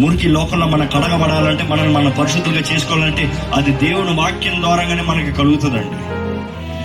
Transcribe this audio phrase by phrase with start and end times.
[0.00, 3.22] మురికి లోకంలో మన కడగబడాలంటే మనల్ని మన పరిశుద్ధంగా చేసుకోవాలంటే
[3.54, 5.96] అది దేవుని వాక్యం ద్వారాగానే మనకి కలుగుతుందండి.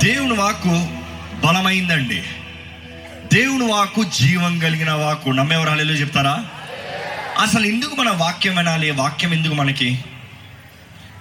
[0.10, 0.88] దేవుని వాక్కు
[1.48, 2.24] బలమైందండి.
[3.34, 5.30] దేవుని వాక్కు జీవం కలిగిన వాక్కు.
[5.30, 6.46] నమ్మేవారు హాలేలుయా చెప్తారా?
[7.42, 8.92] అసలు ఎందుకు మన వాక్యం వినాలి?
[8.92, 10.00] వాక్యం ఎందుకు మనకి?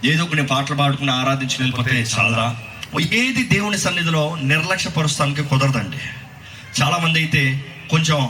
[0.04, 2.56] ఏదో కొన్ని పాటలు పాడుకుని ఆరాధించి వెళ్ళిపోతే చాలరా?
[3.00, 5.96] ఏది దేవుని సన్నిధిలో నిర్లక్ష్యపరుస్తానికి కుదరదండి.
[6.82, 8.28] చాలా మంది అయితే కొంచెం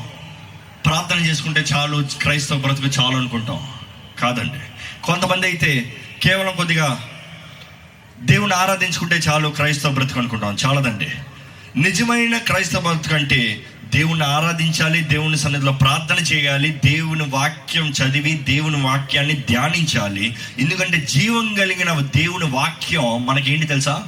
[0.86, 3.68] ప్రార్థన చేసుకుంటే చాలు క్రైస్తవ బ్రతుకు చాలు అనుకుంటాం.
[4.20, 4.58] కాదండి.
[5.04, 7.08] కొంతమంది అయితే కేవలం కొద్దిగా
[8.20, 10.56] దేవుని ఆరాధించుకుంటే చాలు క్రైస్తవ బ్రతుకు అనుకుంటాం.
[10.66, 11.08] చాలదండి.
[11.76, 19.34] నిజమైన క్రైస్తవ బ్రతుకు అంటే దేవుణ్ణి ఆరాధించాలి దేవుని సన్నిధిలో ప్రార్థన చేయాలి దేవుని వాక్యం చదివి దేవుని వాక్యాన్ని
[19.34, 20.36] ధ్యానించాలి.
[20.58, 24.02] ఎందుకంటే జీవం కలిగిన దేవుని వాక్యం మనకేంటి తెలుసా?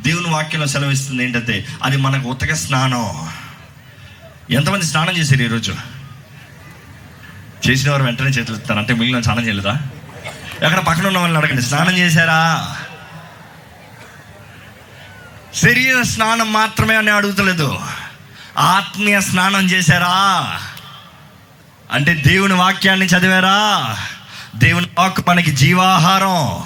[0.00, 3.28] దేవుని వాక్యంలో సెలవిస్తుంది ఏంటంటే అది మనకు ఉతక స్నానం.
[4.50, 5.99] ఎంతమంది స్నానం చేశారు ఈరోజు?
[7.68, 9.78] చేసిన వారు వెంటనే చేతులు ఎత్తారు అంటే మిగిలిన స్నానం చేయలేదా?
[10.62, 11.62] ఎక్కడ పక్కన ఉన్న వాళ్ళని అడగండి.
[11.62, 12.76] స్నానం చేశారా?
[15.54, 17.80] శరీర స్నానం మాత్రమే అని అడుగుతలేదు.
[18.58, 20.46] ఆత్మీయ స్నానం చేశారా?
[21.92, 23.96] అంటే దేవుని వాక్యాన్ని చదివారా?
[24.56, 26.62] దేవుని వాక్కు మనకి జీవాహారం.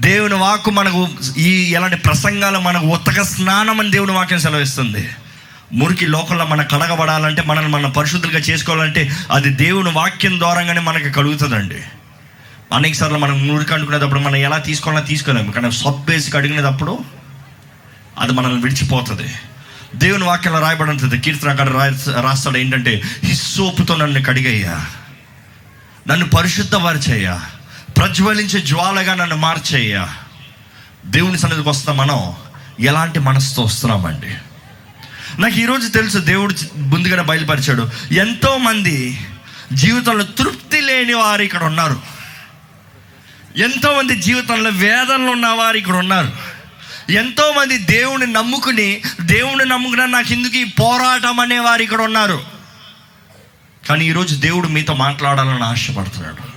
[0.00, 5.10] దేవుని వాక్కు మనకు ఈ ఎలాంటి ప్రసంగాలు మనకు ఉత్తక స్నానం అని దేవుని వాక్యం సెలవిస్తుంది.
[5.72, 11.82] మురికి లోకంలో మనం కడగబడాలంటే మనల్ని మనం పరిశుద్ధులుగా చేసుకోవాలంటే అది దేవుని వాక్యం ద్వారాగానే మనకి కలుగుతుందండి.
[12.72, 16.98] అనేక సార్లు మనం మురికి అనుకునేటప్పుడు మనం ఎలా తీసుకోవాలో తీసుకోలేము కానీ సబ్బేసి కడిగినప్పుడు
[18.18, 19.34] అది మనల్ని విడిచిపోతుంది.
[19.94, 21.70] దేవుని వాక్యంలో రాయబడి ఉంటుంది కీర్తన అక్కడ
[22.20, 24.86] రాస్తాడు ఏంటంటే హిస్సోపుతో నన్ను కడిగయ్యా.
[26.08, 27.40] నన్ను పరిశుద్ధపరిచయ్యా
[27.96, 30.08] ప్రజ్వలించే జ్వాలగా నన్ను మార్చేయ్యా.
[31.06, 32.32] దేవుని సన్నిధికి వస్తాం మనం
[32.80, 34.34] ఎలాంటి మనసుతో వస్తున్నామండి?
[35.38, 37.90] నాకు ఈరోజు తెలుసు దేవుడు ముందుగా బయలుపరిచాడు.
[38.12, 39.26] ఎంతోమంది
[39.72, 42.02] జీవితంలో తృప్తి లేని వారు ఇక్కడ ఉన్నారు.
[43.56, 46.32] ఎంతోమంది జీవితంలో వేదనలు ఉన్నవారు ఇక్కడ ఉన్నారు.
[47.12, 52.44] ఎంతోమంది దేవుని నమ్ముకుని దేవుని నమ్ముకున్న నాకు ఎందుకు ఈ పోరాటం అనేవారు ఇక్కడ ఉన్నారు.
[53.88, 56.54] కానీ ఈరోజు దేవుడు మీతో మాట్లాడాలని ఆశపడుతున్నాడు.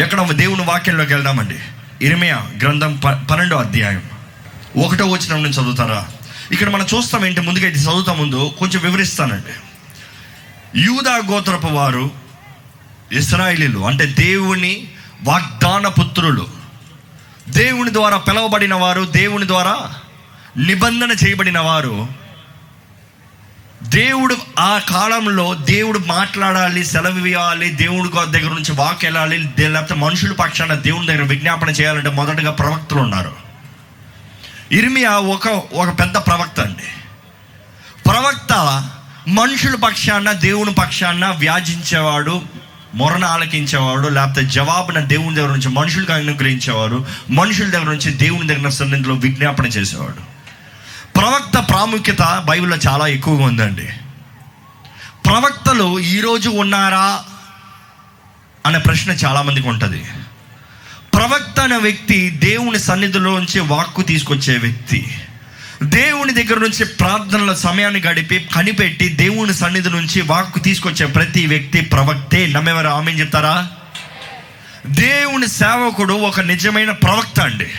[0.00, 1.58] ఎక్కడ దేవుని వాక్యంలోకి వెళ్దామండి?
[2.06, 4.02] ఇరిమయా గ్రంథం ప పన్నెండో అధ్యాయం.
[4.76, 6.08] ఒకటో వచ్చిన నుంచి చదువుతారా?
[6.50, 7.40] ఇక్కడ మనం చూస్తాం ఏంటి?
[7.40, 9.52] ముందుగా ఇది చదువుతా ముందు కొంచెం వివరిస్తానండి.
[10.80, 12.10] యూదా గోత్రపు వారు
[13.12, 14.88] ఇస్రాయిలీలు అంటే దేవుని
[15.22, 16.48] వాగ్దాన పుత్రులు.
[17.48, 19.94] దేవుని ద్వారా పిలవబడిన వారు దేవుని ద్వారా
[20.56, 22.08] నిబంధన చేయబడిన వారు.
[23.82, 30.74] దేవుడు ఆ కాలంలో దేవుడు మాట్లాడాలి సెలవు ఇవ్వాలి దేవుడి దగ్గర నుంచి వాక్ వెళ్ళాలి లేకపోతే మనుషుల పక్షాన
[30.74, 33.47] దేవుని దగ్గర విజ్ఞాపన చేయాలంటే మొదటగా ప్రవక్తలు ఉన్నారు.
[34.72, 36.88] ఇర్మియా ఒక ఒక పెద్ద ప్రవక్త అండి.
[38.06, 38.52] ప్రవక్త
[39.28, 42.42] మనుషుల పక్షాన దేవుని పక్షాన వ్యాజించేవాడు
[42.94, 49.14] మొరణ ఆలకించేవాడు లేకపోతే జవాబున దేవుని దగ్గర నుంచి మనుషులకు అనుగ్రహించేవాడు మనుషుల దగ్గర నుంచి దేవుని దగ్గర సన్నిధిలో
[49.14, 50.38] విజ్ఞాపన చేసేవాడు.
[51.16, 53.88] ప్రవక్త ప్రాముఖ్యత బైబిల్లో చాలా ఎక్కువగా ఉందండి.
[55.26, 57.24] ప్రవక్తలు ఈరోజు ఉన్నారా?
[58.66, 60.04] అనే ప్రశ్న చాలామందికి ఉంటుంది.
[61.18, 65.18] ప్రవక్త అనే వ్యక్తి దేవుని సన్నిధిలోంచి వాక్కు తీసుకొచ్చే వ్యక్తి.
[65.82, 72.46] దేవుని దగ్గర నుంచి ప్రార్థనల సమయాన్ని గడిపి కనిపెట్టి దేవుని సన్నిధి నుంచి వాక్కు తీసుకొచ్చే ప్రతి వ్యక్తి ప్రవక్తే.
[72.46, 73.70] నమ్మేవారు ఆమె చెప్తారా?
[74.86, 77.70] దేవుని సేవకుడు ఒక నిజమైన ప్రవక్త అండి.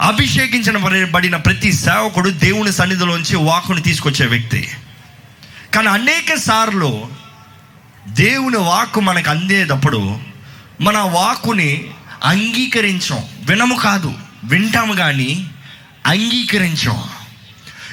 [0.00, 4.68] అభిషేకించిన బడిన ప్రతి సేవకుడు దేవుని సన్నిధిలోంచి వాక్కును తీసుకొచ్చే వ్యక్తి.
[5.74, 7.08] కానీ అనేక సార్లు
[8.08, 10.18] దేవుని వాక్కు మనకు అందేటప్పుడు
[10.80, 11.84] మన వాక్కుని
[12.24, 13.18] అంగీకరించం.
[13.42, 14.14] వినము కాదు
[14.44, 15.50] వింటాము కానీ
[16.06, 17.02] అంగీకరించం.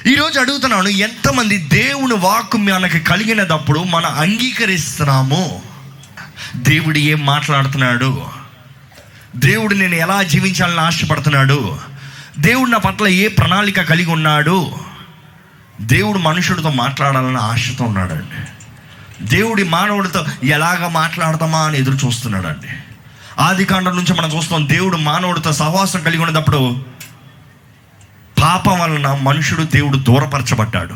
[0.06, 5.62] ఈరోజు అడుగుతున్నాను ఎంతమంది దేవుని వాక్కు మనకి కలిగినప్పుడు మనం అంగీకరిస్తున్నాము?
[6.56, 8.26] దేవుడు ఏం మాట్లాడుతున్నాడు?
[9.36, 11.78] దేవుడు నేను ఎలా జీవించాలని ఆశపడుతున్నాడు?
[12.38, 14.74] దేవుడు నా పట్ల ఏ ప్రణాళిక కలిగి ఉన్నాడు?
[15.80, 18.46] దేవుడు మనుషుడితో మాట్లాడాలని ఆశతో ఉన్నాడండి.
[19.26, 22.89] దేవుడి మానవుడితో ఎలాగ మాట్లాడతామా అని ఎదురు చూస్తున్నాడండి.
[23.40, 26.84] ఆది కాండం నుంచి మనం చూస్తాం దేవుడు మానవుడితో సహవాసం కలిగి ఉన్నప్పుడు
[28.42, 30.94] పాపం వలన మనుషుడు దేవుడు దూరపరచబడ్డాడు.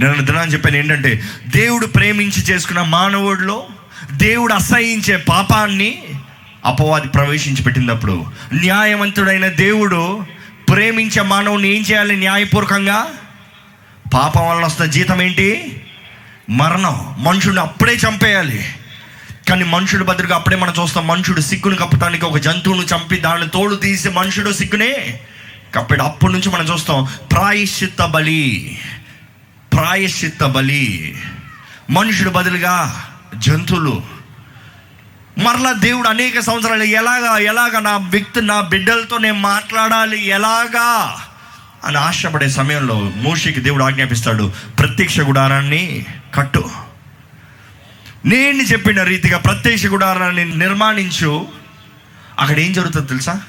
[0.00, 1.22] నేను దినాన్ని చెప్పాను ఏంటంటే
[1.56, 3.66] దేవుడు ప్రేమించి చేసుకున్న మానవుడిలో
[4.12, 6.02] దేవుడు అసహించే పాపాన్ని
[6.64, 10.26] అపవాది ప్రవేశించి పెట్టినప్పుడు న్యాయవంతుడైన దేవుడు
[10.68, 13.06] ప్రేమించే మానవుని ఏం చేయాలి న్యాయపూర్వకంగా?
[14.14, 15.80] పాపం వలన వస్తున్న జీతం ఏంటి?
[16.50, 17.16] మరణం.
[17.18, 18.66] మనుషుడిని అప్పుడే చంపేయాలి.
[19.50, 24.08] కానీ మనుషుడు బదులుగా అప్పుడే మనం చూస్తాం మనుషుడు సిగ్గును కప్పటానికి ఒక జంతువును చంపి దాన్ని తోడు తీసి
[24.08, 25.20] మనుషుడు సిక్కునే
[25.74, 26.02] కప్పాడు.
[26.02, 28.78] అప్పటి నుంచి మనం చూస్తాం ప్రాయశ్చిత్త బలి
[29.72, 31.18] ప్రాయశ్చిత్త బలి.
[31.90, 33.04] మనుషుడు బదులుగా
[33.36, 34.02] జంతువులు.
[35.38, 41.16] మరలా దేవుడు అనేక సంవత్సరాలు ఎలాగా ఎలాగా నా వ్యక్తి నా బిడ్డలతో నేను మాట్లాడాలి ఎలాగా
[41.84, 46.89] అని ఆశపడే సమయంలో మోషికి దేవుడు ఆజ్ఞాపిస్తాడు ప్రత్యక్ష గుడారాన్ని కట్టు.
[48.26, 51.48] నేను చెప్పిన రీతిగా ప్రత్యక్ష గుడారాన్ని నిర్మాణించు.
[52.38, 53.40] అక్కడ ఏం జరుగుతుందో తెలుసా?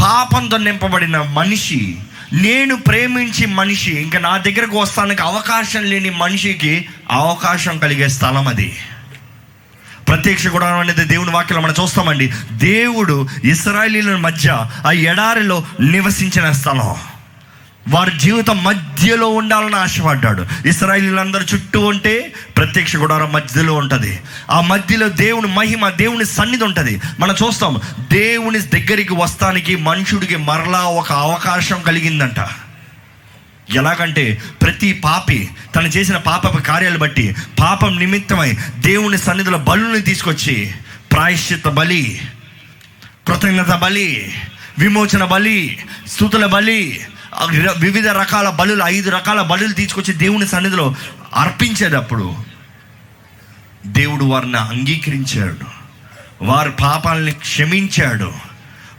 [0.00, 1.98] పాపంతో నింపబడిన మనిషి
[2.32, 8.78] నేను ప్రేమించి మనిషి ఇంకా నా దగ్గరకు వస్తానికి అవకాశం లేని మనిషికి అవకాశం కలిగే స్థలం అది.
[10.08, 12.32] ప్రత్యక్ష గుడారం అనేది దేవుని వాక్యం మనం చూస్తామండి.
[12.52, 16.94] దేవుడు ఇస్రాయలీల మధ్య ఆ ఎడారిలో నివసించిన స్థలం.
[17.88, 20.46] వారి జీవితం మధ్యలో ఉండాలని ఆశపడ్డాడు.
[20.66, 24.20] ఇస్రాయిలీలందరూ చుట్టూ ఉంటే ప్రత్యక్ష గుడారం మధ్యలో ఉంటుంది.
[24.50, 27.00] ఆ మధ్యలో దేవుని మహిమ దేవుని సన్నిధి ఉంటుంది.
[27.20, 27.80] మనం చూస్తాం
[28.12, 32.48] దేవుని దగ్గరికి వస్తానికి మనుషుడికి మరలా ఒక అవకాశం కలిగిందంట.
[33.74, 40.72] ఎలాగంటే ప్రతి పాపి తను చేసిన పాప కార్యాలు బట్టి పాపం నిమిత్తమై దేవుని సన్నిధిలో బలుని తీసుకొచ్చి
[41.12, 42.20] ప్రాయశ్చిత బలి
[43.26, 44.34] కృతజ్ఞత బలి
[44.78, 47.06] విమోచన బలి స్థుతుల బలి
[47.78, 50.94] వివిధ రకాల బలులు ఐదు రకాల బలులు తీసుకొచ్చి దేవుని సన్నిధిలో
[51.34, 52.34] అర్పించేటప్పుడు
[53.86, 55.76] దేవుడు వారిని అంగీకరించాడు.
[56.42, 58.32] వారి పాపాలని క్షమించాడు.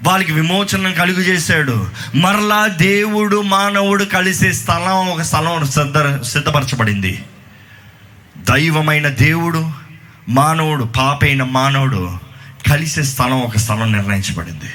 [0.04, 1.90] వాళ్ళకి విమోచనం కలుగు చేశాడు.
[2.16, 7.24] మరలా దేవుడు మానవుడు కలిసే స్థలం ఒక స్థలం సిద్ధ సిద్ధపరచబడింది.
[8.38, 9.72] దైవమైన దేవుడు
[10.30, 12.18] మానవుడు పాపైన మానవుడు
[12.70, 14.74] కలిసే స్థలం ఒక స్థలం నిర్ణయించబడింది.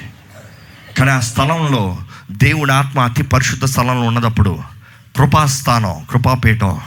[0.97, 1.97] కానీ ఆ స్థలంలో
[2.31, 4.63] దేవుడి ఆత్మ అతి పరిశుద్ధ స్థలంలో ఉన్నదప్పుడు
[5.17, 6.79] కృపాస్థానం కృపాపీఠం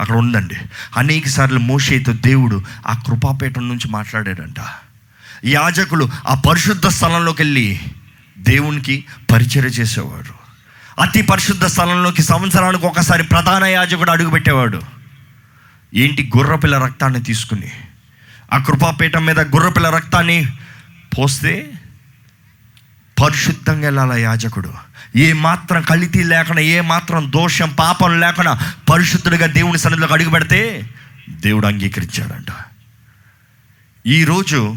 [0.00, 0.54] అక్కడ ఉందండి.
[0.96, 4.56] అనేక సార్లు మోషేతో దేవుడు ఆ కృపాపీఠం నుంచి మాట్లాడాడంట.
[5.44, 7.80] యాజకులు ఆ పరిశుద్ధ స్థలంలోకి వెళ్ళి
[8.38, 10.48] దేవునికి పరిచయం చేసేవాడు
[11.00, 14.82] అతి పరిశుద్ధ స్థలంలోకి సంవత్సరానికి ఒకసారి ప్రధాన యాజకుడు అడుగుపెట్టేవాడు.
[15.94, 17.70] ఏంటి గుర్రపిల్ల రక్తాన్ని తీసుకుని?
[18.52, 20.46] ఆ కృపాపీఠం మీద గుర్రపిల్ల రక్తాన్ని
[21.18, 21.70] పోస్తే
[23.20, 24.72] పరిశుద్ధంగా వెళ్ళాల యాజకుడు?
[25.16, 30.90] ఏ మాత్రం కలితీ లేకుండా ఏ మాత్రం దోషం పాపం లేకుండా పరిశుద్ధుడిగా దేవుని సన్నిధిలోకి అడుగు పెడితే
[31.30, 32.46] దేవుడు అంగీకరించాడంట.
[34.06, 34.76] ఈరోజు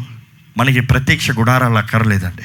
[0.58, 2.42] మనకి ప్రత్యక్ష గుడారాలు అక్కర్లేదండి.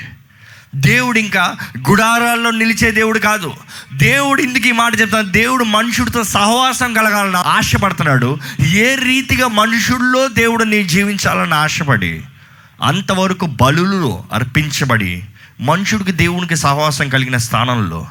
[0.75, 1.55] దేవుడు ఇంకా
[1.89, 3.53] గుడారాల్లో నిలిచే దేవుడు కాదు.
[3.93, 8.37] దేవుడు ఇందుకు ఈ మాట చెప్తాను దేవుడు మనుషుడితో సహవాసం కలగాలని ఆశపడుతున్నాడు.
[8.59, 12.21] ఏ రీతిగా మనుషుల్లో దేవుడు నీ జీవించాలని ఆశపడి
[12.83, 15.25] అంతవరకు బలులు అర్పించబడి
[15.61, 18.07] మనుషుడికి దేవునికి సహవాసం కలిగిన స్థానంలో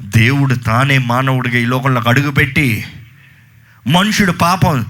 [0.00, 2.84] దేవుడు తానే మానవుడిగా ఈ లోకంలోకి అడుగుపెట్టి
[3.86, 4.86] మనుషుడు పాపం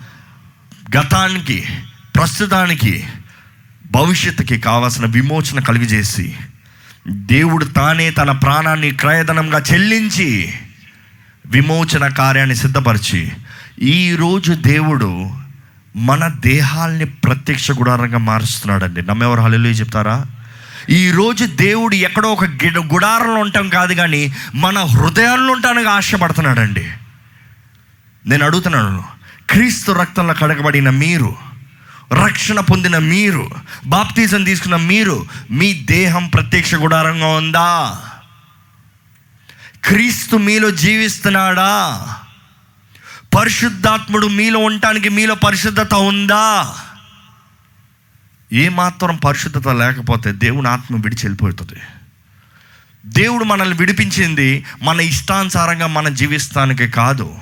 [0.96, 1.64] గతానికి
[2.14, 3.04] ప్రస్తుతానికి
[3.90, 6.36] భవిష్యత్తుకి కావాల్సిన విమోచన కలిగజేసి
[7.08, 10.52] దేవుడు తానే తన ప్రాణాన్ని క్రయధనంగా చెల్లించి
[11.46, 13.32] విమోచన కార్యాన్ని సిద్ధపరిచి
[13.82, 15.30] ఈరోజు దేవుడు
[15.96, 19.02] మన దేహాల్ని ప్రత్యక్ష గుడారంగా మారుస్తున్నాడండి.
[19.02, 20.26] నమ్మెవరు హలో చెప్తారా?
[20.90, 26.92] ఈరోజు దేవుడు ఎక్కడో ఒక గిడ గుడారంలో ఉంటాం కాదు కానీ మన హృదయాల్లో ఉంటానికి ఆశపడుతున్నాడండి.
[28.26, 29.04] నేను అడుగుతున్నాను
[29.50, 31.36] క్రీస్తు రక్తంలో కడగబడిన మీరు
[32.24, 33.50] రక్షణ పొందిన మీరు
[33.86, 37.98] బాప్తీజం తీసుకున్న మీరు మీ దేహం ప్రత్యక్ష గుడారంగా ఉందా?
[39.84, 42.08] క్రీస్తు మీలో జీవిస్తున్నాడా?
[43.38, 46.74] పరిశుద్ధాత్ముడు మీలో ఉండటానికి మీలో పరిశుద్ధత ఉందా?
[48.52, 51.80] ఏ మాత్రం పరిశుద్ధత లేకపోతే దేవుని ఆత్మ విడిచి వెళ్ళిపోతుంది.
[53.06, 57.38] దేవుడు మనల్ని విడిపించింది మన ఇష్టానుసారంగా మనం జీవిస్తానికి కాదు.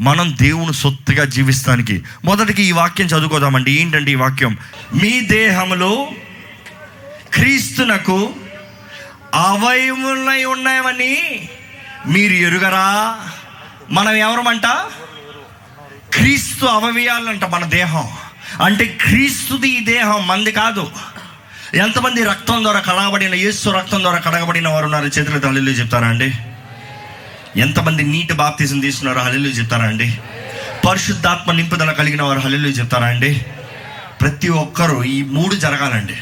[0.00, 2.04] మనం దేవుని సొత్తుగా జీవిస్తానికి.
[2.24, 3.80] మొదటికి ఈ వాక్యం చదువుకోదామండి.
[3.80, 4.58] ఏంటంటే ఈ వాక్యం?
[5.02, 6.08] మీ దేహంలో
[7.34, 8.34] క్రీస్తునకు
[9.34, 11.48] అవయములై ఉన్నాయని
[12.06, 13.18] మీరు ఎరుగరా?
[13.90, 14.66] మనం ఎవరమంట?
[16.14, 18.08] క్రీస్తు అవయవాలంట మన దేహం.
[18.60, 20.90] అంటే క్రీస్తుది ఈ దేహం మంది కాదు.
[21.74, 25.04] ఎంతమంది రక్తం ద్వారా కడగబడిన యేసు రక్తం ద్వారా కడగబడిన వారు ఉన్నారు?
[25.04, 26.34] చేతులతో హల్లు చెప్తారా అండి?
[27.60, 30.18] ఎంతమంది నీటి బాప్తీసం తీసుకున్నారో హల్లు చెప్తారా అండి?
[30.88, 33.46] పరిశుద్ధాత్మ నింపుదల కలిగిన వారు హల్లు చెప్తారా అండి?
[34.20, 36.16] ప్రతి ఒక్కరూ ఈ మూడు జరగాలండి.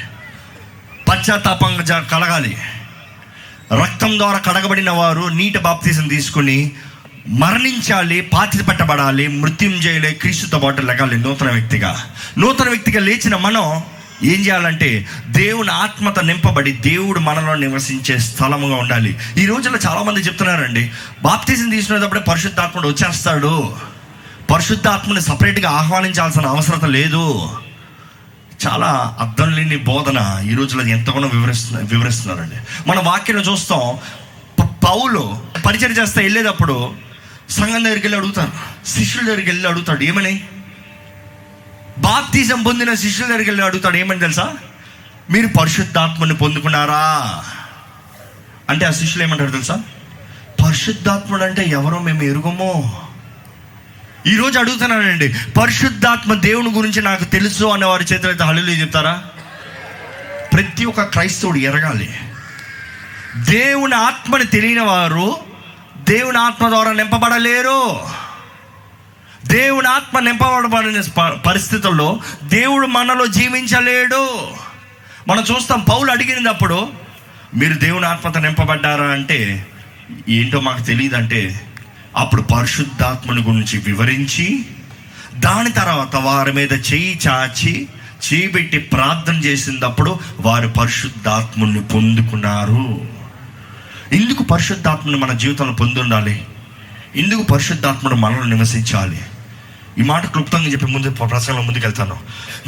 [1.08, 2.58] పశ్చాత్తాపంగా జ కలగాలి.
[3.82, 6.72] రక్తం ద్వారా కడగబడిన వారు నీటి బాప్తీసం తీసుకుని
[7.28, 12.04] మరణించాలి పాతి పెట్టబడాలి మృత్యుంజయులే క్రీస్తుతో పాటు లెగాలి నూతన వ్యక్తిగా.
[12.38, 13.82] నూతన వ్యక్తిగా లేచిన మనం
[14.22, 19.18] ఏం చేయాలంటే దేవుని ఆత్మత నింపబడి దేవుడు మనలో నివసించే స్థలముగా ఉండాలి.
[19.36, 20.90] ఈ రోజుల్లో చాలామంది చెప్తున్నారండి
[21.22, 23.76] బాప్తిజం తీసుకునేటప్పుడే పరిశుద్ధాత్ముడు వచ్చేస్తాడు.
[24.50, 27.50] పరిశుద్ధాత్మని సపరేట్గా ఆహ్వానించాల్సిన అవసరం లేదు.
[28.66, 32.90] చాలా అర్థం లేని బోధన ఈ రోజులో ఎంతగానో వివరిస్తున్న వివరిస్తున్నారండి.
[32.90, 33.98] మన వాక్యం చూస్తాం
[34.64, 37.07] పౌలు పరిచయం చేస్తే వెళ్ళేటప్పుడు
[37.50, 38.52] సంఘం దగ్గరికి వెళ్ళి అడుగుతారు.
[38.86, 40.02] శిష్యుల దగ్గరికి వెళ్ళి అడుగుతాడు.
[40.02, 40.48] ఏమని?
[41.98, 43.96] బాప్తిజం పొందిన శిష్యుల దగ్గరికి వెళ్ళి అడుగుతాడు.
[43.96, 44.56] ఏమని తెలుసా?
[45.30, 47.44] మీరు పరిశుద్ధాత్మని పొందుకున్నారా?
[48.70, 49.82] అంటే ఆ శిష్యులు ఏమంటారు తెలుసా?
[50.64, 53.02] పరిశుద్ధాత్ముడు అంటే ఎవరో మేము ఎరుగమో.
[54.26, 55.34] ఈరోజు అడుగుతున్నానండి.
[55.58, 59.22] పరిశుద్ధాత్మ దేవుని గురించి నాకు తెలుసు అనే వారి చేతులు అయితే హల్లు చెప్తారా?
[60.52, 62.20] ప్రతి ఒక్క క్రైస్తవుడు ఎరగాలి.
[63.36, 65.47] దేవుని ఆత్మని తెలియని వారు
[66.08, 68.00] దేవుని ఆత్మ ద్వారా నింపబడలేరు.
[69.46, 74.50] దేవుని ఆత్మ నింపబడబడిన ప- పరిస్థితుల్లో దేవుడు మనలో జీవించలేడు.
[75.28, 76.88] మనం చూస్తాం పౌలు అడిగినప్పుడు
[77.56, 79.66] మీరు దేవుని ఆత్మతో నింపబడ్డారా అంటే
[80.28, 81.60] ఏంటో మాకు తెలియదంటే
[82.16, 84.64] అప్పుడు పరిశుద్ధాత్మని గురించి వివరించి
[85.34, 87.88] దాని తర్వాత వారి మీద చేయి చాచి
[88.32, 93.17] చేయి పెట్టి ప్రార్థన చేసినప్పుడు వారు పరిశుద్ధాత్ముని పొందుకున్నారు.
[94.12, 96.46] ఎందుకు పరిశుద్ధాత్మను మన జీవితంలో పొంది ఉండాలి?
[97.16, 99.20] ఎందుకు పరిశుద్ధాత్మను మనలో నివసించాలి?
[99.98, 102.18] ఈ మాట క్లుప్తంగా చెప్పి ముందు ప్రసంగంలో ముందుకెళ్తాను.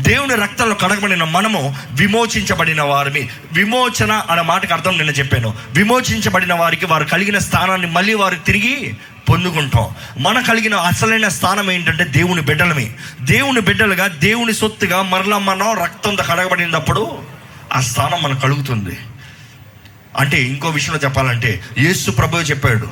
[0.00, 5.54] దేవుని రక్తంలో కడగబడిన మనము విమోచించబడిన వారిని విమోచన అనే మాటకు అర్థం నేను చెప్పాను.
[5.70, 8.96] విమోచించబడిన వారికి వారు కలిగిన స్థానాన్ని మళ్ళీ వారు తిరిగి
[9.28, 9.88] పొందుకుంటాం.
[10.18, 12.92] మన కలిగిన అసలైన స్థానం ఏంటంటే దేవుని బిడ్డలమే.
[13.20, 17.18] దేవుని బిడ్డలుగా దేవుని సొత్తుగా మరలా మనం రక్తంతో కడగబడినప్పుడు
[17.72, 18.98] ఆ స్థానం మనకు కలుగుతుంది.
[20.18, 22.88] అంటే ఇంకో విషయంలో చెప్పాలంటే యేసు ప్రభు చెప్పాడు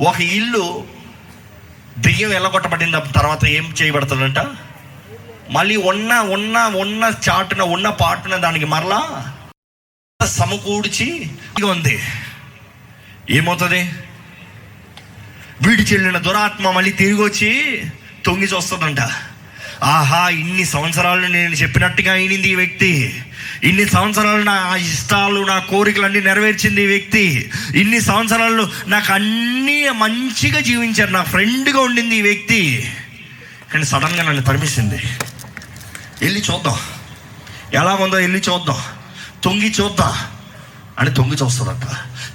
[0.00, 0.84] ఒక ఇల్లు
[1.98, 4.38] దెయ్యం ఎల్లగొట్టబడిన తర్వాత ఏం చేయబడుతుందంట?
[5.50, 9.32] మళ్ళీ ఉన్న ఉన్న ఉన్న చాటున ఉన్న పాటున దానికి మరలా
[10.26, 11.30] సమకూర్చి
[11.64, 11.98] ఉంది.
[13.30, 13.90] ఏమవుతుంది?
[15.66, 17.82] వీడి చెల్లిన దురాత్మ మళ్ళీ తిరిగి వచ్చి
[18.24, 19.00] తొంగి చూస్తుందంట.
[19.82, 23.22] ఆహా ఇన్ని సంవత్సరాలు నేను చెప్పినట్టుగా అయినింది ఈ వ్యక్తి.
[23.64, 27.50] ఇన్ని సంవత్సరాలు నా ఇష్టాలు నా కోరికలన్నీ నెరవేర్చింది ఈ వ్యక్తి.
[27.74, 32.92] ఇన్ని సంవత్సరాలు నాకు అన్నీ మంచిగా జీవించారు నా ఫ్రెండ్గా ఉండింది ఈ వ్యక్తి.
[33.72, 34.96] కానీ సడన్గా నన్ను తరిమిసింది.
[36.22, 36.76] వెళ్ళి చూద్దాం.
[37.74, 38.76] ఎలా ఉందో వెళ్ళి చూద్దాం.
[39.44, 40.12] తొంగి చూద్దాం.
[40.98, 41.82] అని తొంగి చూస్తుందంట.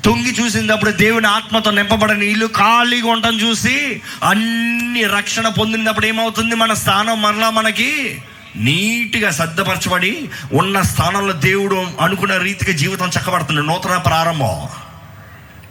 [0.06, 6.56] తొంగి చూసినప్పుడు దేవుని ఆత్మతో నింపబడని ఇల్లు ఖాళీగా ఉండటం చూసి అన్ని రక్షణ పొందినప్పుడు ఏమవుతుంది?
[6.56, 8.22] మన స్థానం మరలా మనకి
[8.56, 13.62] నీట్గా సర్దపరచబడి ఉన్న స్థానంలో దేవుడు అనుకున్న రీతిగా జీవితం చక్కబడుతుంది.
[13.62, 14.68] నూతన ప్రారంభం.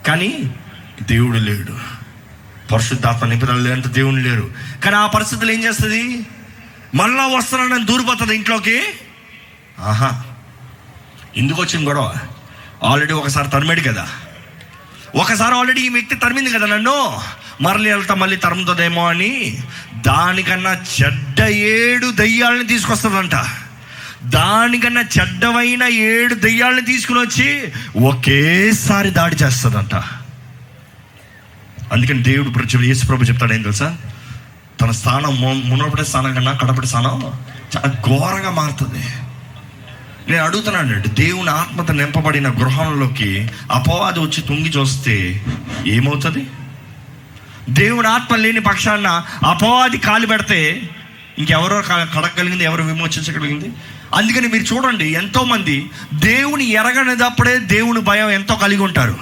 [0.07, 0.55] కానీ
[1.03, 1.79] దేవుడు లేడు.
[2.73, 4.50] పరిశుద్ధాత్మ నిపుణులు లేదంటే దేవుడు లేరు
[4.85, 6.26] కానీ ఆ పరిస్థితులు ఏం చేస్తుంది?
[6.95, 8.83] మళ్ళా వస్తున్నానని దూరిపోతుంది ఇంట్లోకి.
[9.81, 10.23] ఆహా.
[11.37, 12.14] ఎందుకు వచ్చింది గొడవ?
[12.85, 14.09] ఆల్రెడీ ఒకసారి తరిమాడు కదా.
[15.14, 17.21] ఒకసారి ఆల్రెడీ ఈ వ్యక్తి తరిమింది కదా నన్ను?
[17.61, 19.59] మరలి వెళ్తా మళ్ళీ తరుముతుందేమో అని.
[20.06, 23.33] దానికన్నా చెడ్డ ఏడు దయ్యాలని తీసుకొస్తుందంట.
[24.25, 27.73] దానికన్నా చెడ్డమైన ఏడు దయ్యాలని తీసుకుని వచ్చి
[28.04, 29.94] ఒకేసారి దాడి చేస్తుందంట.
[31.92, 33.97] అందుకని దేవుడు ప్రభు యేసు ప్రభు చెప్తాడు ఏం తెలుసా?
[34.80, 37.33] తన స్థానం మునపడే స్థానం కన్నా కడపటి స్థానం
[37.76, 39.06] చాలా ఘోరంగా మారుతుంది.
[40.28, 45.45] నేను అడుగుతున్నాను దేవుని ఆత్మత నింపబడిన గృహంలోకి అపవాది వచ్చి తుంగి చూస్తే
[45.87, 46.47] ఏమవుతుంది?
[47.71, 50.90] దేవుని ఆత్మ లేని పక్షాన అపవాది కాలు పెడితే
[51.38, 53.73] ఇంకెవరో కడగలిగింది ఎవరు విమోచించగలిగింది?
[54.14, 59.19] అందుకని మీరు చూడండి ఎంతోమంది దేవుని ఎరగనిదప్పుడే దేవుని భయం ఎంతో కలిగి ఉంటారు.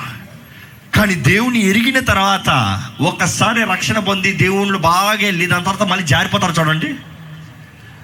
[0.94, 6.94] కానీ దేవుని ఎరిగిన తర్వాత ఒక్కసారి రక్షణ పొంది దేవుళ్ళు బాగా వెళ్ళి దాని తర్వాత మళ్ళీ జారిపోతారు చూడండి.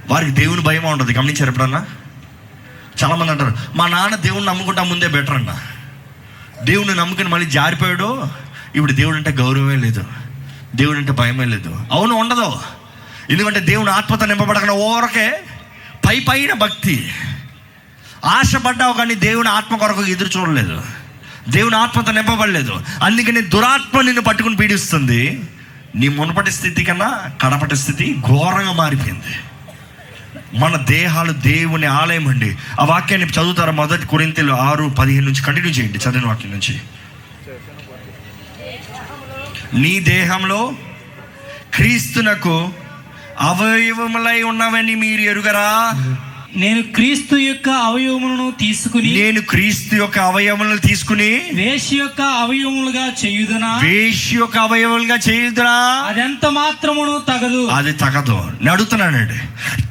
[0.09, 1.85] వారికి దేవుని భయం ఉండదు గమనించారు ఎప్పుడన్నా?
[3.05, 5.61] చాలా మంది అంటారు మా నాన్న దేవుడిని నమ్ముకుంటా ముందే బెటర్ అన్న.
[6.63, 8.27] దేవుని నమ్ముకుని మళ్ళీ జారిపోయాడు
[8.77, 10.05] ఇప్పుడు దేవుడు అంటే గౌరవమే లేదు.
[10.77, 11.87] దేవుడు అంటే భయమే లేదు.
[11.93, 12.57] అవును ఉండదు.
[13.31, 15.41] ఎందుకంటే దేవుని ఆత్మత నింపబడకుండా ఓరకే
[16.09, 17.13] పై పైన భక్తి.
[18.25, 20.83] ఆశపడ్డావు కానీ దేవుని ఆత్మ కొరకు ఎదురు చూడలేదు.
[21.49, 22.83] దేవుని ఆత్మత నింపబడలేదు.
[23.03, 25.43] అందుకని దురాత్మ నిన్ను పట్టుకుని పీడిస్తుంది.
[25.95, 29.37] నీ మునపటి స్థితి కన్నా కడపటి స్థితి ఘోరంగా మారిపోయింది.
[30.55, 32.57] మన దేహాలు దేవుని ఆలయం అండి.
[32.81, 33.73] ఆ వాక్యాన్ని చదువుతారా?
[33.73, 36.81] మొదటి కొరింతలు ఆరు పదిహేను నుంచి కంటిన్యూ చేయండి చదివిన వాక్యం నుంచి.
[39.75, 40.73] నీ దేహంలో
[41.75, 42.73] క్రీస్తునకు
[43.41, 45.93] అవయవములై ఉన్నవని మీరు ఎరుగరా?
[46.57, 53.79] నేను క్రీస్తు యొక్క అవయవములను తీసుకుని నేను క్రీస్తు యొక్క అవయవములను తీసుకుని వేష యొక్క అవయవములుగా చేయుదునా?
[53.83, 55.71] వేషి యొక్క అవయవములుగా చేయుదురా
[56.09, 57.67] అదెంత మాత్రమును తగదు.
[57.67, 58.33] అది తగదు.
[58.33, 59.39] నేను అడుగుతున్నానండి.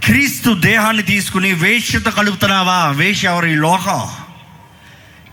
[0.06, 2.88] క్రీస్తు దేహాన్ని తీసుకుని వేష్యతో కలుపుతున్నావా?
[2.88, 3.46] వేష ఎవరు?
[3.46, 4.02] ఈ లోకం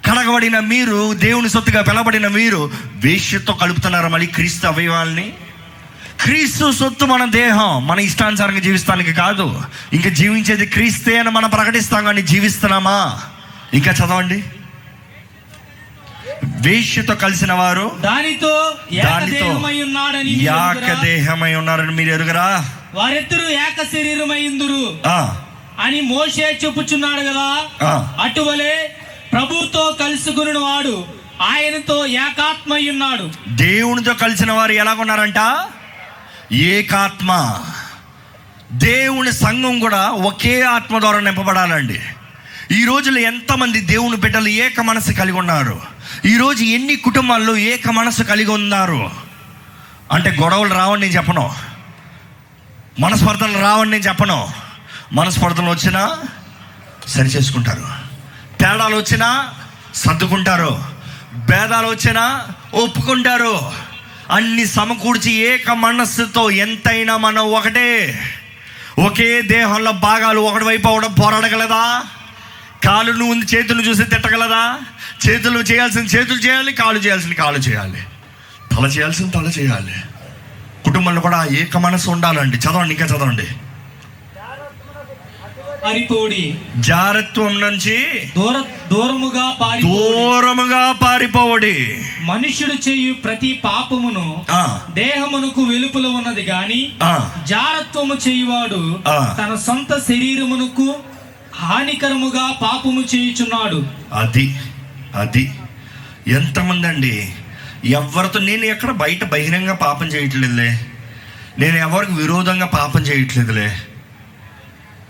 [0.06, 5.32] కడగబడిన మీరు దేవుని సొత్తుగా పిలబడిన మీరు వేష్యతో కలుపుతున్నారా మళ్ళీ క్రీస్తు అవయవాల్ని?
[6.24, 9.62] క్రీస్తు సొత్తు మన దేహం మన ఇష్టానుసారంగా జీవిస్తానికి కాదు.
[9.92, 13.20] ఇంకా జీవించేది క్రీస్తే అని మనం ప్రకటిస్తాం కానీ జీవిస్తున్నామా?
[13.74, 14.44] ఇంకా చదవండి.
[16.60, 19.46] వేష్యతో కలిసిన వారు దానితో దానితో
[20.26, 21.02] యాక?
[21.02, 22.64] దేహమై ఉన్నారని మీరు ఎరుగరా?
[22.94, 25.36] వారిద్దరూ ఏక శరీరమైందురు ఆ,
[25.80, 27.48] అని మోషే చెప్పుచున్నాడు కదా.
[28.22, 28.96] అటువలే
[29.32, 31.04] ప్రభుతో కలుసుకుని వాడు
[31.42, 35.38] ఆయనతో ఏకాత్మయ్యున్నాడు దేవునితో కలిసిన వారు ఎలాగున్నారంట?
[36.52, 37.60] ఏకాత్మ.
[38.72, 42.00] దేవుని సంఘం కూడా ఒకే ఆత్మ ద్వారా నింపబడాలండి.
[42.72, 45.82] ఈ రోజుల్లో ఎంతమంది దేవుని బిడ్డలు ఏక మనసు కలిగి ఉన్నారు?
[46.24, 49.10] ఈరోజు ఎన్ని కుటుంబాల్లో ఏక మనసు కలిగి ఉన్నారు?
[50.12, 51.54] అంటే గొడవలు రావని నేను చెప్పను.
[53.00, 54.48] మనస్పర్ధలు రావని నేను చెప్పను.
[55.12, 56.18] మనస్పర్ధలు వచ్చినా
[57.08, 57.88] సరి చేసుకుంటారు.
[58.60, 59.54] తేడాలు వచ్చినా
[59.94, 60.84] సర్దుకుంటారు.
[61.34, 63.72] భేదాలు వచ్చినా ఒప్పుకుంటారు.
[64.30, 68.22] అన్ని సమకూర్చి ఏక మనస్సుతో ఎంతైనా మనం ఒకటే.
[68.98, 72.02] ఒకే దేహంలో భాగాలు ఒకటి వైపు అవడం పోరాడగలదా?
[72.84, 74.78] కాలును ఉంది చేతులు చూసి తిట్టగలదా?
[75.28, 78.02] చేతులు చేయాల్సిన చేతులు చేయాలి కాలు చేయాల్సిన కాలు చేయాలి.
[78.76, 79.94] తల చేయాల్సిన తల చేయాలి.
[80.84, 82.56] కుటుంబంలో కూడా ఏక మనసు ఉండాలండి.
[82.56, 83.46] చదవండి ఇంకా చదవండి.
[85.84, 86.54] పారిపోడి.
[86.80, 87.96] జారత్వం నుంచి
[88.36, 88.56] దూర
[88.92, 91.96] దూరముగా పారి దూరముగా పారిపోవడి.
[92.20, 99.00] మనుష్యుడు చేయు ప్రతి పాపమును ఆ, దేహమునకు వెలుపల ఉన్నది గాని ఆ, జారత్వము చేయువాడు.
[99.38, 100.94] తన సొంత శరీరమునకు
[101.54, 103.86] హానికరముగా పాపము చేయుచున్నాడు.
[104.12, 104.56] అది
[105.14, 105.52] అది.
[106.28, 107.32] ఎంతమంది అండి
[107.84, 110.70] ఎవరితో నేను ఎక్కడ బయట బహిరంగ పాపం చేయట్లేదులే.
[111.58, 113.68] నేను ఎవరికి విరోధంగా పాపం చేయట్లేదులే.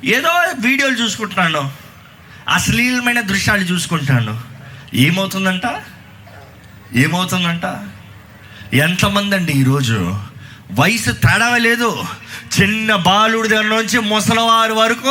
[0.05, 1.71] ఏదో వీడియోలు చూసుకుంటున్నాను.
[2.49, 4.41] అశ్లీలమైన దృశ్యాలు చూసుకుంటాను
[4.95, 5.63] ఏమవుతుందంట?
[6.95, 7.79] ఏమవుతుందంట?
[8.75, 10.21] ఎంతమంది అండి ఈరోజు?
[10.73, 12.05] వయసు తేడా లేదు.
[12.61, 15.11] చిన్న బాలుడి దగ్గర నుంచి ముసలివారి వరకు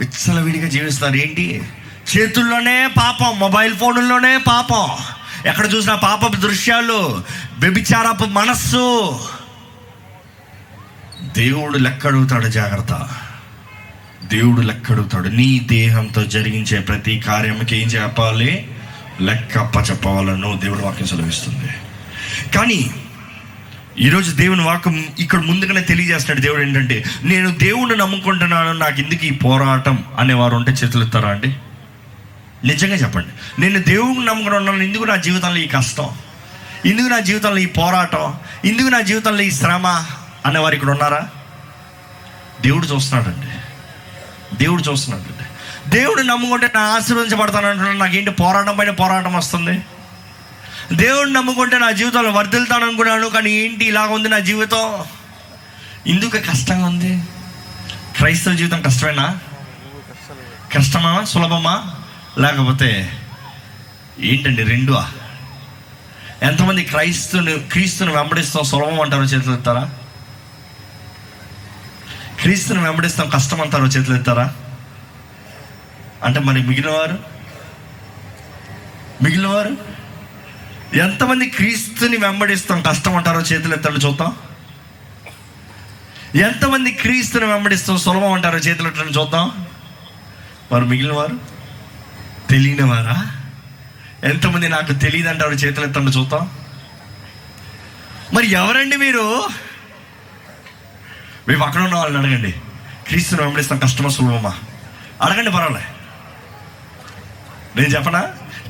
[0.00, 1.68] విచ్చలవిడిగా జీవిస్తారు ఏంటి?
[2.16, 4.88] చేతుల్లోనే పాపం మొబైల్ ఫోన్లోనే పాపం.
[5.46, 7.24] ఎక్కడ చూసినా పాపపు దృశ్యాలు
[7.58, 9.20] వ్యభిచారపు మనస్సు.
[11.22, 13.08] దేవుడు లెక్కడుగుతాడు జాగ్రత్త.
[14.32, 15.28] దేవుడు లెక్కడుగుతాడు.
[15.28, 18.70] నీ దేహంతో జరిగించే ప్రతి కార్యముకి ఏం చెప్పాలి?
[19.20, 21.68] లెక్కప్ప చెప్పవాలను దేవుడు వాక్యం సెలవిస్తుంది
[22.54, 22.90] కానీ
[23.98, 30.04] ఈరోజు దేవుని వాక్యం ఇక్కడ ముందుగానే తెలియజేస్తున్నాడు దేవుడు ఏంటంటే నేను దేవుణ్ణి నమ్ముకుంటున్నాను నాకు ఎందుకు ఈ పోరాటం
[30.18, 31.56] అనేవారు ఉంటే చేతులు ఇస్తారా అండి?
[32.64, 33.60] నిజంగా చెప్పండి.
[33.60, 36.08] నేను దేవుణ్ణి నమ్ముకుని ఉన్నాను ఎందుకు నా జీవితంలో ఈ కష్టం?
[36.86, 38.34] ఎందుకు నా జీవితంలో ఈ పోరాటం?
[38.64, 39.86] ఎందుకు నా జీవితంలో ఈ శ్రమ
[40.46, 41.28] అనేవారు ఇక్కడ ఉన్నారా?
[42.60, 43.51] దేవుడు చూస్తున్నాడండి.
[44.54, 45.52] దేవుడు చూస్తున్నాడు
[45.90, 47.96] దేవుడు నమ్ముకుంటే నా ఆశీర్వదించబడతాను అంటున్నాడు.
[47.96, 49.82] నాకేంటి పోరాటం పైన పోరాటం వస్తుంది?
[50.92, 55.04] దేవుడిని నమ్ముకుంటే నా జీవితంలో వర్ధిల్తాను అనుకున్నాను కానీ ఏంటి ఇలాగ ఉంది నా జీవితం?
[56.06, 57.22] ఎందుకు కష్టంగా ఉంది.
[58.16, 59.38] క్రైస్తవ జీవితం కష్టమేనా?
[60.76, 61.24] కష్టమా?
[61.24, 61.94] సులభమా?
[62.38, 63.18] లేకపోతే
[64.20, 65.02] ఏంటండి రెండు
[66.42, 69.90] ఎంతమంది క్రైస్తుని క్రీస్తుని వెంబడిస్తాం సులభం అంటారో చేతులు ఎత్తారా?
[72.42, 74.54] క్రీస్తుని వెంబడిస్తాం కష్టం అంటారో చేతులు ఎత్తారా?
[76.24, 77.18] అంటే మరి మిగిలిన వారు
[79.22, 79.76] మిగిలిన వారు
[80.94, 84.36] ఎంతమంది క్రీస్తుని వెంబడిస్తాం కష్టం అంటారో చేతులు ఎత్తాడు చూద్దాం.
[86.34, 89.66] ఎంతమంది క్రీస్తుని వెంబడిస్తాం సులభం అంటారో చేతులు ఎత్తడం చూద్దాం.
[90.72, 91.40] మరి మిగిలిన వారు
[92.50, 93.30] తెలియని వారా
[94.24, 96.50] ఎంతమంది నాకు తెలియదు అంటారు చేతులు ఎత్తండి చూద్దాం.
[98.34, 99.48] మరి ఎవరండి మీరు?
[101.48, 102.52] మేము అక్కడ ఉన్న వాళ్ళని అడగండి.
[103.08, 104.54] క్రీస్తుని వెంబడిస్తాం కష్టమా సులభమా
[105.22, 105.84] అడగండి పర్వాలే.
[107.76, 108.20] నేను చెప్పనా?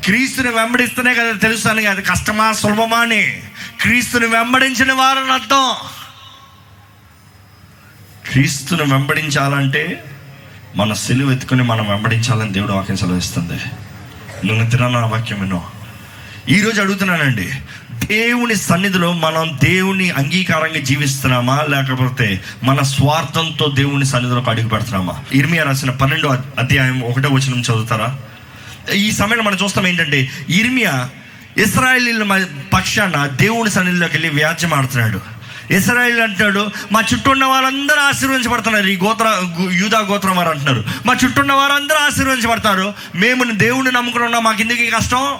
[0.05, 3.43] క్రీస్తుని వెంబడిస్తేనే కదా తెలుస్తాను అది కష్టమా సులభమా అని.
[3.81, 5.75] క్రీస్తుని వెంబడించిన వారని అర్థం.
[8.31, 10.05] క్రీస్తుని వెంబడించాలంటే
[10.77, 13.61] మన సెలువు ఎత్తుకొని మనం వెంబడించాలని దేవుడు వాక్యం సెలవిస్తుంది.
[14.47, 15.71] నువ్వు తిన వాక్యం వినో.
[16.49, 17.53] ఈరోజు అడుగుతున్నానండి
[18.05, 21.61] దేవుని సన్నిధిలో మనం దేవుని అంగీకారంగా జీవిస్తున్నామా?
[21.69, 25.25] లేకపోతే మన స్వార్థంతో దేవుని సన్నిధిలోకి అడుగు పెడుతున్నామా?
[25.33, 28.19] ఇర్మియా రాసిన పన్నెండో అధ్యాయం ఒకటో వచనం చదువుతారా?
[28.95, 31.11] ఈ సమయంలో మనం చూస్తాం ఏంటంటే ఇర్మియా
[31.57, 35.21] ఇస్రాయలీల పక్షాన దేవుని సన్నిధిలోకి వెళ్ళి వ్యాజ్యం ఆడుతున్నాడు.
[35.73, 38.87] ఇస్రాయల్ అంటాడు మా చుట్టూ ఉన్న వారందరూ ఆశీర్వదించబడుతున్నారు.
[38.87, 42.95] ఈ గోత్ర యూదా గోత్రం వారు అంటున్నారు మా చుట్టూ ఉన్న వారందరూ ఆశీర్వదించబడతారు.
[43.15, 44.45] మేము దేవుని నమ్ముకుని ఉన్నాం.
[44.45, 45.35] మాకెందుకు ఈ కష్టం?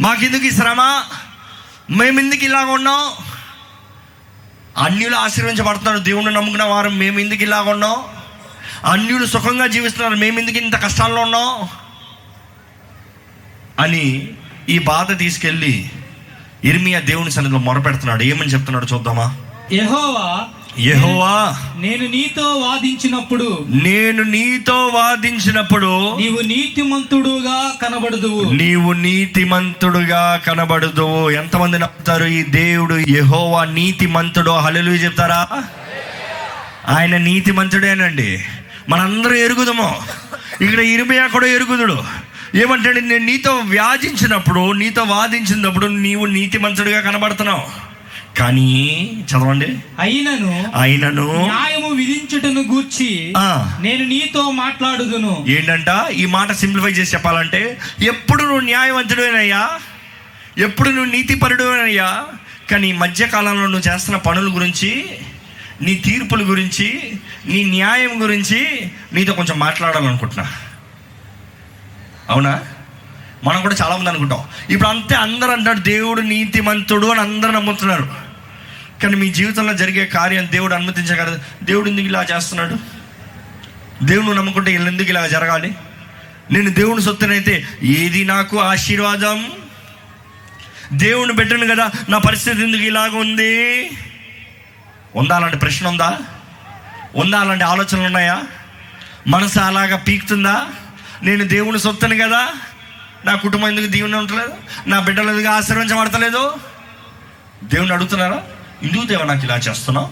[0.00, 1.02] మాకెందుకు ఈ శ్రమ?
[1.90, 3.24] మేము ఎందుకు ఇలాగ ఉన్నాం?
[4.84, 7.96] అన్యులు ఆశీర్వించబడుతున్నారు దేవుణ్ణి నమ్ముకున్న వారు మేము ఎందుకు ఇలాగ ఉన్నాం?
[8.90, 10.14] అన్యులు సుఖంగా జీవిస్తున్నారు.
[10.14, 11.68] మేము ఎందుకు ఇంత కష్టాల్లో ఉన్నాం?
[13.80, 14.28] అని
[14.68, 15.90] ఈ బాధ తీసుకెళ్ళి
[16.64, 18.22] ఇర్మియా దేవుని సన్నిధిలో మొరపెడుతున్నాడు.
[18.22, 19.36] ఏమని చెప్తున్నాడు చూద్దామా?
[19.72, 20.44] యహోవా
[20.78, 28.50] యెహోవా నేను నీతో వాదించినప్పుడు నేను నీతో వాదించినప్పుడు నీవు నీతిమంతుడుగా కనబడదువు.
[28.50, 32.94] నీవు నీతిమంతుడుగా కనబడదు ఎంతమంది నమ్ముతారు ఈ దేవుడు?
[32.94, 34.50] యెహోవా నీతిమంతుడు.
[34.50, 35.48] హల్లెలూయా చెప్తారా?
[36.88, 38.44] ఆయన నీతి మంతుడేనండి
[38.88, 40.02] మనందరూ ఎరుగుదము.
[40.60, 42.04] ఇక్కడ ఇరిమియా కూడా ఎరుగుదుడు.
[42.54, 47.89] ఏమంటే నేను నీతో వ్యాధించినప్పుడు నీతో వాదించినప్పుడు నీవు నీతి మంతుడిగా కనబడుతున్నావు.
[48.38, 48.70] కానీ
[49.30, 49.78] చదవండి.
[49.98, 53.32] అయినను ఆయనను న్యాయము విధించుటను గూర్చి.
[53.80, 55.44] నేను నీతో మాట్లాడుదును.
[55.48, 56.12] ఏంటంట?
[56.12, 59.70] ఈ మాట సింప్లిఫై చేసి చెప్పాలంటే ఎప్పుడు నువ్వు న్యాయవంతుడేనయ్యా?
[60.58, 62.24] ఎప్పుడు నువ్వు నీతిపరుడువేనయ్యా
[62.70, 65.04] కానీ ఈ మధ్యకాలంలో నువ్వు చేస్తున్న పనుల గురించి
[65.82, 67.12] నీ తీర్పుల గురించి
[67.46, 70.46] నీ న్యాయం గురించి నీతో కొంచెం మాట్లాడాలనుకుంటున్నా.
[72.30, 72.60] అవునా?
[73.44, 74.44] మనం కూడా చాలామంది అనుకుంటాం.
[74.70, 78.08] ఇప్పుడు అంతే అందరూ అంటారు దేవుడు నీతిమంతుడు అని అందరూ నమ్ముతున్నారు.
[79.02, 81.38] కానీ మీ జీవితంలో జరిగే కార్యం దేవుడు అనుమతించగలదు.
[81.62, 82.76] దేవుడు ఎందుకు ఇలా చేస్తున్నాడు?
[84.04, 85.74] దేవుడు నమ్ముకుంటే ఎందుకు ఇలా జరగాలి?
[86.52, 89.46] నేను దేవుని సొత్తునైతే ఏది నాకు ఆశీర్వాదం?
[90.92, 93.90] దేవుని పెట్టను కదా నా పరిస్థితి ఎందుకు ఇలాగ ఉంది?
[95.16, 96.18] ఉందా అలాంటి ప్రశ్న ఉందా?
[97.16, 98.42] ఉందా అలాంటి ఆలోచనలు ఉన్నాయా?
[99.26, 100.66] మనసు అలాగా పీకుతుందా?
[101.22, 102.48] నేను దేవుని సొత్తును కదా?
[103.24, 104.52] నా కుటుంబం ఎందుకు దీవెన ఉండలేదు
[104.86, 106.54] నా బిడ్డలు ఎందుకు ఆశీర్వించబడతలేదు
[107.64, 108.42] దేవుని అడుగుతున్నారా?
[108.82, 110.08] ఎందుకు దేవ నాకు ఇలా చేస్తున్నావు?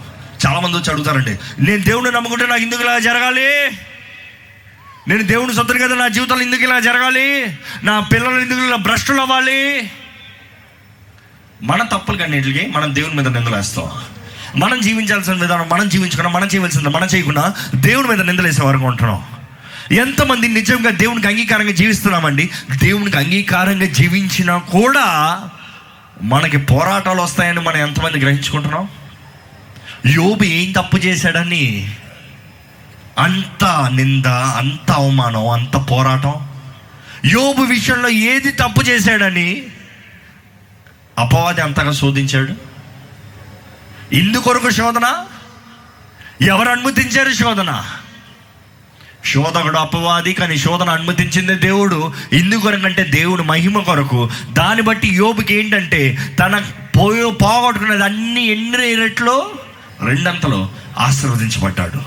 [0.47, 1.39] చాలా మంది వచ్చి అడుగుతారండి.
[1.59, 3.77] నేను దేవుడిని నమ్ముకుంటే నాకు ఎందుకు ఇలా జరగాలి?
[5.07, 7.59] నేను దేవుని సొత్తును కదా నా జీవితంలో ఎందుకు ఇలా జరగాలి?
[7.83, 9.91] నా పిల్లలు ఎందుకు ఇలా భ్రష్టులు అవ్వాలి?
[11.61, 13.91] మన తప్పులు కన్నీటికి మనం దేవుని మీద నిందలేస్తాం
[14.55, 19.38] మనం జీవించాల్సిన విధానం మనం జీవించుకున్నా మనం చేయవలసింది మనం చేయకుండా దేవుని మీద నిందలేసే వరకు ఉంటున్నాం.
[19.91, 22.49] ఎంతమంది నిజంగా దేవునికి అంగీకారంగా జీవిస్తున్నామండి?
[22.77, 25.39] దేవునికి అంగీకారంగా జీవించినా కూడా
[26.21, 28.89] మనకి పోరాటాలు వస్తాయని మనం ఎంతమంది గ్రహించుకుంటున్నాం?
[30.05, 31.95] యోబు ఏం తప్పు చేశాడని?
[33.17, 36.33] అంత నింద అంత అవమానం అంత పోరాటం.
[37.25, 39.67] యోబు విషయంలో ఏది తప్పు చేశాడని?
[41.17, 42.53] అపవాది అంతగా శోధించాడు.
[44.15, 45.25] ఇందుకొరకు శోధన?
[46.41, 47.83] ఎవరు అనుమతించారు శోధన?
[49.33, 52.13] శోధకుడు అపవాది కానీ శోధన అనుమతించింది దేవుడు.
[52.33, 54.29] ఇందుకొరకంటే దేవుడు మహిమ కొరకు.
[54.51, 56.65] దాన్ని బట్టి యోబుకి ఏంటంటే తన
[56.99, 59.51] పోయో పోగొట్టుకున్నది అన్ని ఎన్ని రెట్లో?
[60.05, 62.01] రెండంతలో ఆశీర్వదించబడ్డాడు.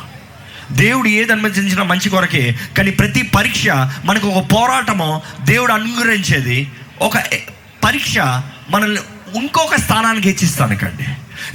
[0.72, 3.68] దేవుడు ఏది అనుమతించినా మంచి కొరకే కానీ ప్రతి పరీక్ష
[4.04, 6.72] మనకు ఒక పోరాటము దేవుడు అనుగ్రహించేది.
[7.00, 7.18] ఒక
[7.84, 8.18] పరీక్ష
[8.70, 9.00] మనల్ని
[9.36, 11.04] ఇంకొక స్థానానికి హెచ్చిస్తానికండి.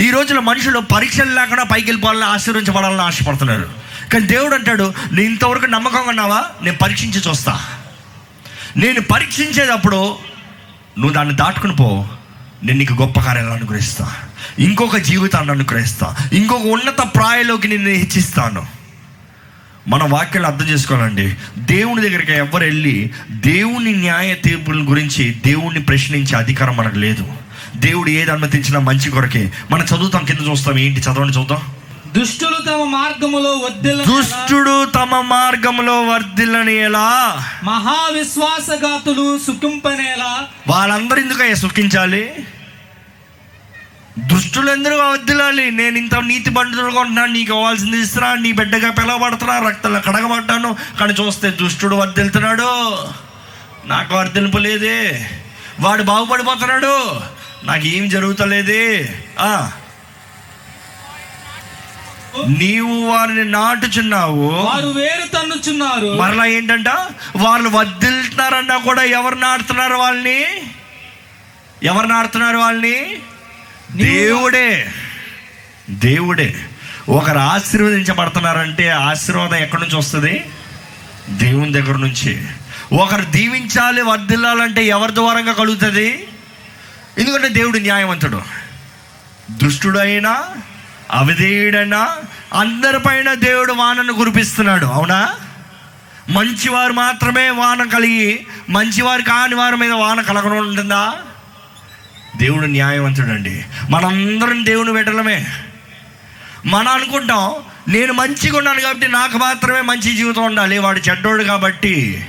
[0.04, 3.87] ఈ రోజుల్లో మనుషులు పరీక్షలు లేకుండా పైకి వెళ్ళిపోవాలని ఆశీర్వించబడాలని ఆశపడుతున్నారు.
[4.14, 6.44] కానీ దేవుడు అంటాడు నేను ఇంతవరకు నమ్మకంగా ఉన్నావా?
[6.64, 7.60] నేను పరీక్షించి చూస్తా.
[8.78, 10.16] నేను పరీక్షించేటప్పుడు
[10.98, 12.08] నువ్వు దాన్ని దాటుకుని పో.
[12.64, 14.14] నేను నీకు గొప్ప కార్యాలను అనుగ్రహిస్తా.
[14.60, 16.16] ఇంకొక జీవితాన్ని అనుగ్రహిస్తా.
[16.34, 18.66] ఇంకొక ఉన్నత ప్రాయలోకి నేను హెచ్చిస్తాను.
[19.88, 21.38] మన వాక్యాలు అర్థం చేసుకోవాలండి.
[21.58, 27.28] దేవుని దగ్గరికి ఎవరు వెళ్ళి దేవుని న్యాయ తీర్పుల గురించి దేవుణ్ణి ప్రశ్నించే అధికారం మనకు లేదు.
[27.76, 29.52] దేవుడు ఏది అనుమతించినా మంచి కొరకే.
[29.72, 31.00] మనం చదువుతాం కింద చూస్తాం ఏంటి?
[31.00, 31.77] చదవండి చూద్దాం
[32.18, 40.48] దుష్టులు తమ మార్గములో వద్దెల దుష్టుడు తమ మార్గంలో వర్ధిల్లని ఎలా మహావిశ్వాసఘాతులు సుఖింపనేలా?
[40.68, 42.34] వాళ్ళందరూ ఎందుకయ్యా సుఖించాలి?
[44.20, 50.00] దుష్టులు ఎందుకు వద్దులాలి నేను ఇంత నీతి బండులు కొంటున్నాను నీకు ఇవ్వాల్సింది ఇస్తున్నా నీ బిడ్డగా పిలవబడుతున్నా రక్తంలో
[50.00, 50.76] కడగబడ్డాను.
[51.00, 52.98] కానీ చూస్తే దుష్టుడు వర్దిల్తున్నాడు
[53.86, 55.30] నాకు వర్దింపు లేదే.
[55.80, 57.22] వాడు బాగుపడిపోతున్నాడు.
[57.64, 59.14] నాకు ఏం జరుగుతలేదే.
[59.40, 59.72] ఆ.
[62.46, 64.50] నీవు వారిని నాటుచున్నావు.
[64.50, 66.18] వారు వేరు తన్నుచున్నారు.
[66.18, 66.88] మరలా ఏంటంట?
[67.36, 70.46] వాళ్ళు వద్దిల్తున్నారన్నా కూడా ఎవరు నాడుతున్నారు వాళ్ళని?
[71.84, 73.20] ఎవరు నాడుతున్నారు వాళ్ళని?
[73.92, 74.94] దేవుడే.
[75.90, 76.66] దేవుడే.
[77.10, 80.46] ఒకరు ఆశీర్వదించబడుతున్నారంటే ఆశీర్వాదం ఎక్కడి నుంచి వస్తుంది?
[81.30, 82.46] దేవుని దగ్గర నుంచి.
[82.94, 86.28] ఒకరు దీవించాలి వర్ధిల్లాలంటే ఎవరి ద్వారంగా కలుగుతుంది?
[87.18, 88.42] ఎందుకంటే దేవుడు న్యాయవంతుడు.
[89.52, 90.44] దుష్టుడైనా
[91.12, 92.16] అవిధేయుడైనా
[92.54, 95.30] అందరిపైన దేవుడు వానను కురిపిస్తున్నాడు అవునా?
[96.30, 101.14] మంచివారు మాత్రమే వాన కలిగి మంచివారు కాని వారి మీద వాన కలగడం ఉంటుందా?
[102.38, 103.66] దేవుడు న్యాయవంతుడండి.
[103.90, 105.48] మనందరం దేవుని పెట్టడమే
[106.66, 107.56] మనం అనుకుంటాం
[107.88, 112.26] నేను మంచిగా ఉన్నాను కాబట్టి నాకు మాత్రమే మంచి జీవితం ఉండాలి వాడు చెడ్డోడు కాబట్టి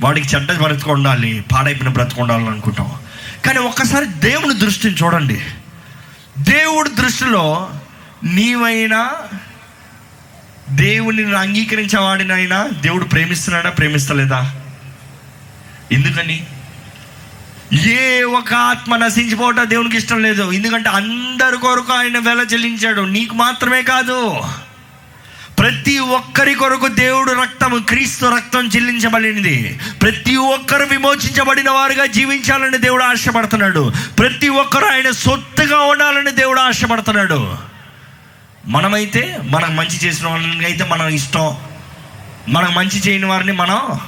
[0.00, 2.92] వాడికి చెడ్డ బ్రతుకు ఉండాలి పాడైపోయిన బ్రతుకు ఉండాలని అనుకుంటాం.
[3.46, 5.40] కానీ ఒక్కసారి దేవుని దృష్టిని చూడండి.
[6.38, 7.70] దేవుడి దృష్టిలో
[8.24, 9.10] నీవైనా
[10.70, 14.62] దేవుని అంగీకరించేవాడినైనా దేవుడు ప్రేమిస్తున్నాడా ప్రేమిస్తలేదా?
[15.92, 16.46] ఎందుకని?
[17.72, 20.50] ఏ ఒక ఆత్మ నశించిపోవటం దేవునికి ఇష్టం లేదు.
[20.50, 23.00] ఎందుకంటే అందరి కొరకు ఆయన వెల చెల్లించాడు.
[23.00, 24.40] నీకు మాత్రమే కాదు.
[25.58, 29.80] ప్రతి ఒక్కరి కొరకు దేవుడు రక్తం క్రీస్తు రక్తం చెల్లించబడినది.
[30.02, 33.92] ప్రతి ఒక్కరు విమోచించబడిన వారుగా జీవించాలని దేవుడు ఆశపడుతున్నాడు.
[34.18, 37.65] ప్రతి ఒక్కరు ఆయన సొత్తుగా ఉండాలని దేవుడు ఆశపడుతున్నాడు.
[38.68, 41.56] మనమైతే మనం మంచి చేసిన వాళ్ళని అయితే మనం ఇష్టం.
[42.48, 44.00] మనం మంచి చేయని వారిని మనం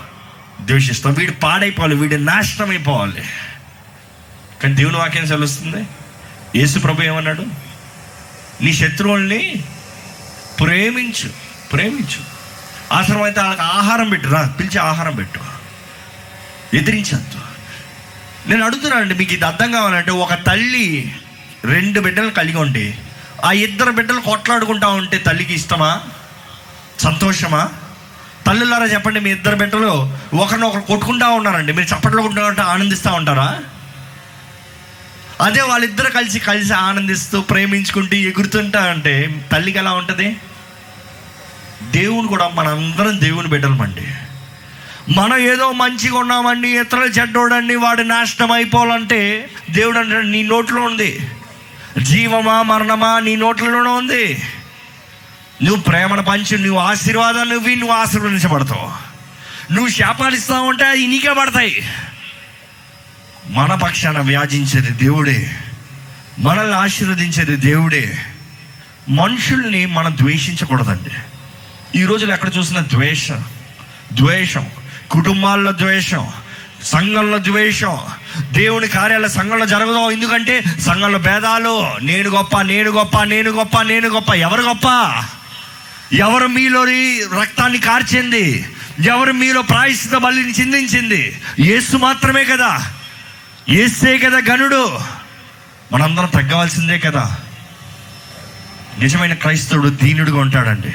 [0.60, 1.14] ద్వేషిస్తాం.
[1.14, 3.22] వీడు పాడైపోవాలి వీడు నాశనం అయిపోవాలి
[4.62, 5.86] కానీ దేవుని వాక్యం సెలవుస్తుంది.
[6.56, 7.46] యేసు ప్రభు ఏమన్నాడు?
[8.60, 9.64] నీ శత్రువుల్ని
[10.60, 11.30] ప్రేమించు
[11.72, 12.38] ప్రేమించు.
[12.92, 15.40] అవసరమైతే వాళ్ళకి ఆహారం పెట్టు రా పిలిచి ఆహారం పెట్టు.
[16.76, 17.40] ఎదిరించద్దు.
[18.48, 21.14] నేను అడుగుతున్నానండి మీకు ఇది అర్థం కావాలంటే ఒక తల్లి
[21.64, 22.94] రెండు బిడ్డలు కలిగి ఉండి
[23.44, 26.00] ఆ ఇద్దరు బిడ్డలు కొట్లాడుకుంటా ఉంటే తల్లికి ఇష్టమా?
[26.98, 27.68] సంతోషమా?
[28.46, 31.72] తల్లులారా చెప్పండి మీ ఇద్దరు బిడ్డలు ఒకరినొకరు కొట్టుకుంటా ఉన్నారండి.
[31.72, 33.60] మీరు చప్పట్లు కొట్టుకుంటా ఆనందిస్తూ ఉంటారా?
[35.40, 40.36] అదే వాళ్ళిద్దరు కలిసి కలిసి ఆనందిస్తూ ప్రేమించుకుంటూ ఎగురుతుంటా అంటే తల్లికి ఎలా ఉంటుంది?
[41.82, 44.06] దేవుడు కూడా మనందరం దేవుని బిడ్డలమండి.
[45.12, 51.30] మనం ఏదో మంచిగా ఉన్నామండి ఇతరులు చెడ్డోడండి వాడు నాశనం అయిపోవాలంటే దేవుడు అంటే నీ నోట్లో ఉంది.
[51.98, 54.42] జీవమా మరణమా నీ నోట్లలోనే ఉంది.
[55.62, 59.08] నువ్వు ప్రేమను పంచు నువ్వు ఆశీర్వాదాలు నువ్వు నువ్వు ఆశీర్వదించబడతావు.
[59.72, 61.90] నువ్వు శాపాలు ఇస్తావు ఉంటే అది నీకే పడతాయి.
[63.46, 65.56] మన పక్షాన వ్యాజించేది దేవుడే
[66.38, 68.18] మనల్ని ఆశీర్వదించేది దేవుడే.
[69.08, 71.10] మనుషుల్ని మనం ద్వేషించకూడదండి.
[72.00, 73.44] ఈ రోజులు ఎక్కడ చూసిన ద్వేషం
[74.12, 74.66] ద్వేషం
[75.10, 76.28] కుటుంబాల్లో ద్వేషం
[76.84, 77.98] సంఘంలో ద్వేషం.
[78.52, 80.10] దేవుని కార్యాల సంఘంలో జరగదు.
[80.10, 81.90] ఎందుకంటే సంఘంలో భేదాలు.
[82.02, 84.34] నేను గొప్ప నేను గొప్ప నేను గొప్ప నేను గొప్ప.
[84.34, 84.86] ఎవరు గొప్ప?
[86.12, 86.84] ఎవరు మీలో
[87.40, 88.68] రక్తాన్ని కార్చింది?
[89.04, 91.40] ఎవరు మీలో ప్రాయశ్చిత బలిని చిందించింది?
[91.60, 92.86] యేసు మాత్రమే కదా.
[93.68, 94.98] ఏసే కదా గనుడు.
[95.92, 97.36] మనందరం తగ్గవలసిందే కదా.
[98.98, 100.92] నిజమైన క్రైస్తవుడు దీనుడుగా ఉంటాడండి.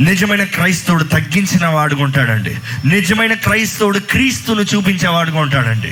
[0.00, 2.56] నిజమైన క్రైస్తవుడు తగ్గించిన వాడుగా ఉంటాడండి.
[2.84, 5.88] నిజమైన క్రైస్తవుడు క్రీస్తును చూపించేవాడుగా ఉంటాడండి.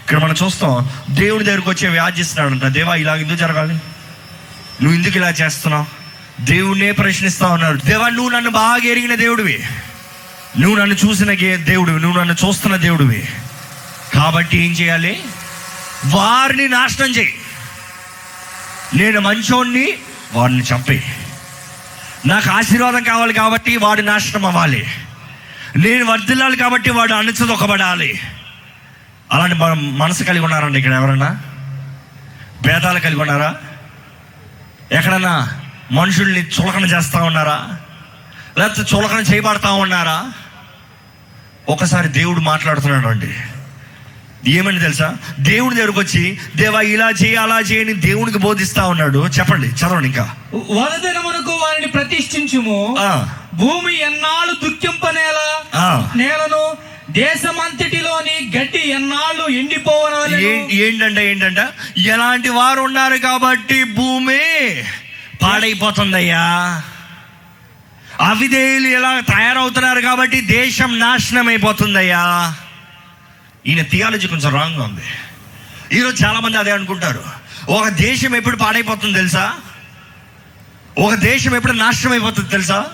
[0.00, 3.74] ఇక్కడ మనం చూస్తాం దేవుడి దగ్గరకు వచ్చి వ్యాధిస్తున్నాడంట దేవా ఇలా ఎందుకు జరగాలి?
[4.82, 5.86] నువ్వు ఎందుకు ఇలా చేస్తున్నావు?
[6.40, 9.64] దేవుడినే ప్రశ్నిస్తా ఉన్నారు దేవా నువ్వు నన్ను బాగా ఎరిగిన దేవుడివి.
[10.58, 12.00] నువ్వు నన్ను చూసిన గే- దేవుడివి.
[12.00, 13.28] నువ్వు నన్ను చూస్తున్న దేవుడివి.
[14.14, 15.22] కాబట్టి ఏం చేయాలి?
[16.06, 17.34] వారిని నాశనం చేయి.
[18.94, 19.92] నేను మంచోణ్ణి
[20.32, 21.04] వారిని చంపేయి.
[22.26, 24.86] నాకు ఆశీర్వాదం కావాలి కాబట్టి వాడు నాశనం అవ్వాలి.
[25.76, 28.20] నేను వర్ధిల్లాలి కాబట్టి వాడు అణచదొక్కబడాలి
[29.32, 31.40] అలాంటి మన మనసు కలిగి ఉన్నారండి ఇక్కడ ఎవరన్నా?
[32.62, 33.54] భేదాలు కలిగి ఉన్నారా?
[34.92, 35.60] ఎక్కడన్నా
[35.92, 37.78] మనుషుల్ని చులకన చేస్తూ ఉన్నారా?
[38.58, 40.32] లేకపోతే చులకన చేయబడతా ఉన్నారా?
[41.68, 43.36] ఒకసారి దేవుడు మాట్లాడుతున్నాడు అండి
[44.48, 45.16] ఏమని తెలుసా?
[45.40, 49.28] దేవుడి దగ్గరకు వచ్చి దేవా ఇలా చేయి అలా చేయని దేవునికి బోధిస్తా ఉన్నాడు.
[49.38, 50.34] చెప్పండి చదవండి ఇంకా.
[50.54, 52.96] వరదినమునకు వారిని ప్రతిష్ఠించుము.
[53.54, 55.62] భూమి ఎన్నాళ్ళు దుఃఖింపనేల?
[55.74, 56.12] ఆ.
[56.16, 56.76] నేలను
[57.10, 61.58] దేశమంతటిలోని గడ్డి ఎన్నాళ్ళు ఎండిపోవనవలెను ఏ- ఏంటంటే ఏంటంట?
[61.98, 64.38] ఎలాంటి వారు ఉన్నారు కాబట్టి భూమి
[65.42, 66.82] పాడైపోతుందయ్యా.
[68.20, 72.54] అవిధేయులు ఎలా తయారవుతున్నారు కాబట్టి దేశం నాశనం అయిపోతుందయ్యా
[73.66, 75.02] ఈయన థియాలజీ కొంచెం రాంగ్ ఉంది.
[75.92, 77.24] ఈరోజు చాలామంది అదే అనుకుంటారు.
[77.68, 79.54] ఒక దేశం ఎప్పుడు పాడైపోతుంది తెలుసా?
[80.98, 82.86] ఒక దేశం ఎప్పుడు నాశనం అయిపోతుంది తెలుసా?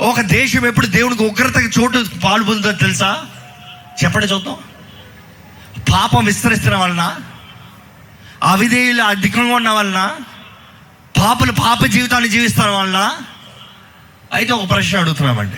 [0.00, 3.24] ఒక దేశం ఎప్పుడు దేవునికి ఉగ్రతకి చోటు పాలు పొందుతుందో తెలుసా?
[4.04, 4.56] చెప్పండి చూద్దాం.
[5.92, 7.16] పాపం విస్తరిస్తున్న వలన
[8.42, 10.16] అవిధేయులు అధికంగా ఉన్న వలన
[11.16, 13.10] పాపలు పాప జీవితాన్ని జీవిస్తున్న వలన
[14.32, 15.56] అయితే ఒక ప్రశ్న అడుగుతున్నామండి.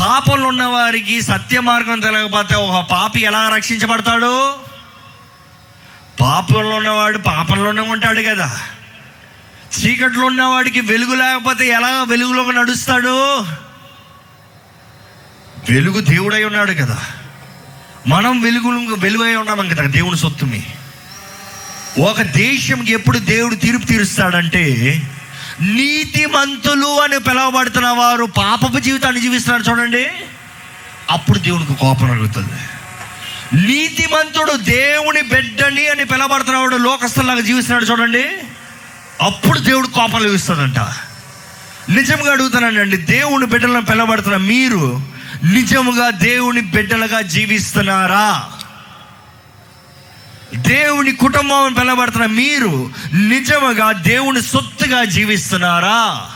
[0.00, 4.54] పాపంలో ఉన్న వారికి సత్య మార్గం తెలియకపోతే ఒక పాపి ఎలా రక్షించబడతాడు?
[6.20, 8.60] పాపంలో ఉన్నవాడు పాపంలోనే ఉంటాడు కదా.
[9.80, 13.38] చీకట్లో ఉన్నవాడికి వెలుగు లేకపోతే ఎలా వెలుగులో నడుస్తాడు?
[15.70, 16.98] వెలుగు దేవుడై ఉన్నాడు కదా.
[18.06, 20.66] మనం వెలుగు వెలుగై ఉన్నాం కదా దేవుని సొత్తుని.
[22.00, 25.02] ఒక దేశంకి ఎప్పుడు దేవుడు తీర్పు తీరుస్తాడంటే
[25.60, 30.10] నీతిమంతులు అని పిలువబడుతున్న వారు పాపపు జీవితాన్ని జీవిస్తున్నారు చూడండి.
[31.10, 32.52] అప్పుడు దేవునికి కోపం కలుగుతుంది.
[33.66, 38.24] నీతిమంతుడు దేవుని బిడ్డని అని పిలబడుతున్నవాడు లోకస్తులాగా జీవిస్తున్నాడు చూడండి.
[39.20, 40.78] అప్పుడు దేవుడు కోపం కలిగిస్తుందంట
[41.90, 45.02] నిజంగా అడుగుతానండి దేవుని బిడ్డలను పిలబడుతున్న మీరు
[45.44, 48.50] నిజముగా దేవుని బిడ్డలుగా జీవిస్తున్నారా?
[50.56, 56.26] దేవుని కుటుంబం పిలబడుతున్న మీరు నిజముగా దేవుని సొత్తుగా జీవిస్తున్నారా?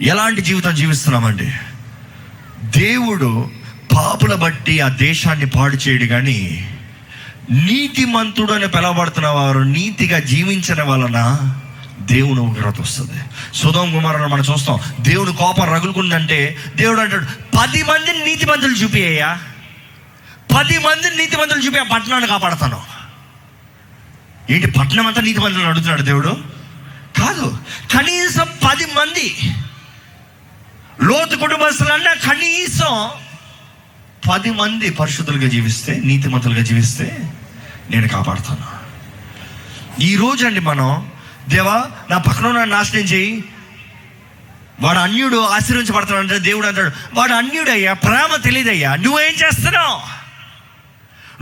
[0.00, 1.52] ఎలాంటి జీవితం జీవిస్తున్నామండి?
[2.80, 3.50] దేవుడు
[3.96, 6.76] పాపుల బట్టి ఆ దేశాన్ని పాడు చేయడు కానీ
[7.50, 11.38] నీతిమంతుడు అని పిలవబడుతున్న వారు నీతిగా జీవించిన వలన
[12.00, 13.20] దేవుని ఉగ్రత వస్తుంది.
[13.54, 14.78] సుధం కుమారుడు మనం చూస్తాం.
[15.00, 17.24] దేవుని కోపం రగులుకుందంటే దేవుడు అంటాడు
[17.58, 19.40] పది మందిని నీతిమంతులు చూపియ్యా
[20.54, 22.82] పది మంది నీతిమంతులు చూపి ఆ పట్టణాన్ని కాపాడతాను.
[24.50, 26.44] ఏంటి పట్టణం అంతా నీతిమంతులు అడుగుతున్నాడు దేవుడు?
[27.18, 27.58] కాదు.
[27.96, 29.54] కనీసం పది మంది
[31.02, 33.10] లోతు కుటుంబస్తులన్నా కనీసం
[34.30, 37.32] పది మంది పరిశుద్ధులుగా జీవిస్తే నీతిమంతులుగా జీవిస్తే
[37.90, 38.80] నేను కాపాడుతాను.
[40.02, 41.12] ఈ రోజు అండి మనం
[41.48, 43.44] దేవా నా పక్కన నాశనం చేయి.
[44.80, 50.19] వాడు అన్యుడు ఆశీర్వించబడతాడు అంటే దేవుడు అంటాడు వాడు అన్యుడయ్యా ప్రేమ తెలియదయ్యా నువ్వేం చేస్తున్నావు?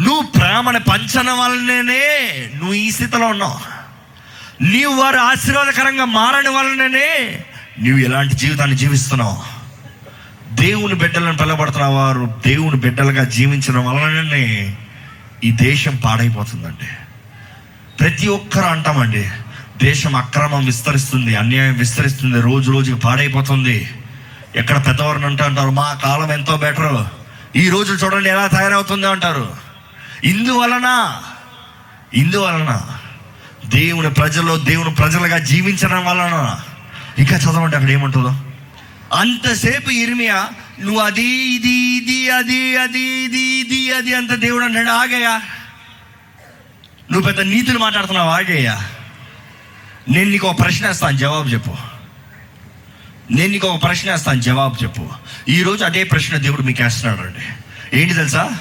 [0.00, 3.78] నువ్వు ప్రేమను పంచడం వల్లనే నువ్వు ఈ స్థితిలో ఉన్నావు.
[4.62, 7.44] నీవు వారు ఆశీర్వాదకరంగా మారని వలననే
[7.80, 9.58] నువ్వు ఎలాంటి జీవితాన్ని జీవిస్తున్నావు.
[10.54, 14.76] దేవుని బిడ్డలను పిలబడుతున్న వారు దేవుని బిడ్డలుగా జీవించడం వలననే
[15.44, 16.88] ఈ దేశం పాడైపోతుందండి.
[18.00, 19.30] ప్రతి ఒక్కరు అంటామండి
[19.82, 23.90] దేశం అక్రమం విస్తరిస్తుంది అన్యాయం విస్తరిస్తుంది రోజు రోజుకి పాడైపోతుంది.
[24.56, 27.04] ఎక్కడ పెద్దవారిని అంటూ అంటారు మా కాలం ఎంతో బెటర్.
[27.56, 29.67] ఈ రోజు చూడండి ఎలా తయారవుతుంది అంటారు.
[30.24, 31.20] ఇందువలన
[32.14, 32.88] ఇందువలన
[33.66, 36.60] దేవుని ప్రజల్లో దేవుని ప్రజలుగా జీవించడం వలన
[37.18, 38.36] ఇంకా చదవండి అక్కడ ఏముంటుందో?
[39.16, 40.48] అంతసేపు ఇరిమియా
[40.80, 45.40] నువ్వు అది ఇది ఇది అది అది ఇది ఇది అది అంత దేవుడు అన్నాడు ఆగయా
[47.12, 48.82] నువ్వు పెద్ద నీతులు మాట్లాడుతున్నావు ఆగయ్యా.
[50.08, 51.76] నేను నీకు ఒక ప్రశ్న వేస్తాను జవాబు చెప్పు.
[53.30, 55.10] నేను నీకు ఒక ప్రశ్న వేస్తాను జవాబు చెప్పు.
[55.48, 57.44] ఈరోజు అదే ప్రశ్న దేవుడు మీకు వేస్తున్నాడు అండి
[58.00, 58.58] ఏంటి తెలుసా?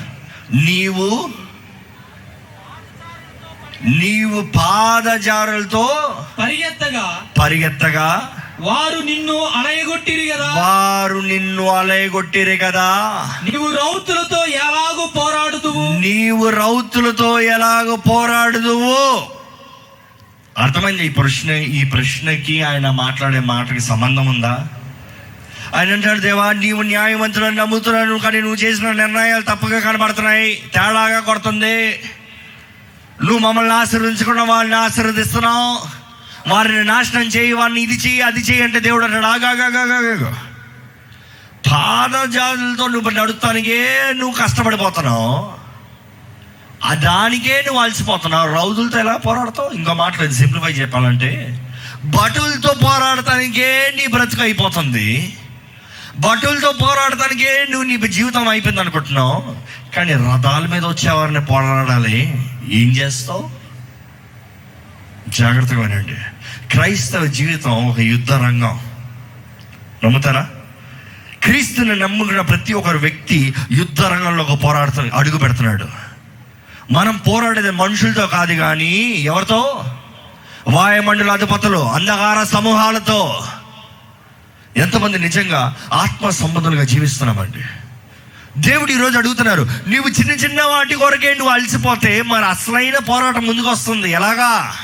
[0.54, 1.34] నీవు
[3.86, 10.46] నీవు పాదజారులతో పరిగెత్తగా పరిగెత్తగా వారు నిన్ను అడయగొట్టిరి కదా.
[10.46, 12.92] వారు నిన్ను అలయగొట్టిరే కదా.
[13.44, 19.28] నీవు రౌతులతో ఎలాగూ పోరాడుతువు నీవు రౌతులతో ఎలాగ పోరాడుదువు?
[20.58, 24.68] అర్థమైంది ఈ ప్రశ్న ఈ ప్రశ్నకి ఆయన మాట్లాడే మాటకి సంబంధం ఉందా?
[25.76, 32.00] ఆయన అంటాడు దేవా నీవు న్యాయవంతులను నమ్ముతున్నాను కానీ నువ్వు చేసిన నిర్ణయాలు తప్పుగా కనబడుతున్నాయి తేడాగా కొడుతుంది.
[33.28, 35.98] నువ్వు మమ్మల్ని ఆశీర్వదించుకున్న వాళ్ళని ఆశీర్వదిస్తున్నావు.
[36.54, 40.44] వారిని నాశనం చేయి వారిని ఇది చేయి అది చేయి అంటే దేవుడు అంటాడు ఆగాగాగాగా
[41.72, 45.52] పాదజాతులతో నువ్వు నడుస్తానికే నువ్వు కష్టపడిపోతున్నావు.
[46.86, 48.54] ఆ దానికే నువ్వు అలసిపోతున్నావు.
[48.54, 49.70] రౌతులతో ఎలా పోరాడతావు?
[49.74, 51.64] ఇంకో మాటలేదు సింప్లిఫై చెప్పాలంటే.
[52.06, 55.38] భటులతో పోరాడటానికే నీ బ్రతుకు అయిపోతుంది.
[56.20, 59.56] భటులతో పోరాడటానికే నువ్వు నీ జీవితం అయిపోయింది అనుకుంటున్నావు.
[59.96, 62.46] కానీ రథాల మీద వచ్చేవారిని పోరాడాలి.
[62.70, 63.50] ఏం చేస్తావు?
[65.30, 66.16] జాగ్రత్తగా వినండి.
[66.72, 68.80] క్రైస్తవ జీవితం ఒక యుద్ధ రంగం.
[70.04, 70.50] నమ్ముతారా?
[71.44, 75.88] క్రీస్తుని నమ్ముకున్న ప్రతి ఒక్కరు వ్యక్తి యుద్ధ రంగంలో ఒక పోరాడుతూ అడుగు పెడుతున్నాడు.
[76.92, 79.84] మనం పోరాడేది మనుషులతో కాదు కానీ ఎవరితో?
[80.68, 83.48] వాయుమండల అధిపతులు అంధకార సమూహాలతో.
[84.78, 87.87] ఎంతమంది నిజంగా ఆత్మ సంబంధులుగా జీవిస్తున్నామండి.
[88.58, 94.12] దేవుడు ఈరోజు అడుగుతున్నారు నీవు చిన్న చిన్న వాటి కొరకే నువ్వు అలసిపోతే మరి అసలైన పోరాటం ముందుకు వస్తుంది.
[94.12, 94.76] ఎలాగా?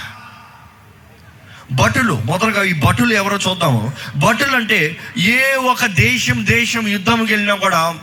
[1.71, 3.93] భటులు మొదలుగా ఈ భటులు ఎవరో చూద్దాము.
[4.15, 7.95] భటులు అంటే ఏ ఒక దేశం దేశం యుద్ధంకి వెళ్ళినా కూడా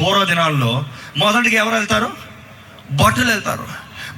[0.00, 0.84] పూర్వ దినాల్లో
[1.16, 2.10] మొదటికి ఎవరు వెళ్తారు?
[2.92, 3.66] భటులు వెళ్తారు.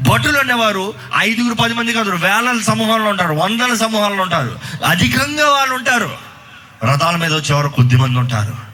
[0.09, 4.59] భటులు అనేవారు ఐదుగురు పది మంది కాదు వేల సమూహాల్లో ఉంటారు వందల సమూహాల్లో ఉంటారు.
[4.88, 6.11] అధికంగా వాళ్ళు ఉంటారు.
[6.85, 8.70] రథాల మీద వచ్చేవారు కొద్ది మంది ఉంటారు.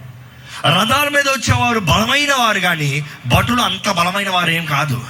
[0.68, 5.04] రథాల మీద వచ్చేవారు బలమైన వారు కానీ భటులు అంత బలమైన వారు ఏం కాదు.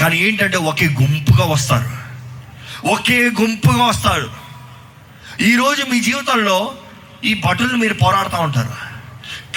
[0.00, 1.90] కానీ ఏంటంటే ఒకే గుంపుగా వస్తారు.
[2.86, 4.30] ఒకే గుంపుగా వస్తారు.
[5.40, 6.74] ఈరోజు మీ జీవితంలో
[7.24, 8.92] ఈ భటులు మీరు పోరాడుతూ ఉంటారు.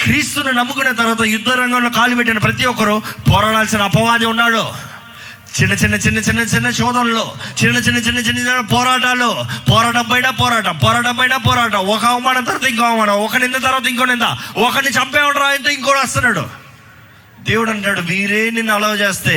[0.02, 4.95] క్రీస్తుని నమ్ముకున్న తర్వాత యుద్ధ రంగంలో కాలు పెట్టిన ప్రతి ఒక్కరు పోరాడాల్సిన అపవాది ఉన్నాడు.
[5.56, 7.24] చిన్న చిన్న చిన్న చిన్న చిన్న శోధనలు
[7.64, 9.28] చిన్న చిన్న చిన్న చిన్న చిన్న పోరాటాలు.
[9.70, 11.78] పోరాటం పైన పోరాటం పోరాటం పైన పోరాటం.
[11.78, 14.26] ఒక అవమానం తర్వాత ఇంకో అవమానం ఒక నింద తర్వాత ఇంకో నింద.
[14.56, 16.44] ఒకరిని చంపేవాడు రాయంతో ఇంకోటి వస్తున్నాడు.
[17.40, 19.36] దేవుడు అంటాడు వీరే నిన్ను అలవ చేస్తే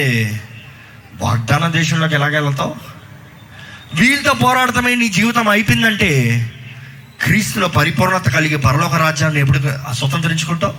[1.22, 2.76] వాగ్దాన దేశంలోకి ఎలాగెళ్తావు
[3.94, 6.10] వీళ్ళతో పోరాడటమే నీ జీవితం అయిపోయిందంటే
[7.24, 9.60] క్రీస్తులో పరిపూర్ణత కలిగి పరలోక రాజ్యాన్ని ఎప్పుడు
[9.94, 10.76] స్వతంత్రించుకుంటావు?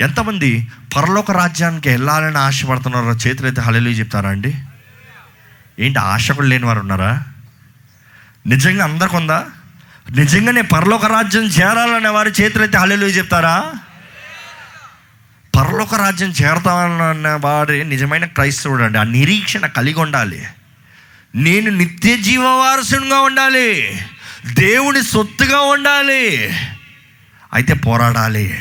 [0.00, 4.54] ఎంతమంది పరలోక రాజ్యానికి వెళ్ళాలని ఆశపడుతున్నారో చేతులు అయితే హళలు చెప్తారా అండి?
[5.78, 7.22] ఏంటి ఆశ కూడా లేని వారు ఉన్నారా?
[8.46, 9.46] నిజంగా అందరికి ఉందా?
[10.10, 13.72] నిజంగానే పరలోక రాజ్యం చేరాలనే వారు చేతులు అయితే హళలు చెప్తారా?
[15.56, 18.98] పరలోక రాజ్యం చేరతామన్న వారి నిజమైన క్రైస్తవుడు అండి.
[18.98, 20.46] ఆ నిరీక్షణ కలిగి ఉండాలి.
[21.34, 24.00] నేను నిత్య జీవవారసునిగా ఉండాలి.
[24.54, 26.54] దేవుని సొత్తుగా ఉండాలి.
[27.52, 28.58] అయితే పోరాడాలి.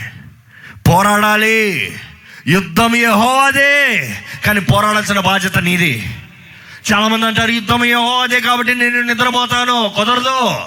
[0.89, 1.95] పోరాడాలి.
[2.47, 4.15] యుద్ధం యెహోవాదే
[4.45, 6.15] కానీ పోరాడాల్సిన బాధ్యత నీది.
[6.93, 10.57] చాలామంది అంటారు యుద్ధం యెహోవాదే కాబట్టి నేను నిద్రపోతాను కుదరదు.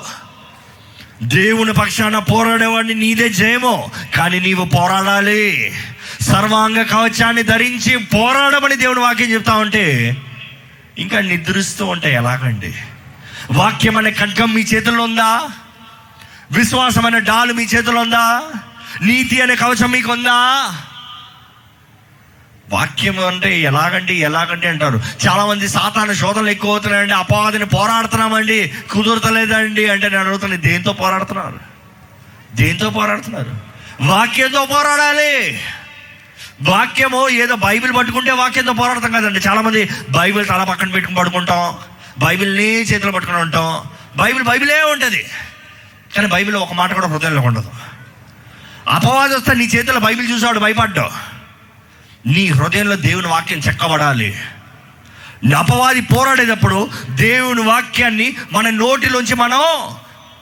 [1.23, 5.75] దేవుని పక్షాన పోరాడేవాడిని నీదే జయము కానీ నీవు పోరాడాలి.
[6.21, 10.17] సర్వాంగ కవచాన్ని ధరించి పోరాడమని దేవుని వాక్యం చెప్తా ఉంటే
[10.99, 12.75] ఇంకా నిద్రిస్తూ ఉంటే ఎలాగండి?
[13.53, 15.41] వాక్యం అనే ఖడ్గం మీ చేతుల్లో ఉందా?
[16.51, 18.43] విశ్వాసం అనే డాలు మీ చేతిలో ఉందా?
[19.03, 20.69] నీతి అనే కవచం మీకు ఉందా
[22.71, 25.01] వాక్యం అంటే ఎలాగండి ఎలాగండి అంటారు.
[25.29, 31.59] చాలామంది సాతాన శోధనలు ఎక్కువ అవుతున్నాయండి అపవాదిని పోరాడుతున్నామండి కుదురతలేదండి అంటే నేను అడుగుతాను దేంతో పోరాడుతున్నారు?
[32.55, 33.57] దేంతో పోరాడుతున్నారు?
[34.01, 35.61] వాక్యంతో పోరాడాలి.
[36.63, 39.41] వాక్యము ఏదో బైబిల్ పట్టుకుంటే వాక్యంతో పోరాడతాం కదండి.
[39.49, 41.79] చాలామంది బైబిల్ తల పక్కన పెట్టుకుని పడుకుంటాం
[42.19, 43.89] బైబిల్ని చేతిలో పట్టుకుని ఉంటాం.
[44.17, 45.25] బైబిల్ బైబిలే ఉంటుంది.
[46.17, 47.71] కానీ బైబిల్ ఒక మాట కూడా హృదయంలో ఉండదు.
[48.89, 51.11] అపవాది వస్తే నీ చేతిలో బైబిల్ చూసాడు భయపడ్డావు.
[52.29, 54.41] నీ హృదయంలో దేవుని వాక్యం చెక్కబడాలి.
[55.45, 59.59] నీ అపవాది పోరాడేటప్పుడు దేవుని వాక్యాన్ని మన నోటిలోంచి మనం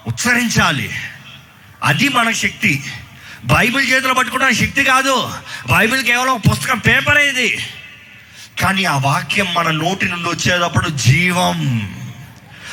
[0.07, 0.91] ఉచ్చరించాలి.
[1.83, 2.85] అది మన శక్తి.
[3.45, 5.31] బైబిల్ చేతిలో పట్టుకోవడం శక్తి కాదు.
[5.73, 7.59] బైబిల్ కేవలం పుస్తకం పేపర్ ఇది.
[8.61, 11.89] కానీ ఆ వాక్యం మన నోటి నుండి వచ్చేటప్పుడు జీవం.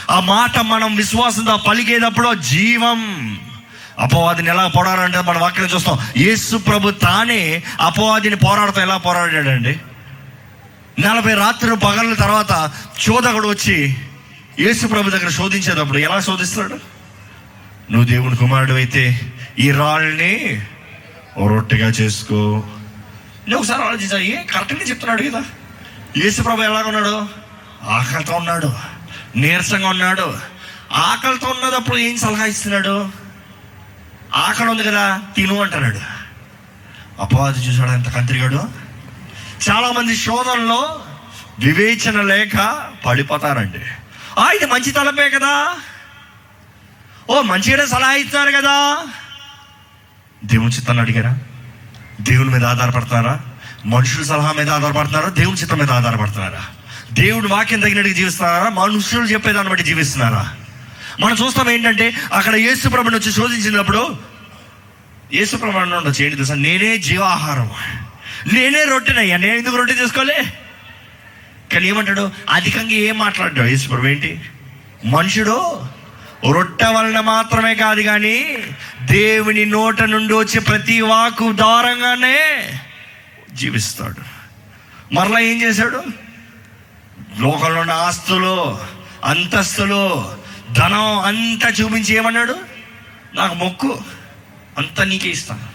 [0.10, 3.40] ఆ మాట మనం విశ్వాసంతో పలికేటప్పుడు జీవం.
[4.00, 6.00] అపవాదిని ఎలా పోరాడంటే మన వాక్యం చూస్తాం.
[6.18, 9.80] యేసు ప్రభు తానే అపవాదిని పోరాడుతూ ఎలా పోరాడాడండి?
[11.00, 12.72] నలభై రాత్రి పగల తర్వాత
[13.10, 13.98] చోదకుడు వచ్చి
[14.60, 16.74] యేసు ప్రభు దగ్గర శోధించేటప్పుడు ఎలా శోధిస్తాడు
[17.92, 19.22] నువ్వు దేవుని కుమారుడు అయితే
[19.60, 20.62] ఈ రాళ్ళని
[21.48, 22.64] రొట్టెగా చేసుకో.
[23.48, 25.44] నేను ఒకసారి ఆలోచించా ఏ కరెక్ట్గా చెప్తున్నాడు కదా.
[26.18, 27.28] యేసు ప్రభు ఎలాగ ఉన్నాడు?
[27.90, 28.74] ఆకలితో ఉన్నాడు
[29.36, 30.38] నీరసంగా ఉన్నాడు.
[30.94, 33.23] ఆకలితో ఉన్నదప్పుడు ఏం సలహా ఇస్తున్నాడు?
[34.36, 36.00] ఆకలి ఉంది కదా తిను అంటున్నాడు.
[37.22, 38.70] అపవాది చూసాడు ఎంత కంత్రిగాడు?
[39.70, 41.00] చాలామంది శోధనలో
[41.60, 43.80] వివేచన లేక పడిపోతారండి.
[44.40, 45.76] ఆ ఇది మంచి తలపే కదా.
[47.30, 49.06] ఓ మంచిగానే సలహా ఇస్తారు కదా.
[50.46, 51.40] దేవుని చిత్తాన్ని అడిగారా?
[52.22, 53.40] దేవుని మీద ఆధారపడతారా
[53.86, 55.30] మనుషుల సలహా మీద ఆధారపడుతున్నారా?
[55.30, 56.66] దేవుని చిత్తం మీద ఆధారపడుతున్నారా?
[57.14, 58.70] దేవుడు వాక్యం తగినట్టుగా జీవిస్తున్నారా?
[58.70, 60.54] మనుషులు చెప్పేదాన్ని బట్టి జీవిస్తున్నారా?
[61.20, 64.18] మనం చూస్తాం ఏంటంటే అక్కడ యేసుప్రభుని వచ్చి శోధించినప్పుడు
[65.34, 66.54] యేసుప్రభుని ఉండొచ్చు ఏంటి తెలుసా?
[66.54, 67.72] నేనే జీవాహారం.
[68.54, 69.38] నేనే రొట్టెనయ్యా.
[69.38, 70.44] నేను ఎందుకు రొట్టె చేసుకోలే
[71.74, 72.32] కానీ ఏమంటాడు?
[72.50, 74.42] అధికంగా ఏం మాట్లాడ్డాడు యేసుప్రభు ఏంటి?
[75.06, 75.82] మనుషుడు
[76.54, 78.58] రొట్టె వలన మాత్రమే కాదు కానీ
[79.02, 82.70] దేవుని నోట నుండి వచ్చే ప్రతి వాకు దారంగానే
[83.54, 84.22] జీవిస్తాడు.
[85.14, 86.04] మరలా ఏం చేశాడు?
[87.40, 88.80] లోకంలో ఉన్న ఆస్తులు
[89.26, 90.34] అంతస్తులు
[90.74, 92.56] ధనం అంతా చూపించి ఏమన్నాడు?
[93.36, 94.02] నాకు మొక్కు
[94.78, 95.66] అంతా నీకే ఇస్తాను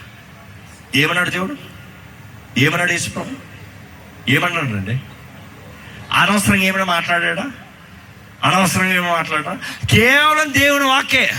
[0.97, 1.55] ఏమన్నాడు దేవుడు?
[2.57, 3.25] ఏమన్నాడు యేసు
[4.29, 4.99] ఏమన్నాడు అండి
[6.13, 7.45] అనవసరంగా ఏమైనా మాట్లాడా
[8.43, 9.53] అనవసరంగా ఏమైనా మాట్లాడా
[9.85, 11.33] కేవలం దేవుని వాక్యే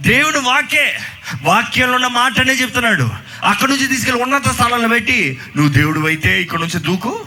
[0.00, 0.98] దేవుని వాక్యే
[1.42, 3.10] వాక్యంలో ఉన్న మాటనే చెప్తున్నాడు.
[3.44, 7.26] అక్కడి నుంచి తీసుకెళ్ళి ఉన్నత స్థానంలో పెట్టి నువ్వు దేవుడు అయితే ఇక్కడ నుంచి దూకు.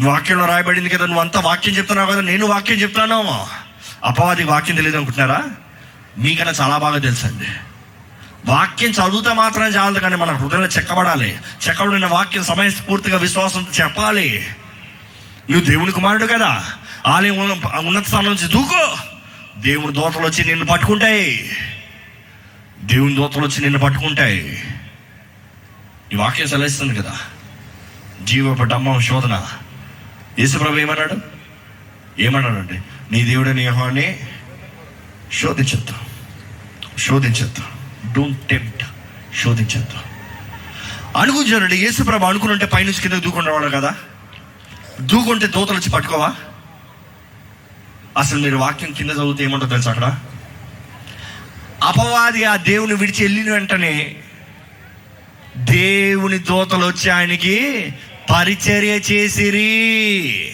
[0.00, 3.46] వాక్యంలో రాయబడింది కదా నువ్వు అంతా వాక్యం చెప్తున్నావు కదా నేను వాక్యం చెప్తాను?
[4.04, 5.44] అపవాది వాక్యం తెలియదు అనుకుంటున్నారా?
[6.18, 7.46] మీకన్నా చాలా బాగా తెలుసండి.
[8.46, 11.38] వాక్యం చదివితే మాత్రం చాలదు కానీ మన హృదయంలో చెక్కబడాలి.
[11.68, 14.46] చెక్కబడిన వాక్యం సమయస్ఫూర్తిగా విశ్వాసంతో చెప్పాలి.
[15.50, 16.64] నువ్వు దేవుని కుమారుడు కదా.
[17.06, 17.38] ఆలయం
[17.86, 18.96] ఉన్నత స్థానం నుంచి దూకో.
[19.56, 21.56] దేవుని దోతలు వచ్చి నిన్ను పట్టుకుంటాయి.
[22.82, 24.64] దేవుని దోతలు వచ్చి నిన్ను పట్టుకుంటాయి.
[26.12, 27.16] ఈ వాక్యం సెలవిస్తుంది కదా.
[28.22, 29.46] జీవపు డమ్మం శోధన.
[30.38, 31.16] యేసుప్రభు ఏమన్నాడు?
[32.18, 32.82] ఏమన్నాడు అంటే
[33.12, 34.18] నీ దేవుడని యెహోవాని
[35.32, 35.94] శోధించద్దు.
[36.98, 37.62] శోధించద్దు.
[38.12, 38.84] Don't tempt
[39.42, 40.10] శోధించొద్దు.
[41.18, 43.94] అనుకుంటానండి యేసుప్రభు అనుకుని పైనుంచి కింద దూకుండేవాడు కదా?
[45.00, 46.34] దూకుంటే దూతలు వచ్చి పట్టుకోవా?
[48.18, 50.18] అసలు మీరు వాక్యం కింద చదివితే ఏమంటుందో తెలుసు అక్కడ?
[51.84, 54.16] అపవాది ఆ దేవుని విడిచి వెళ్ళిన వెంటనే
[55.56, 57.88] దేవుని దూతలు వచ్చి ఆయనకి
[58.30, 60.52] పరిచర్య చేసిరి.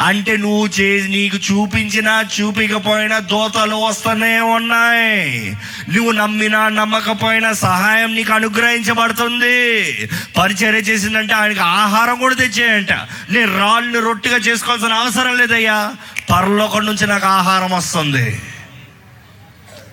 [0.00, 5.56] అంటే నువ్వు చేసి నీకు చూపించినా చూపించకపోయినా దోతలు వస్తూనే ఉన్నాయి.
[5.94, 10.08] నువ్వు నమ్మినా నమ్మకపోయినా సహాయం నీకు అనుగ్రహించబడుతుంది.
[10.38, 12.92] పరిచర్య చేసిందంటే ఆయనకి ఆహారం కూడా తెచ్చేయంట.
[13.30, 15.92] నేను రాళ్ళు రొట్టిగా చేసుకోవాల్సిన అవసరం లేదయ్యా.
[16.30, 18.40] పరలోకం నుంచి నాకు ఆహారం వస్తుంది.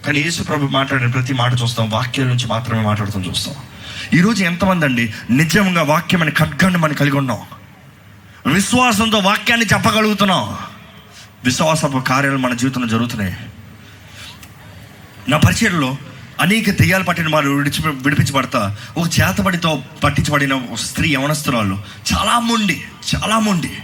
[0.05, 3.55] కానీ యేసు ప్రభు మాట్లాడిన ప్రతి మాట చూస్తాం వాక్యం నుంచి మాత్రమే మాట్లాడుతాం చూస్తాం.
[4.13, 7.37] ఈరోజు ఎంతమంది అండి నిజంగా వాక్యం అనే ఖడ్గాన్ని మనం కలిగి ఉన్నాం.
[8.45, 10.57] విశ్వాసంతో వాక్యాన్ని చెప్పగలుగుతున్నాం.
[11.43, 13.35] విశ్వాసపు కార్యాలు మన జీవితంలో జరుగుతున్నాయి.
[15.29, 15.97] నా పరిచయంలో
[16.41, 21.79] అనేక దెయ్యాలు పట్టిన వారు విడిచి విడిపించబడతా ఒక చేతబడితో పట్టించబడిన ఒక స్త్రీ యవనస్తురాలు
[22.13, 22.83] చాలా మొండి
[23.15, 23.77] చాలా మొండి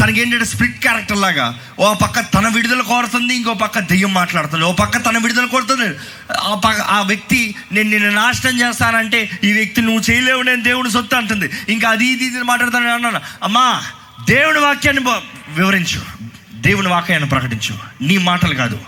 [0.00, 4.64] తనకి ఏంటంటే స్ప్లిట్ క్యారెక్టర్ లాగా ఓ పక్క తన విడుదల కోరుతుంది ఇంకో పక్క దెయ్యం మాట్లాడుతుంది.
[4.64, 5.96] ఓ పక్క తన విడుదల కోరుతుంది.
[6.32, 11.16] ఆ పక్క ఆ వ్యక్తి నేను నిన్ను నాశనం చేస్తానంటే ఈ వ్యక్తి నువ్వు చేయలేవు నేను దేవుని సొత్తు
[11.16, 11.50] అంటుంది.
[11.68, 13.20] ఇంకా అది ఇది ఇది మాట్లాడుతాను అన్నాను.
[13.42, 13.82] అమ్మా
[14.28, 15.02] దేవుని వాక్యాన్ని
[15.48, 16.00] వివరించు.
[16.54, 18.04] దేవుని వాక్యాన్ని ప్రకటించు.
[18.04, 18.78] నీ మాటలు కాదు.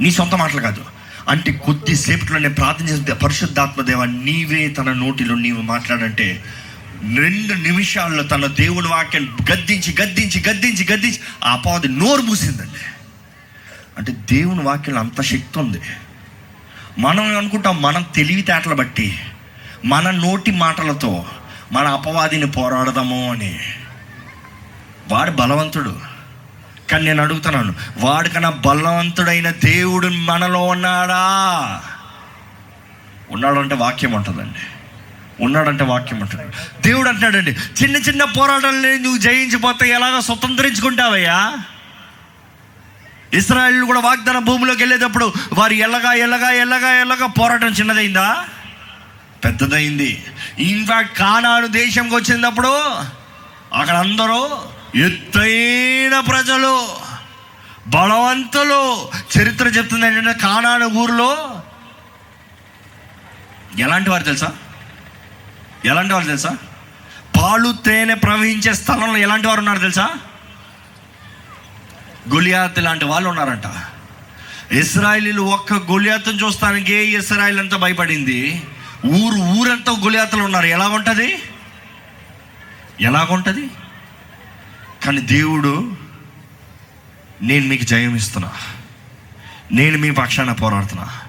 [0.00, 0.84] నీ సొంత మాటలు కాదు.
[1.28, 6.44] అంటే కొద్దిసేపట్లో నేను ప్రార్థన చేస్తే పరిశుద్ధాత్మ దేవ నీవే తన నోటిలో నీవు మాట్లాడంటే
[7.16, 12.80] రెండు నిమిషాల్లో తన దేవుడి వాక్యం గద్దించి గద్దించి గద్దించి గద్దించి ఆ పాది నోరు మూసిందండి.
[13.98, 15.80] అంటే దేవుని వాక్యం అంత శక్తి ఉంది.
[16.98, 19.18] మనం అనుకుంటాం మనం తెలివితేటలు బట్టి
[19.84, 21.26] మన నోటి మాటలతో
[21.72, 23.60] మన అపవాదిని పోరాడదాము అని.
[25.08, 26.00] వాడు బలవంతుడు.
[26.90, 31.82] కానీ నేను అడుగుతున్నాను వాడికన్నా బలవంతుడైన దేవుడు మనలో ఉన్నాడా?
[33.30, 34.73] ఉన్నాడంటే వాక్యం ఉంటుందండి.
[35.40, 36.44] ఉన్నాడంటే వాక్యం ఉంటుంది
[36.82, 37.50] దేవుడు అంటున్నాడండి
[37.82, 41.58] చిన్న చిన్న పోరాటాలని నువ్వు జయించిపోతే ఎలాగ స్వతంత్రించుకుంటావయ్యా?
[43.34, 48.44] ఇస్రాయల్ కూడా వాగ్దాన భూమిలోకి వెళ్ళేటప్పుడు వారు ఎల్లగా ఎల్లగా ఎల్లగా ఎల్లగా పోరాటం చిన్నదైందా?
[49.44, 50.24] పెద్దదైంది.
[50.58, 52.68] ఇన్ఫాక్ట్ కానాను దేశంకి వచ్చినప్పుడు
[53.74, 54.62] అక్కడ అందరూ
[54.94, 56.88] ఎత్తైన ప్రజలు
[57.86, 59.10] బలవంతులు.
[59.38, 61.60] చరిత్ర చెప్తుంది ఏంటంటే కానాను ఊరిలో
[63.78, 64.52] ఎలాంటి వారు తెలుసా?
[65.84, 66.56] ఎలాంటి వారు తెలుసా?
[67.36, 70.08] పాలు తేనె ప్రవహించే స్థలంలో ఎలాంటి వారు ఉన్నారు తెలుసా?
[72.34, 73.62] గొలియాత్ లాంటి వాళ్ళు ఉన్నారంట.
[74.72, 78.62] ఇస్రాయలీలు ఒక్క గొలియాత్ను చూస్తానికి ఇస్రాయల్ అంతా భయపడింది.
[79.06, 80.66] ఊరు ఊరంతా గొలియాతలు ఉన్నారు.
[80.66, 81.42] ఎలాగుంటుంది?
[83.00, 83.70] ఎలాగుంటుంది?
[85.04, 85.96] కానీ దేవుడు
[87.42, 88.52] నేను మీకు జయం ఇస్తున్నా.
[89.72, 91.20] నేను మీ పక్షాన పోరాడుతున్నా.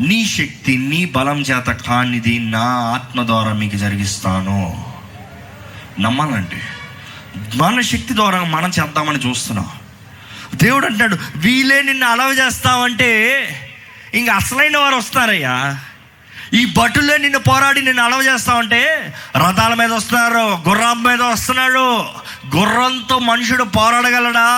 [0.00, 4.84] నీ శక్తి నీ బలం చేత కానిది నా ఆత్మ ద్వారా మీకు జరిగిస్తాను.
[6.00, 6.62] నమ్మాలంటే
[7.54, 9.70] మన శక్తి ద్వారా మనం చేద్దామని చూస్తున్నాం.
[10.54, 13.10] దేవుడు అంటాడు వీలే నిన్ను అలవ చేస్తావంటే
[14.14, 15.78] ఇంక అసలైన వారు వస్తారయ్యా.
[16.54, 22.04] ఈ భటులే నిన్ను పోరాడి నిన్ను అలవ చేస్తావంటే రథాల మీద వస్తున్నారు గుర్రం మీద వస్తున్నాడు.
[22.56, 24.48] గుర్రంతో మనుషుడు పోరాడగలడా?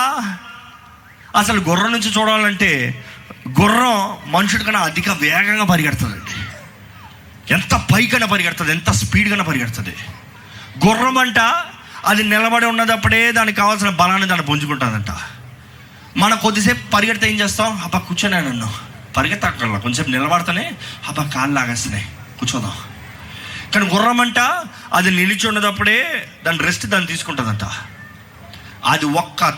[1.37, 3.05] అసలు గుర్రం నుంచి చూడాలంటే
[3.49, 6.51] గుర్రం మనుషుడి కన్నా అధిక వేగంగా పరిగెడుతుందండి
[7.53, 9.95] ఎంత పైకైనా పరిగెడుతుంది ఎంత స్పీడ్గానే పరిగెడుతుంది.
[10.87, 11.39] గుర్రం అంట
[12.05, 15.11] అది నిలబడి ఉన్నదప్పుడే దానికి కావాల్సిన బలాన్ని దాన్ని పుంజుకుంటుందంట.
[16.17, 17.81] మనం కొద్దిసేపు పరిగెడితే ఏం చేస్తాం?
[17.83, 18.73] అబ్బా కూర్చోనే నన్ను.
[19.17, 20.71] పరిగెత్తక్కర్లా కొంచెంసేపు నిలబడితేనే
[21.07, 22.05] అబ్బా కాళ్ళు లాగేస్తున్నాయి.
[22.39, 22.73] కూర్చోదాం.
[23.73, 24.39] కానీ గుర్రం అంట
[24.93, 27.63] అది నిలిచి ఉన్నదప్పుడే దాని రెస్ట్ దాన్ని తీసుకుంటుందంట.
[28.85, 29.53] అది ఒక్క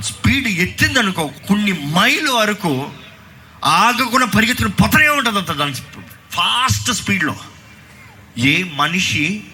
[0.00, 2.90] స్పీడ్ ఎత్తిందనుకో కొన్ని మైలు వరకు
[3.64, 5.74] ఆగకుండా పరిగెత్తుకుని పొతనే అంత దాని
[6.30, 7.36] ఫాస్ట్ స్పీడ్లో.
[8.38, 9.44] ఏ మనిషి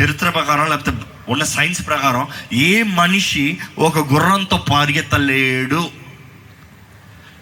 [0.00, 0.98] చరిత్ర ప్రకారం లేకపోతే
[1.28, 5.90] ఉన్న సైన్స్ ప్రకారం ఏ మనిషి ఒక గుర్రంతో పరిగెత్తలేడు.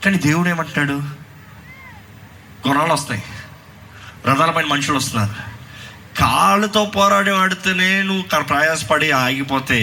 [0.05, 0.93] కానీ దేవుడు ఏమంటాడు
[2.69, 3.23] గుర్రాలు వస్తాయి
[4.27, 5.53] రథాలపైన మనుషులు వస్తున్నారు.
[6.19, 9.79] కాళ్ళతో పోరాడి వాడితేనే నువ్వు ప్రయాసపడి ఆగిపోతే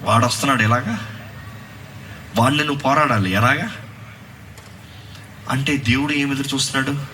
[0.00, 1.06] వాడు వస్తున్నాడు ఎలాగా?
[2.36, 3.30] వాడిని నువ్వు పోరాడాలి.
[3.30, 3.70] ఎలాగా?
[5.50, 7.04] అంటే దేవుడు ఏమి ఎదురు చూస్తున్నాడు?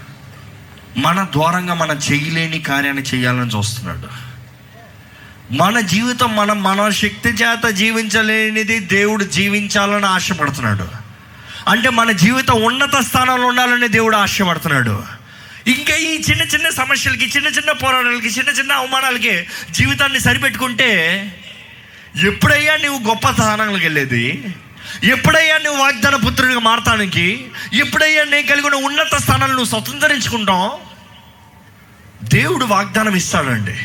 [0.99, 4.33] మన ద్వారంగా మనం చేయలేని కార్యాన్ని చేయాలని చూస్తున్నాడు.
[5.53, 10.89] మన జీవితం మనం మన శక్తి చేత జీవించలేనిది దేవుడు జీవించాలని ఆశపడుతున్నాడు.
[11.69, 15.05] అంటే మన జీవితం ఉన్నత స్థానంలో ఉండాలని దేవుడు ఆశపడుతున్నాడు.
[15.67, 20.91] ఇంకా ఈ చిన్న చిన్న సమస్యలకి చిన్న చిన్న పోరాటాలకి చిన్న చిన్న అవమానాలకి జీవితాన్ని సరిపెట్టుకుంటే
[22.27, 24.45] ఎప్పుడయ్యా నువ్వు గొప్ప స్థానాలకు వెళ్ళేది?
[25.05, 30.79] ఎప్పుడయ్యా నువ్వు వాగ్దాన పుత్రుడిగా మారటానికి ఎప్పుడయ్యా నేను కలిగి ఉన్న ఉన్నత స్థానాలను నువ్వు స్వతంత్రించుకుంటావు?
[32.25, 33.79] దేవుడు వాగ్దానం ఇస్తాడండి.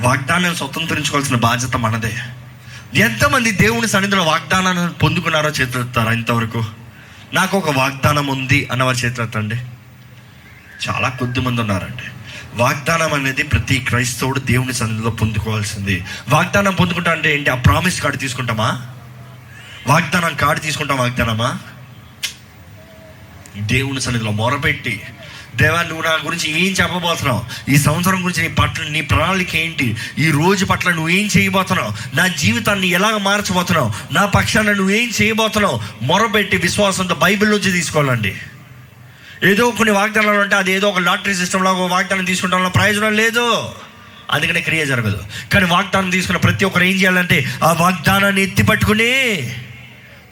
[0.00, 2.18] వాగ్దానం స్వతంత్రించుకోవాల్సిన బాధ్యత మనదే.
[2.94, 6.64] ఎంతమంది దేవుని సన్నిధిలో వాగ్దానాన్ని పొందుకున్నారో చేతులెత్తారా ఇంతవరకు?
[7.34, 9.56] నాకు ఒక వాగ్దానం ఉంది అన్నవారు చేతులెత్తండి
[10.88, 12.02] చాలా కొద్ది మంది ఉన్నారండి.
[12.54, 16.04] వాగ్దానం అనేది ప్రతి క్రైస్తవుడు దేవుని సన్నిధిలో పొందుకోవాల్సింది.
[16.28, 17.50] వాగ్దానం పొందుకుంటా అంటే ఏంటి?
[17.50, 18.86] ఆ ప్రామిస్ కార్డు తీసుకుంటామా?
[19.86, 21.58] వాగ్దానం కాడు తీసుకుంటాం వాగ్దానమా?
[23.56, 25.02] దేవుని సన్నిధిలో మొరపెట్టి
[25.56, 27.70] దేవా నువ్వు నా గురించి ఏం చెప్పబోతున్నావు?
[27.70, 29.96] ఈ సంవత్సరం గురించి నీ పట్ల నీ ప్రణాళిక ఏంటి?
[30.18, 32.16] ఈ రోజు పట్ల నువ్వు ఏం చేయబోతున్నావు?
[32.16, 33.92] నా జీవితాన్ని ఎలాగ మార్చబోతున్నావు?
[34.12, 35.80] నా పక్షాన నువ్వు ఏం చేయబోతున్నావు?
[36.02, 38.36] మొరపెట్టి విశ్వాసంతో బైబిల్ నుంచి తీసుకోవాలండి.
[39.44, 43.68] ఏదో కొన్ని వాగ్దానాలు అంటే అది ఏదో ఒక లాటరీ సిస్టంలో ఒక వాగ్దానం తీసుకుంటాం ప్రయోజనం లేదు.
[44.30, 45.24] అందుకనే క్రియ జరగదు.
[45.52, 49.40] కానీ వాగ్దానం తీసుకున్న ప్రతి ఒక్కరు ఏం చేయాలంటే ఆ వాగ్దానాన్ని ఎత్తి పట్టుకుని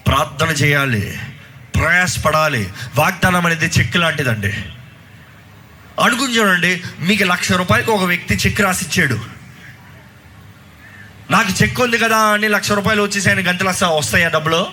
[0.07, 1.18] ప్రార్థన చేయాలి
[1.74, 2.72] ప్రయాసపడాలి.
[2.94, 4.52] వాగ్దానం అనేది చెక్ లాంటిదండి.
[6.02, 9.20] అనుకుని చూడండి మీకు లక్ష రూపాయలకు ఒక వ్యక్తి చెక్ రాసిచ్చాడు.
[11.30, 14.66] నాకు చెక్ ఉంది కదా అని లక్ష రూపాయలు వచ్చేసాయని ఆయన గంటలు వస్తాయా డబ్బులు?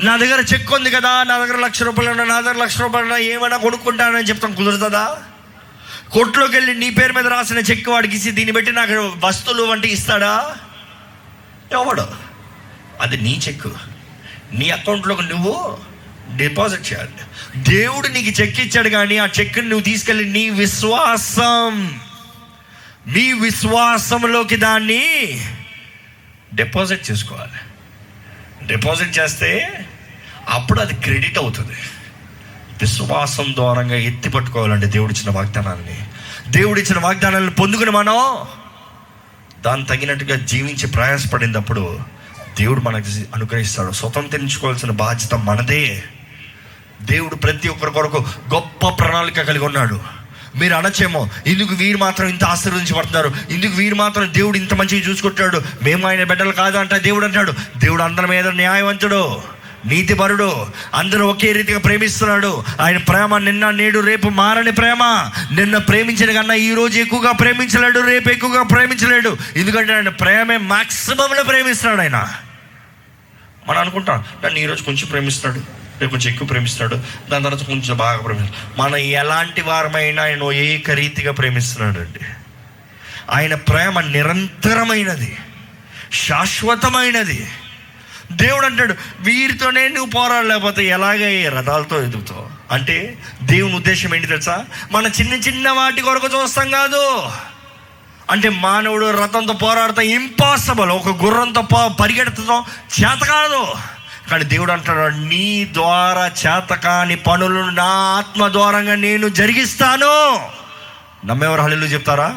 [0.00, 3.18] నా దగ్గర చెక్ ఉంది కదా నా దగ్గర లక్ష రూపాయలు ఉన్నా నా దగ్గర లక్ష రూపాయలు ఉన్నా
[3.18, 5.18] ఏమైనా కొనుక్కుంటానని చెప్తాం కుదురుతుందా?
[6.10, 10.56] కొట్లోకి వెళ్ళి నీ పేరు మీద రాసిన చెక్ వాడికి ఇచ్చి దీన్ని బట్టి నాకు వస్తువులు వంటి ఇస్తాడా?
[11.72, 12.06] ఎవడు?
[13.00, 13.66] అది నీ చెక్
[14.52, 15.78] నీ అకౌంట్లోకి నువ్వు
[16.36, 17.10] డిపాజిట్ చేయాలి.
[17.74, 22.00] దేవుడు నీకు చెక్ ఇచ్చాడు కానీ ఆ చెక్ని నువ్వు తీసుకెళ్ళి నీ విశ్వాసం
[23.06, 25.40] నీ విశ్వాసంలోకి దాన్ని
[26.54, 27.58] డిపాజిట్ చేసుకోవాలి.
[28.66, 29.68] డిపాజిట్ చేస్తే
[30.48, 31.76] అప్పుడు అది క్రెడిట్ అవుతుంది.
[32.80, 36.06] విశ్వాసం ద్వారంగా ఎత్తి పట్టుకోవాలండి దేవుడు ఇచ్చిన వాగ్దానాన్ని
[36.48, 38.46] దేవుడు ఇచ్చిన వాగ్దానాలను పొందుకుని మనం
[39.62, 42.00] దాన్ని తగినట్టుగా జీవించి ప్రయాసపడినప్పుడు
[42.58, 43.92] దేవుడు మనకి అనుగ్రహిస్తాడు.
[43.92, 46.02] స్వతంత్రించుకోవాల్సిన బాధ్యత మనదే.
[47.02, 50.00] దేవుడు ప్రతి ఒక్కరి కొరకు గొప్ప ప్రణాళిక కలిగి ఉన్నాడు.
[50.56, 53.32] మీరు అనొచ్చేమో ఇందుకు వీరు మాత్రం ఇంత ఆశీర్వదించబడుతున్నారు?
[53.50, 58.02] ఇందుకు వీరు మాత్రం దేవుడు ఇంత మంచిగా చూసుకుంటాడు మేము ఆయన బిడ్డలు కాదు అంట దేవుడు అంటాడు దేవుడు
[58.02, 59.42] అందరి మీద న్యాయవంతుడు.
[59.86, 62.64] నీతిపరుడు అందరూ ఒకే రీతిగా ప్రేమిస్తున్నాడు.
[62.80, 65.30] ఆయన ప్రేమ నిన్న నేడు రేపు మారని ప్రేమ.
[65.52, 69.36] నిన్న ప్రేమించిన కన్నా ఈ రోజు ఎక్కువగా ప్రేమించలేడు రేపు ఎక్కువగా ప్రేమించలేడు.
[69.56, 72.32] ఎందుకంటే ఆయన ప్రేమే మాక్సిమంలో ప్రేమిస్తున్నాడు ఆయన.
[73.68, 75.60] మనం అనుకుంటాం నన్ను ఈరోజు కొంచెం ప్రేమిస్తాడు
[76.00, 76.94] రేపు కొంచెం ఎక్కువ ప్రేమిస్తాడు
[77.30, 82.24] దాని తర్వాత కొంచెం బాగా ప్రేమిస్తాడు మనం ఎలాంటి వారమైనా ఆయన ఏకరీతిగా ప్రేమిస్తున్నాడు అండి
[83.30, 85.36] ఆయన ప్రేమ నిరంతరమైనది
[86.12, 87.48] శాశ్వతమైనది.
[88.36, 92.74] దేవుడు అంటాడు వీరితోనే నువ్వు పోరాడలేకపోతే ఎలాగ రథాలతో ఎదుగుతావు?
[92.74, 94.64] అంటే దేవుని ఉద్దేశం ఏంటి తెలుసా?
[94.92, 97.22] మన చిన్న చిన్న వాటి కొరకు చూస్తాం కాదు.
[98.30, 102.64] అంటే మానవుడు రథంతో పోరాడతాం ఇంపాసిబుల్ ఒక గుర్రంతో పో పరిగెడతాం
[103.00, 103.66] చేత కాదు.
[104.30, 110.40] కానీ దేవుడు అంటాడు నీ ద్వారా చేతకాని పనులు నా ఆత్మ ద్వారంగా నేను జరిగిస్తాను.
[111.26, 112.36] నమ్మేవారు హళ్ళు చెప్తారా?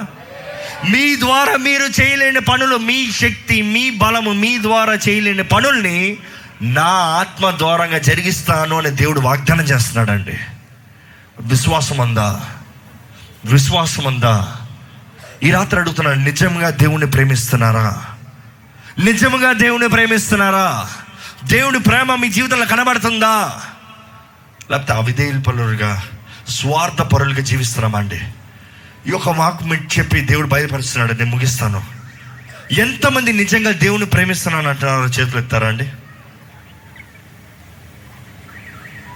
[0.90, 6.18] మీ ద్వారా మీరు చేయలేని పనులు మీ శక్తి మీ బలము మీ ద్వారా చేయలేని పనుల్ని
[6.62, 10.40] నా ఆత్మ ద్వారంగా జరిగిస్తాను అని దేవుడు వాగ్దానం చేస్తున్నాడండి.
[11.40, 12.42] విశ్వాసం అందా
[13.46, 14.56] విశ్వాసం అందా
[15.44, 18.06] ఈ రాత్రి అడుగుతున్నాను నిజంగా దేవుణ్ణి ప్రేమిస్తున్నారా?
[19.00, 20.90] నిజంగా దేవుని ప్రేమిస్తున్నారా?
[21.44, 23.62] దేవుని ప్రేమ మీ జీవితంలో కనబడుతుందా?
[24.72, 26.04] లేకపోతే అవిధేయుల పరులుగా
[26.50, 28.22] స్వార్థ పరులుగా జీవిస్తున్నామా అండి?
[29.08, 31.14] ఈ యొక్క వాక్ చెప్పి దేవుడు బయలుపరుస్తున్నాడు.
[31.14, 31.84] నేను ముగిస్తాను.
[32.72, 35.92] ఎంతమంది నిజంగా దేవుని ప్రేమిస్తున్నాను అంటున్నారో చేతులు ఎత్తారా అండి?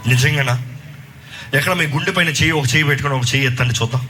[0.09, 0.65] నిజంగానా?
[1.53, 4.07] ఎక్కడ మీ గుండె పైన చెయ్యి ఒక చేయి పెట్టుకొని ఒక చేయి ఎత్తండి చూద్దాం.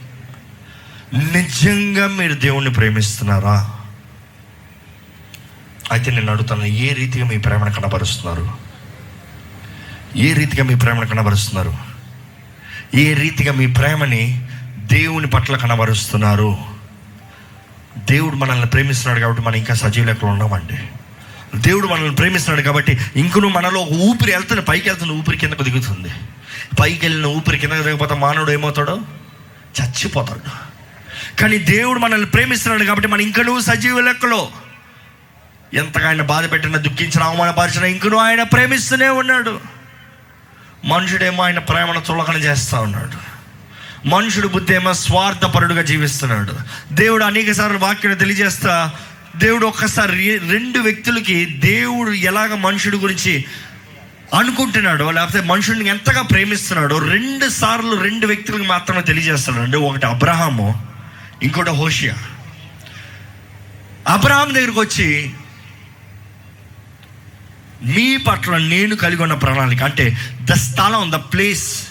[1.32, 3.70] నిజంగా మీరు దేవుణ్ణి ప్రేమిస్తున్నారా?
[5.92, 8.50] అయితే నేను అడుగుతాను ఏ రీతిగా మీ ప్రేమను కనబరుస్తున్నారు?
[10.16, 11.74] ఏ రీతిగా మీ ప్రేమను కనబరుస్తున్నారు?
[12.94, 14.46] ఏ రీతిగా మీ ప్రేమని
[14.92, 16.58] దేవుని పట్ల కనబరుస్తున్నారు.
[17.98, 20.78] దేవుడు మనల్ని ప్రేమిస్తున్నాడు కాబట్టి మనం ఇంకా సజీవ లెక్కలు ఉన్నామండి
[21.56, 26.08] దేవుడు మనల్ని ప్రేమిస్తున్నాడు కాబట్టి ఇంకను మనలో ఊపిరి వెళ్తున్న పైకి వెళ్తున్న ఊపిరి కిందకు దిగుతుంది.
[26.80, 29.00] పైకి వెళ్ళిన ఊపిరి కిందకు దిగకపోతే మానవుడు ఏమవుతాడు?
[29.80, 30.70] చచ్చిపోతాడు.
[31.40, 34.48] కానీ దేవుడు మనల్ని ప్రేమిస్తున్నాడు కాబట్టి మనం ఇంకనూ సజీవ లెక్కలో
[35.74, 39.60] ఎంతగా ఆయన బాధ పెట్టిన దుఃఖించిన అవమానపరిచిన ఇంకనూ ఆయన ప్రేమిస్తూనే ఉన్నాడు.
[40.84, 43.29] మనుషుడేమో ఆయన ప్రేమను చులకన చేస్తూ ఉన్నాడు.
[44.06, 46.56] మనుషుడు బుద్ధి ఏమో స్వార్థపరుడుగా జీవిస్తున్నాడు.
[46.92, 48.92] దేవుడు అనేక సార్లు వాక్యం తెలియజేస్తా
[49.36, 53.44] దేవుడు ఒక్కసారి రెండు వ్యక్తులకి దేవుడు ఎలాగ మనుషుడి గురించి
[54.34, 59.64] అనుకుంటున్నాడో లేకపోతే మనుషుడిని ఎంతగా ప్రేమిస్తున్నాడో రెండు సార్లు రెండు వ్యక్తులకు మాత్రమే తెలియజేస్తున్నాడు.
[59.64, 60.86] అంటే ఒకటి అబ్రహాము
[61.42, 62.14] ఇంకోటి హోషియా.
[64.08, 65.30] అబ్రహాం దగ్గరికి వచ్చి
[67.84, 71.89] మీ పట్ల నేను కలిగి ఉన్న ప్రణాళిక అంటే ద స్థలం ద ప్లేస్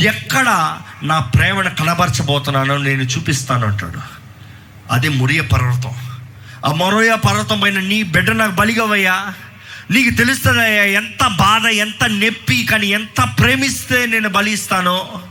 [0.00, 3.98] ఎక్కడ నా ప్రేమను కనబరచబోతున్నానో నేను చూపిస్తాను అంటాడు.
[4.90, 5.90] అదే మురియ పర్వతం.
[6.66, 9.34] ఆ మొరయ పర్వతం పైన నీ బిడ్డ నాకు బలిగవయ్యా.
[9.90, 15.22] నీకు తెలుస్తుందయ్యా ఎంత బాధ ఎంత నొప్పి కానీ ఎంత ప్రేమిస్తే నేను బలి ఇస్తానో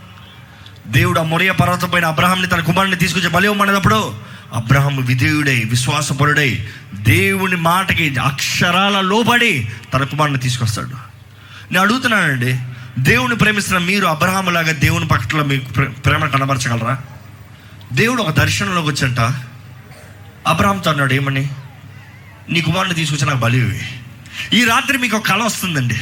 [0.87, 4.15] దేవుడు ఆ మొరయ పర్వతం పైన అబ్రహాంని తన కుమారుని తీసుకొచ్చి బలి ఇవ్వమన్నప్పుడు
[4.53, 10.87] అబ్రహం విధేయుడై విశ్వాసపరుడై దేవుని మాటకి అక్షరాల లోబడి తన కుమారుని తీసుకొస్తాడు.
[11.71, 12.59] నేను అడుగుతున్నానండి
[12.99, 17.01] దేవుని ప్రేమిస్తున్న మీరు అబ్రహాములాగా దేవుని పట్ల మీకు ప్రే- ప్రేమ కనబరచగలరా?
[17.93, 19.19] దేవుడు ఒక దర్శనంలోకి వచ్చంట
[20.47, 21.49] అబ్రహాంతో అన్నాడు ఏమని?
[22.49, 23.81] నీ కుమారుని తీసుకొచ్చి నాకు బలి
[24.53, 25.97] ఈ రాత్రి మీకు ఒక కళ వస్తుందండి.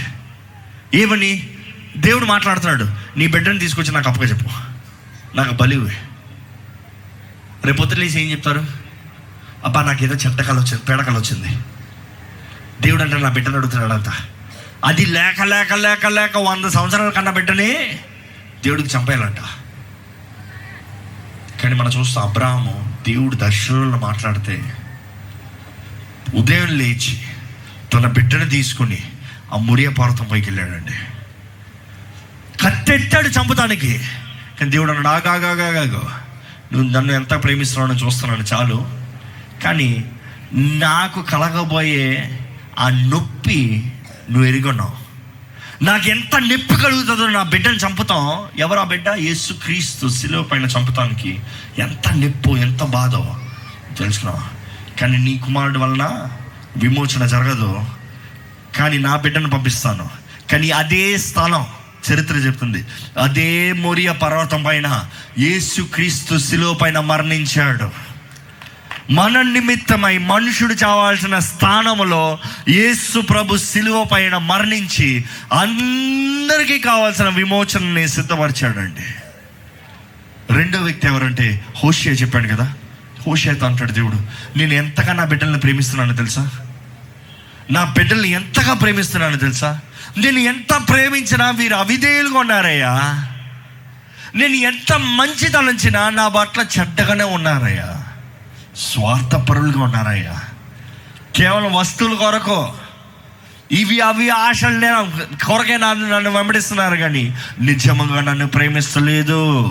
[0.94, 1.50] ఏమని?
[1.98, 2.88] దేవుడు మాట్లాడుతున్నాడు
[3.20, 4.50] నీ బిడ్డని తీసుకొచ్చి నాకు అప్పగా చెప్పు.
[5.38, 5.90] నాకు బలి
[7.66, 8.66] రేపు పొద్దున్న ఏం చెప్తారు?
[9.66, 11.60] అబ్బా నాకు ఏదో చెడ్డ కళ వచ్చింది పేడ కళ వచ్చింది.
[12.82, 14.39] దేవుడు అంటే నా బిడ్డను అడుగుతున్నాడు అంత
[14.86, 18.00] అది లేక లేక లేక లేక వంద సంవత్సరాల కన్నా బిడ్డనే
[18.64, 19.38] దేవుడికి చంపేయాలంట.
[21.62, 24.74] కానీ మనం చూస్తాం అబ్రాహము దేవుడు దర్శనంలో మాట్లాడితే
[26.36, 27.22] ఉదయం లేచి
[27.94, 28.98] తన బిడ్డను తీసుకుని
[29.54, 30.94] ఆ మురియ పర్వతం పైకి వెళ్ళాడండి.
[32.64, 33.98] కత్తెట్టాడు చంపుతానికి.
[34.60, 36.10] కానీ దేవుడు అన్నాడు ఆగాగాగాగో
[36.74, 39.00] నువ్వు నన్ను ఎంత ప్రేమిస్తున్నావు చూస్తున్నాను చాలు.
[39.64, 40.12] కానీ
[40.52, 42.40] నాకు కలగబోయే
[42.80, 43.92] ఆ నొప్పి
[44.32, 45.10] నువ్వు ఎరుగొన్నావు.
[45.84, 48.48] నాకు ఎంత నొప్పి కలుగుతుందో నా బిడ్డను చంపుతాం.
[48.60, 49.10] ఎవరు ఆ బిడ్డ?
[49.10, 51.40] యేసు క్రీస్తు శిలువ పైన చంపుతానికి.
[51.78, 53.36] ఎంత నొప్పు ఎంత బాధో.
[53.98, 54.44] తెలుసుకున్నావా?
[55.02, 56.28] కానీ నీ కుమారుడు వలన
[56.78, 57.86] విమోచన జరగదు.
[58.78, 60.10] కానీ నా బిడ్డను పంపిస్తాను.
[60.52, 61.66] కానీ అదే స్థలం
[62.12, 62.86] చరిత్ర చెప్తుంది.
[63.22, 65.06] అదే మోరియా పర్వతం పైన
[65.40, 68.09] యేసు క్రీస్తు శిలువ పైన మరణించాడు.
[69.12, 72.40] మన నిమిత్తమై మనుషుడు చావాల్సిన స్థానములో
[72.70, 79.06] యేసు ప్రభు శిలువ పైన మరణించి అందరికీ కావాల్సిన విమోచనని సిద్ధపరిచాడండి.
[80.54, 82.74] రెండో వ్యక్తి ఎవరంటే హోషియా చెప్పాడు కదా.
[83.28, 84.20] హోషియాతో అంటాడు దేవుడు
[84.58, 86.50] నేను ఎంతగా నా బిడ్డల్ని ప్రేమిస్తున్నాను తెలుసా?
[87.72, 89.80] నా బిడ్డల్ని ఎంతగా ప్రేమిస్తున్నాను తెలుసా?
[90.18, 93.26] నేను ఎంత ప్రేమించినా వీరు అవిధేయులుగా ఉన్నారయ్యా.
[94.36, 98.06] నేను ఎంత మంచి తలంచినా నా పట్ల చెడ్డగానే ఉన్నారయ్యా.
[98.76, 100.40] స్వార్థపరులుగా ఉన్నారయ్యా.
[101.36, 102.74] కేవలం వస్తువుల కొరకు
[103.72, 105.12] ఇవి అవి ఆశలు నేను
[105.46, 109.66] కొరకే నన్ను నన్ను వెంబడిస్తున్నారు కానీ నిజముగా నన్ను ప్రేమిస్తలేదు.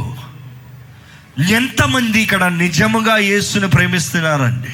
[1.49, 4.69] ఎంతమంది ఇక్కడ నిజముగా యేసుని ప్రేమిస్తున్నారండి?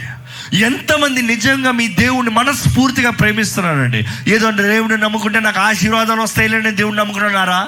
[0.59, 4.07] ఎంతమంది నిజంగా మీ దేవుణ్ణి మనస్ఫూర్తిగా ప్రేమిస్తున్నారండి?
[4.29, 7.66] ఏదో దేవుడిని నమ్ముకుంటే నాకు ఆశీర్వాదాలు వస్తాయిలేని దేవుడిని నమ్ముకుంటున్నారా?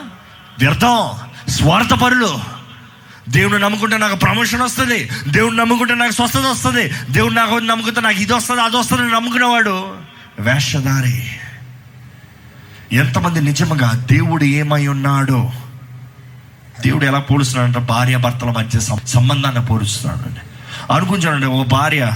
[0.58, 1.08] వ్యర్థం
[1.48, 2.55] స్వార్థపరులు.
[3.28, 5.10] దేవుని నమ్ముకుంటే నాకు ప్రమోషన్ వస్తుంది.
[5.28, 6.90] దేవుని నమ్ముకుంటే నాకు స్వస్థత వస్తుంది.
[7.10, 9.96] దేవుడు నాకు నమ్ముకుంటే నాకు ఇది వస్తుంది అది వస్తుంది నమ్ముకునేవాడు
[10.40, 11.30] వేషధారి.
[12.92, 15.52] ఎంతమంది నిజముగా దేవుడు ఏమై ఉన్నాడో
[16.80, 20.40] దేవుడు ఎలా పోలుస్తున్నాడంటే భార్య భర్తల మధ్య సంబంధాన్ని పోలుస్తున్నాడు అండి
[20.92, 22.12] అనుకుంటానండి ఓ భార్య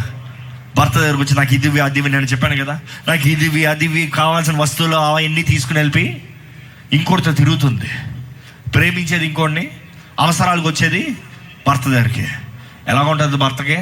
[0.76, 5.42] భర్త దగ్గరకు వచ్చి నాకు ఇదివి అదివి నేను చెప్పాను కదా నాకు ఇదివి అదివి కావాల్సిన వస్తువులు అవన్నీ
[5.42, 6.22] తీసుకుని వెళ్ళి
[6.92, 7.86] ఇంకోటితో తిరుగుతుంది.
[8.70, 9.70] ప్రేమించేది ఇంకోటిని
[10.20, 11.18] అవసరాలకు వచ్చేది
[11.68, 12.28] భర్త దగ్గరికి.
[12.88, 13.78] ఎలా ఉంటుంది భర్తకి?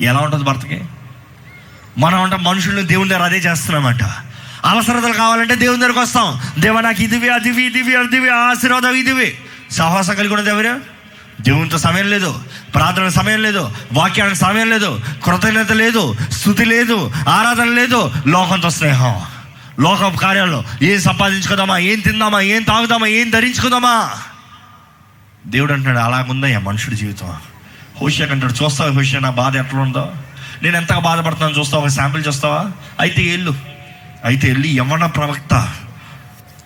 [0.00, 0.82] ఎలా ఉంటుంది భర్తకి?
[1.98, 4.02] మనం అంటే మనుషుల్ని దేవుని దగ్గర అదే చేస్తున్నామంట.
[4.64, 6.40] అవసరతలు కావాలంటే దేవుని దగ్గరకు వస్తాం.
[6.58, 9.38] దేవ నాకు ఇదివి అదివి ఇదివి అదివి ఆశీర్వాదం ఇదివి.
[9.70, 10.80] సహవాసం కలిగి ఉన్నది ఎవరు
[11.40, 18.12] దేవునితో సమయం లేదు ప్రార్థన సమయం లేదు వాక్యానికి సమయం లేదు కృతజ్ఞత లేదు స్థుతి లేదు ఆరాధన లేదు
[18.26, 19.22] లోకంతో స్నేహం.
[19.80, 24.10] లోక కార్యాలు ఏం సంపాదించుకుందామా ఏం తిందామా ఏం తాగుదామా ఏం ధరించుకుందామా?
[25.46, 27.36] దేవుడు అంటాడు అలాగుందా అలాగుందయ్యా మనుషుడి జీవితం.
[28.00, 30.14] హోషియాక్ అంటాడు చూస్తావా హోషియా నా బాధ ఎట్లా ఉందో?
[30.62, 31.82] నేను ఎంతగా బాధపడుతున్నాను చూస్తావా?
[31.82, 32.70] ఒక శాంపిల్ చూస్తావా?
[33.00, 33.54] అయితే వెళ్ళు.
[34.24, 35.74] అయితే వెళ్ళి యవన ప్రవక్త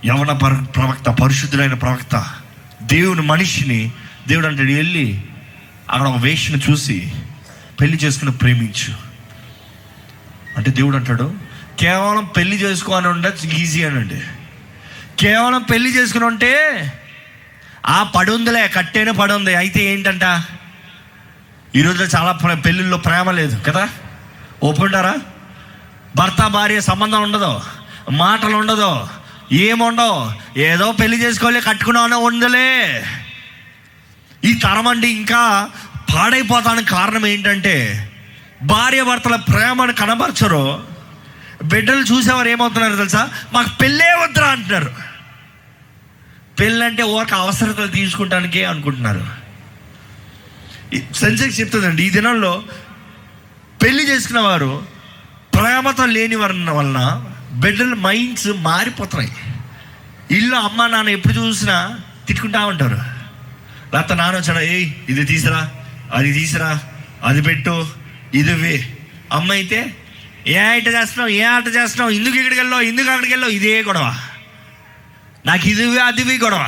[0.06, 2.26] యవన పర- ప్రవక్త పరిశుద్ధులైన ప్రవక్త
[2.82, 3.92] దేవుని మనిషిని
[4.28, 5.22] దేవుడు అంటాడు వెళ్ళి
[5.90, 7.12] అక్కడ ఒక వేషను చూసి
[7.80, 8.94] పెళ్ళి చేసుకుని ప్రేమించు.
[10.56, 11.34] అంటే దేవుడు అంటాడు
[11.80, 14.20] కేవలం పెళ్ళి చేసుకోని ఉండదు ఈజీ అనండి
[15.20, 16.82] కేవలం పెళ్ళి చేసుకుని ఉంటే
[17.86, 19.40] ఆ పడుందిలే ఉందిలే కట్టేనే పడుంది.
[19.40, 20.42] ఉంది అయితే ఏంటంట?
[21.74, 23.88] ఈ రోజులో చాలా పెళ్ళిళ్ళు పెళ్ళిళ్ళలో ప్రేమ లేదు కదా?
[24.62, 25.14] ఒప్పుకుంటారా?
[26.16, 27.60] భర్త భార్య సంబంధం ఉండదు.
[28.10, 29.08] మాటలు ఉండదు
[29.52, 30.32] ఏముండవు?
[30.58, 33.04] ఏదో పెళ్ళి చేసుకోవాలి కట్టుకున్నామనే ఉందలే.
[34.44, 35.70] ఈ తరం అండి ఇంకా
[36.14, 38.06] పాడైపోతానికి కారణం ఏంటంటే
[38.62, 40.82] భార్య భర్తల ప్రేమను కనబరచరు.
[41.64, 43.28] బిడ్డలు చూసేవారు ఏమవుతున్నారు తెలుసా?
[43.52, 45.09] మాకు పెళ్ళే వద్దురా అంటున్నారు.
[46.60, 49.22] పెళ్ళంటే ఓరక అవసరతలు తీసుకుంటానికే అనుకుంటున్నారు.
[51.22, 52.52] సెన్సెక్స్ చెప్తుందండి ఈ దినంలో
[53.82, 54.72] పెళ్ళి చేసుకున్న వారు
[55.54, 57.00] ప్రేమతో లేని వారి వలన
[57.62, 59.32] బిడ్డల మైండ్స్ మారిపోతున్నాయి.
[60.38, 61.76] ఇల్లు అమ్మ నాన్న ఎప్పుడు చూసినా
[62.26, 62.98] తిట్టుకుంటా ఉంటారు.
[63.92, 65.60] లేకపోతే నాన్న వచ్చాడు ఏయ్ ఇది తీసిరా
[66.18, 66.70] అది తీసిరా
[67.28, 67.74] అది పెట్టు
[68.40, 68.74] ఇది వే
[69.36, 69.80] అమ్మ అయితే
[70.52, 73.54] ఏ ఆట చేస్తున్నావు ఏ ఆట చేస్తున్నావు ఎందుకు ఇక్కడికి వెళ్ళావు ఎందుకు అక్కడికి వెళ్ళావు?
[73.58, 74.06] ఇదే గొడవ.
[75.46, 76.66] నాకు ఇదివి అదివి గొడవ.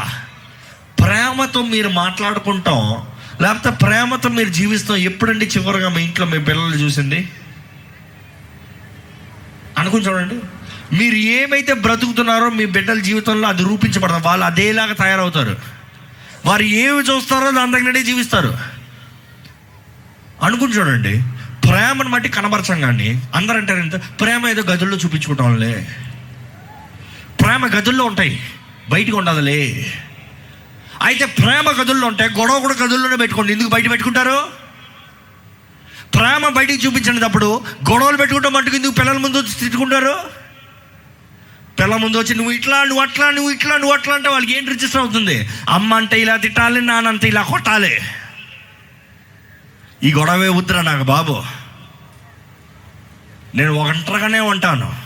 [0.99, 3.03] ప్రేమతో మీరు మాట్లాడుకుంటాం
[3.41, 4.97] లేకపోతే ప్రేమతో మీరు జీవిస్తాం.
[4.97, 7.29] ఎప్పుడండి చివరిగా మీ ఇంట్లో మీ పిల్లలు చూసింది?
[9.79, 10.35] అనుకుని చూడండి.
[10.97, 15.57] మీరు ఏమైతే బ్రతుకుతున్నారో మీ బిడ్డల జీవితంలో అది రూపించబడతారు వాళ్ళు అదేలాగా తయారవుతారు.
[16.47, 18.59] వారు ఏమి చూస్తారో దాని తగినట్టే జీవిస్తారు.
[20.43, 21.23] అనుకుని చూడండి.
[21.68, 23.97] ప్రేమను బట్టి కనబరచం కానీ అందరూ అంటారు ఎంత?
[23.97, 25.97] ప్రేమ ఏదో గదుల్లో చూపించుకుంటాంలే.
[27.41, 28.41] ప్రేమ గదుల్లో ఉంటాయి.
[28.93, 29.61] బయటకు ఉండదులే.
[31.03, 33.53] అయితే ప్రేమ గదుల్లో ఉంటాయి గొడవ కూడా గదుల్లోనే పెట్టుకోండి.
[33.53, 34.62] ఎందుకు బయట పెట్టుకుంటారు?
[36.14, 40.43] ప్రేమ బయటికి చూపించినప్పుడు గొడవలు పెట్టుకుంటాం మట్టుకు ఎందుకు పిల్లల ముందు వచ్చి తిట్టుకుంటారు?
[41.80, 45.01] పిల్లల ముందు వచ్చి నువ్వు ఇట్లా నువ్వు అట్లా నువ్వు ఇట్లా నువ్వు అట్లా అంటే వాళ్ళకి ఏం రిజిస్టర్
[45.01, 45.49] అవుతుంది?
[45.68, 47.99] అమ్మ అంటే ఇలా తిట్టాలి నాన్న అంటే ఇలా కొట్టాలి.
[50.03, 51.43] ఈ గొడవే వద్దురా నాకు బాబు.
[53.55, 54.97] నేను ఒంటరిగానే ఉంటాను.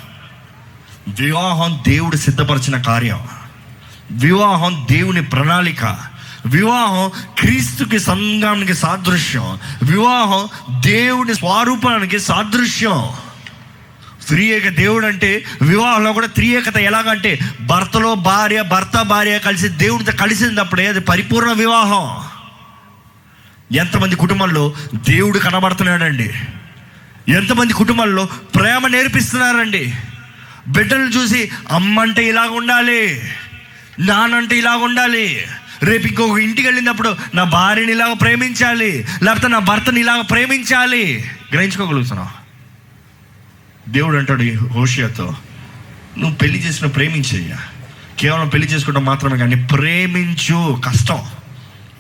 [1.09, 3.36] వివాహం దేవుడు సిద్ధపరిచిన కార్యం.
[4.11, 5.99] వివాహం దేవుని ప్రణాళిక.
[6.47, 9.59] వివాహం క్రీస్తుకి సంఘానికి సాదృశ్యం.
[9.83, 10.49] వివాహం
[10.81, 13.09] దేవుని స్వరూపానికి సాదృశ్యం.
[14.29, 21.01] త్రియేక దేవుడు అంటే వివాహంలో కూడా త్రియేకత ఎలాగంటే భర్తలో భార్య భర్త భార్య కలిసి దేవుడితో కలిసినప్పుడే అది
[21.01, 22.25] పరిపూర్ణ వివాహం.
[23.77, 26.31] ఎంతమంది కుటుంబంలో దేవుడు కనబడుతున్నాడండి.
[27.29, 29.95] ఎంతమంది కుటుంబంలో ప్రేమ నేర్పిస్తున్నారండి.
[30.69, 33.23] బిడ్డలు చూసి అమ్మంటే ఇలాగ ఉండాలి.
[33.99, 35.45] నానంటే ఇలాగ ఉండాలి.
[35.83, 39.07] రేపు ఇంకొక ఇంటికి వెళ్ళినప్పుడు నా భార్యని ఇలాగ ప్రేమించాలి.
[39.23, 41.31] లేకపోతే నా భర్తని ఇలాగ ప్రేమించాలి.
[41.53, 42.47] గ్రహించుకోగలుగుతున్నావు?
[43.91, 45.37] దేవుడు అంటాడు హోషియాతో
[46.19, 47.59] నువ్వు పెళ్ళి చేసిన ప్రేమించయ్యా.
[48.19, 51.23] కేవలం పెళ్ళి చేసుకోవడం మాత్రమే కానీ ప్రేమించు కష్టం.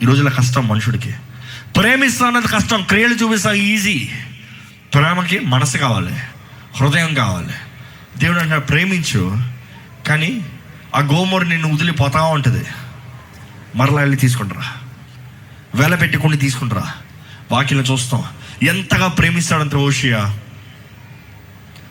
[0.03, 1.12] ఈ రోజుల కష్టం మనుషుడికి.
[1.76, 4.09] ప్రేమిస్తా అన్నది కష్టం క్రియలు చూపిస్తా ఈజీ.
[4.94, 6.16] ప్రేమకి మనసు కావాలి
[6.76, 7.53] హృదయం కావాలి.
[8.18, 9.36] దేవుడు అంటాడు ప్రేమించు
[10.07, 10.47] కానీ
[10.97, 12.64] ఆ గోమూరు నిన్ను వదిలిపోతా ఉంటుంది.
[13.76, 14.72] మరలా వెళ్ళి తీసుకుంటారా.
[15.74, 16.92] వెల పెట్టుకుని తీసుకుంటారా.
[17.53, 18.24] వాక్యం చూస్తాం.
[18.62, 20.38] ఎంతగా ప్రేమిస్తాడంత ఓషియా.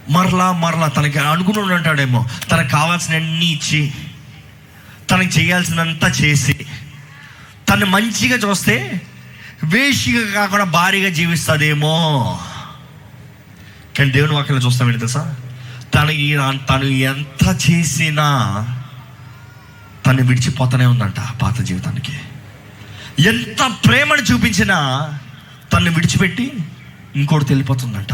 [0.09, 2.25] మరలా మరలా తనకి అనుకుని ఉంటాడేమో.
[2.51, 3.93] తనకు కావాల్సిన అన్ని ఇచ్చి
[5.11, 6.65] తనకి చేయాల్సినంత చేసి
[7.69, 9.01] తను మంచిగా చూస్తే
[9.63, 12.39] వేషిగా కాకుండా భారీగా జీవిస్తుందేమో
[13.97, 15.35] కానీ దేవుని వాక్యం చూస్తాం తెలుసా?
[15.93, 16.37] తనకి
[16.69, 18.25] తను ఎంత చేసినా
[20.05, 22.19] తను విడిచిపోతూనే ఉందంట పాత జీవితానికి.
[23.19, 25.09] ఎంత ప్రేమను చూపించినా
[25.73, 26.53] తను విడిచిపెట్టి
[27.15, 28.13] ఇంకోటి తెలిపోతుందంట.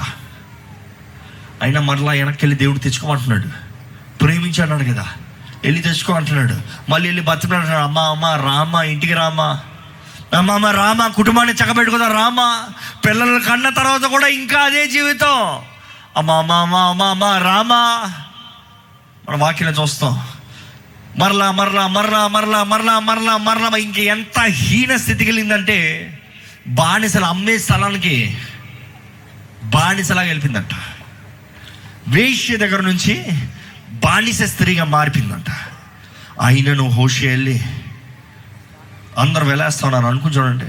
[1.62, 3.48] అయినా మరలా వెనక్కి వెళ్ళి దేవుడు తెచ్చుకోమంటున్నాడు.
[4.18, 5.08] ప్రేమించాడు కదా.
[5.64, 6.62] వెళ్ళి తెచ్చుకో అంటున్నాడు.
[6.92, 9.60] మళ్ళీ వెళ్ళి బతుకున్నాడు అమ్మ అమ్మ రామ ఇంటికి రామా.
[10.38, 12.64] అమ్మ అమ్మ రామ కుటుంబాన్ని చక్కబెట్టుకుందా రామ.
[13.06, 15.60] పిల్లలు కన్న తర్వాత కూడా ఇంకా అదే జీవితం.
[16.18, 17.74] అమ్మ అమ్మ అమ్మ అమ్మ అమ్మ రామ.
[19.30, 20.22] మన వాక్యం చూస్తాం.
[21.20, 25.78] మరలా మరలా మరలా మరలా మరలా మరలా మరలా ఇంక ఎంత హీన స్థితి కలిగిందంటే
[26.68, 28.38] బానిసలు అమ్మే స్థలానికి
[29.64, 30.74] బానిసలాగా వెళ్ళిందంట.
[32.08, 33.26] వేష్య దగ్గర నుంచి
[33.92, 35.50] బానిస స్త్రీగా మారిపోయిందంట.
[36.42, 37.62] అయినను హోషి వెళ్ళి
[39.18, 40.66] అందరు వెలేస్తున్నారు అనుకుని చూడండి.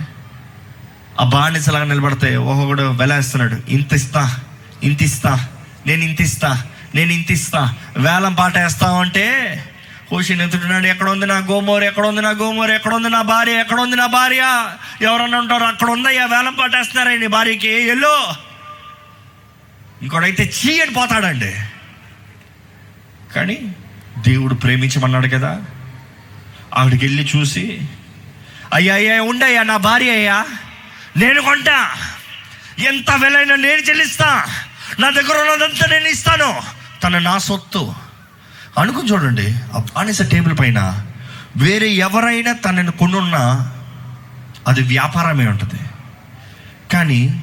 [1.21, 3.63] ఆ బానిసలాగా నిలబడితే ఒక్కొక్కడు వెలేస్తున్నాడు.
[3.69, 4.41] ఇంత ఇస్తా
[4.83, 5.49] ఇంత ఇస్తా
[5.87, 6.63] నేను ఇంత ఇస్తా
[6.95, 9.27] నేను ఇంత ఇస్తా వేలం పాట వేస్తామంటే
[10.13, 11.85] హోషి నెత్తుతున్నాడు ఎక్కడ ఉంది నా గోమోరు?
[11.85, 12.73] ఎక్కడ ఉంది నా గోమోరు?
[12.73, 13.53] ఎక్కడ ఉంది నా భార్య?
[13.53, 14.71] ఎక్కడ ఉంది నా భార్య?
[15.03, 15.65] ఎవరన్నా ఉంటారు?
[15.65, 16.71] అక్కడ ఉందయ్యా వేలం పాట
[17.09, 17.69] నీ భార్యకి?
[17.69, 18.35] ఎల్లో.
[20.03, 21.55] ఇంకోడైతే చీ అని పోతాడండి.
[23.35, 23.75] కానీ
[24.19, 25.63] దేవుడు ప్రేమించమన్నాడు కదా.
[26.75, 27.89] ఆవిడకి వెళ్ళి చూసి
[28.75, 30.47] అయ్యా అయ్యా ఉండయ్యా నా భార్య అయ్యా
[31.17, 31.95] నేను కొంటా.
[32.79, 34.47] ఎంత వెలైనా నేను చెల్లిస్తా.
[35.01, 36.63] నా దగ్గర ఉన్నదంతా నేను ఇస్తాను.
[37.03, 37.95] తన నా సొత్తు
[38.79, 39.59] అనుకుని చూడండి.
[39.99, 41.07] ఆ టేబుల్ పైన
[41.57, 43.73] వేరే ఎవరైనా తనని కొనున్నా
[44.69, 45.81] అది వ్యాపారమే ఉంటుంది.
[46.93, 47.43] కానీ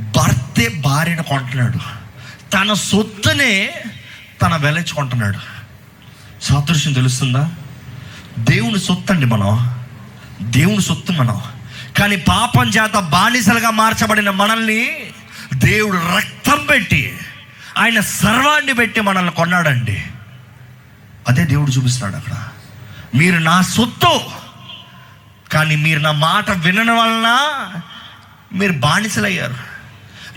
[0.00, 1.78] భర్తే భార్యను కొంటున్నాడు.
[2.50, 3.82] తన సొత్తునే
[4.42, 5.38] తన వెలచుకుంటున్నాడు
[6.42, 7.50] సాదృశ్యం తెలుస్తుందా?
[8.38, 9.80] దేవుని సొత్తు అండి మనం.
[10.42, 11.42] దేవుని సొత్తు మనం.
[11.98, 14.88] కానీ పాపం చేత బానిసలుగా మార్చబడిన మనల్ని
[15.54, 17.18] దేవుడు రక్తం పెట్టి
[17.78, 20.04] ఆయన సర్వాన్ని పెట్టి మనల్ని కొన్నాడండి.
[21.28, 22.32] అదే దేవుడు చూపిస్తున్నాడు అక్కడ.
[23.14, 24.20] మీరు నా సొత్తు
[25.52, 27.38] కానీ మీరు నా మాట వినడం వలన
[28.52, 29.54] మీరు బానిసలయ్యారు.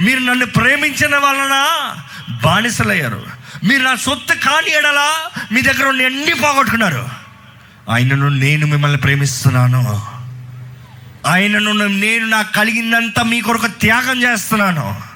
[0.02, 1.96] మీరు నన్ను ప్రేమించిన వలన
[2.44, 3.28] బానిసలయ్యారు.
[3.64, 7.10] మీరు నా సొత్తు కాని ఎడలా మీ దగ్గర ఉండి అన్ని పోగొట్టుకున్నారు.
[7.90, 10.08] ఆయనను నేను మిమ్మల్ని ప్రేమిస్తున్నాను.
[11.26, 15.09] ఆయనను నేను నాకు కలిగిందంతా మీ కొరకు త్యాగం చేస్తున్నాను.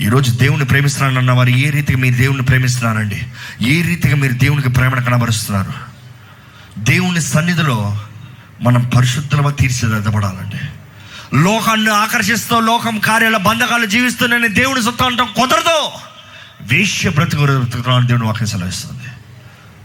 [0.00, 3.22] ఈరోజు దేవుని ప్రేమిస్తున్నానన్న వారు ఏ రీతిగా మీరు దేవుని ప్రేమిస్తున్నారండి?
[3.60, 5.72] ఏ రీతిగా మీరు దేవునికి ప్రేమను కనబరుస్తున్నారు?
[6.78, 8.00] దేవుని సన్నిధిలో
[8.60, 10.56] మనం పరిశుద్ధులమ తీర్చిదిద్దబడాలండి.
[11.42, 15.90] లోకాన్ని ఆకర్షిస్తూ లోకం కార్యాల బంధకాలు జీవిస్తున్నానని దేవుని సొత్తు అంటాం కుదరదు.
[16.62, 19.02] వేష్య బ్రతుకు బ్రతుకుతున్నాను దేవుని వాక్యం సెలవిస్తుంది.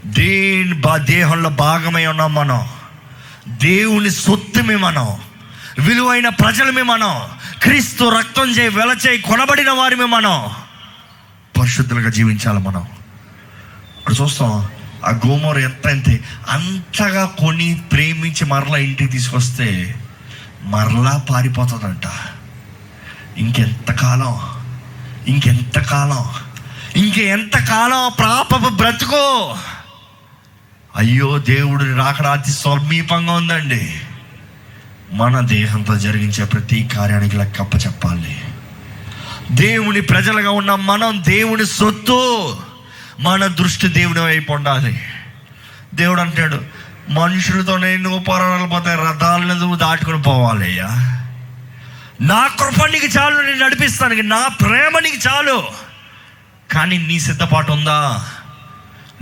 [0.06, 2.68] దేని బా దేహంలో భాగమై ఉన్నాం మనం?
[3.48, 5.16] దేవుని సొత్తుమే మనం
[5.78, 7.22] విలువైన ప్రజలమే మనం
[7.62, 10.50] క్రీస్తు రక్తం చేయి వెలచేయి కొనబడిన వారిమే మనం.
[11.60, 12.86] పరిశుద్ధులుగా జీవించాలి మనం.
[13.98, 14.68] ఇప్పుడు చూస్తాం
[15.04, 19.94] ఆ గోమూర ఎంత అంతే అంతగా కొని ప్రేమించి మరలా ఇంటికి తీసుకొస్తే
[20.62, 22.06] మరలా పారిపోతుందంట
[23.38, 24.40] ఇంకెంత కాలం
[25.28, 26.24] ఇంకెంతకాలం
[27.68, 29.54] కాలం ప్రాపపు బ్రతుకు?
[30.96, 34.00] అయ్యో దేవుడు రాకడా అతి సమీపంగా ఉందండి.
[35.12, 38.44] మన దేహంతో జరిగించే ప్రతి కార్యానికి లెక్కప్ప చెప్పాలి.
[39.50, 42.56] దేవుని ప్రజలుగా ఉన్న మనం దేవుని సొత్తు
[43.20, 45.00] మన దృష్టి దేవుని వైపు ఉండాలి.
[45.94, 46.60] దేవుడు అంటాడు
[47.08, 50.88] మనుషులతో నేను పోరాడాలి పోతే రథాలను నువ్వు దాటుకుని పోవాలయ్యా
[52.20, 55.68] నా కృప నీకు చాలు నేను నడిపిస్తాను నా ప్రేమ నీకు చాలు.
[56.70, 58.28] కానీ నీ సిద్ధపాటు ఉందా?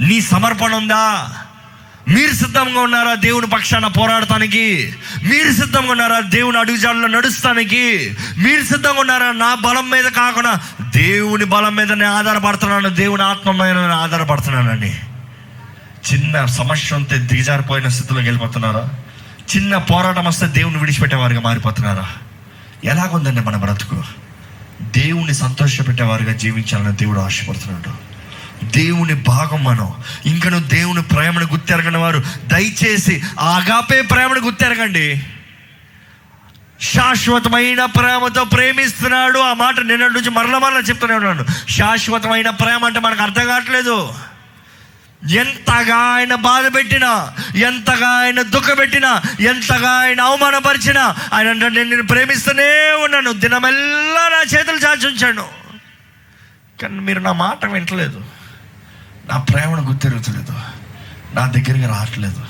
[0.01, 1.35] నీ సమర్పణ ఉందా?
[2.09, 4.95] మీరు సిద్ధంగా ఉన్నారా దేవుని పక్షాన పోరాడటానికి?
[5.23, 8.17] మీరు సిద్ధంగా ఉన్నారా దేవుని అడుగుజాడలో నడుస్తానికి?
[8.39, 10.61] మీరు సిద్ధంగా ఉన్నారా నా బలం మీద కాకుండా
[10.97, 14.99] దేవుని బలం మీద నేను ఆధారపడుతున్నాను దేవుని ఆత్మ మీద నేను ఆధారపడుతున్నానండి.
[16.13, 18.89] చిన్న సమస్య ఉంటే దిగజారిపోయిన స్థితిలోకి వెళ్ళిపోతున్నారా?
[19.57, 22.09] చిన్న పోరాటం వస్తే దేవుని విడిచిపెట్టేవారుగా మారిపోతున్నారా?
[22.85, 24.05] ఎలాగుందండి మన బ్రతుకు?
[24.83, 28.16] దేవుని సంతోషపెట్టేవారుగా జీవించాలని దేవుడు ఆశపడుతున్నాడు.
[28.65, 29.95] దేవుని భాగం మనం
[30.27, 32.23] ఇంకను దేవుని ప్రేమను గుర్తెరగని వారు.
[32.45, 35.27] దయచేసి ఆగాపే ప్రేమను గుర్తెరగండి.
[36.81, 39.39] శాశ్వతమైన ప్రేమతో ప్రేమిస్తున్నాడు.
[39.39, 41.71] ఆ మాట నిన్నటి నుంచి మరల మరల చెప్తూనే ఉన్నాను.
[41.71, 44.15] శాశ్వతమైన ప్రేమ అంటే మనకు అర్థం కావట్లేదు.
[45.31, 53.33] ఎంతగా ఆయన బాధ పెట్టినా ఎంతగా ఆయన దుఃఖపెట్టినా ఎంతగా ఆయన అవమానపరిచినా ఆయన అంటే నేను ప్రేమిస్తూనే ఉన్నాను.
[53.33, 55.47] దినమెల్లా నా చేతులు చాచి ఉంచాను.
[56.83, 58.25] కానీ మీరు నా మాట వింటలేదు.
[59.29, 60.53] నా ప్రేమను గుర్తెరుగుతలేదు
[61.35, 62.41] నా దగ్గరికి రావట్లేదు.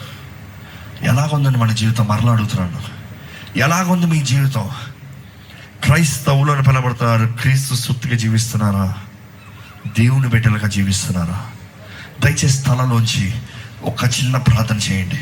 [1.03, 2.81] ఎలాగుందని మన జీవితం మరలా అడుగుతున్నాను.
[3.59, 4.71] ఎలాగుంది మీ జీవితం?
[5.85, 8.95] క్రైస్తవులను పిలబడుతున్నారు క్రీస్తు సుత్తిగా జీవిస్తున్నారా?
[9.99, 11.47] దేవుని బిడ్డలుగా జీవిస్తున్నారా?
[12.21, 13.35] దయచేసి స్థలంలోంచి
[13.83, 15.19] ఒక చిన్న ప్రార్థన చేయండి.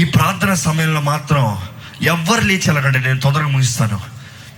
[0.00, 1.58] ఈ ప్రార్థన సమయంలో మాత్రం
[2.02, 4.00] ఎవ్వరు లేచి వెళ్ళకండి నేను తొందరగా ముగిస్తాను.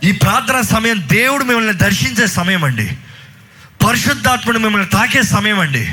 [0.05, 2.97] ఈ ప్రార్థన సమయం దేవుడు మిమ్మల్ని దర్శించే సమయం అండి.
[3.87, 5.93] పరిశుద్ధాత్ముడు మిమ్మల్ని తాకే సమయం అండి.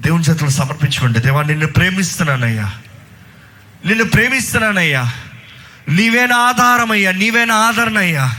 [0.00, 1.18] దేవుని చేతులు సమర్పించుకోండి.
[1.18, 2.72] దేవా నిన్ను ప్రేమిస్తున్నానయ్యా.
[3.86, 5.12] నిన్ను ప్రేమిస్తున్నానయ్యా.
[5.88, 7.12] నీవేన ఆధారమయ్యా.
[7.12, 8.34] నీవేన ఆదరణ అయ్యా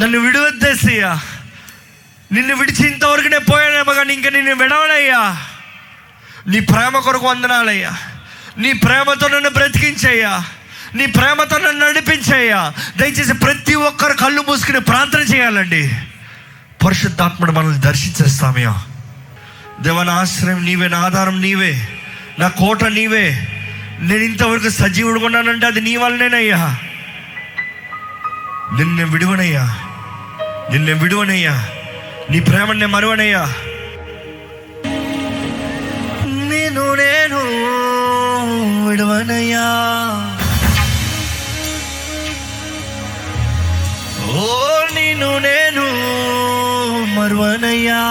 [0.00, 1.20] నన్ను విడువద్దేసయ్యా.
[2.32, 5.46] నిన్ను విడిచి ఇంతవరకు నేను పోయానేమో కానీ ఇంకా నిన్ను విడవనయ్యా.
[6.46, 7.92] నీ ప్రేమ కొరకు వందనాలయ్యా.
[8.58, 10.44] నీ ప్రేమతో నన్ను బ్రతికించయ్యా.
[10.94, 12.72] నీ ప్రేమతో నన్ను నడిపించయ్యా.
[12.96, 15.92] దయచేసి ప్రతి ఒక్కరు కళ్ళు మూసుకుని ప్రార్థన చేయాలండి.
[16.86, 18.84] పరిశుద్ధాత్ముడు మనల్ని దర్శించేస్తామయ్యా
[19.82, 21.88] దేవన ఆశ్రయం నీవే నా ఆధారం నీవే
[22.38, 23.48] నా కోట నీవే.
[24.00, 26.78] నేను ఇంతవరకు సజీవుడు కొన్నానంటే అది నీ వల్లనేనయ్యా.
[28.78, 29.78] నిన్ను విడువనయ్యా.
[30.72, 31.68] నిన్ను విడువనయ్యా.
[32.30, 33.54] నీ ప్రేమని నేను మరువనయ్యా.
[36.26, 37.40] నేను నేను
[38.88, 39.66] విడువనయ్యా.
[44.30, 44.56] ఓ
[44.94, 45.84] నిన్ను నేను
[47.20, 48.04] మరువనయ్యా.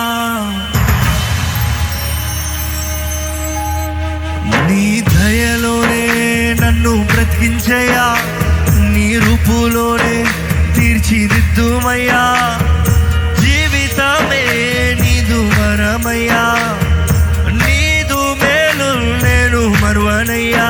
[7.37, 8.05] బ్రతికించయ్యా
[8.93, 10.25] నీ రూపులోనే
[10.75, 12.21] తీర్చిదిద్దుమయ్యా.
[13.39, 14.43] జీవితమే
[15.01, 16.43] నీదు వరమయ్యా.
[17.51, 18.89] నీదు మేలు
[19.25, 20.67] నేను మరువనయ్యా.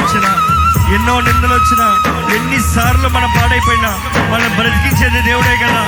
[0.00, 0.30] వచ్చినా
[0.94, 1.86] ఎన్నో నిందలు వచ్చినా
[2.36, 3.90] ఎన్నిసార్లు మనం పాడైపోయినా
[4.32, 5.82] మనం బ్రతికించేది దేవుడే కదా.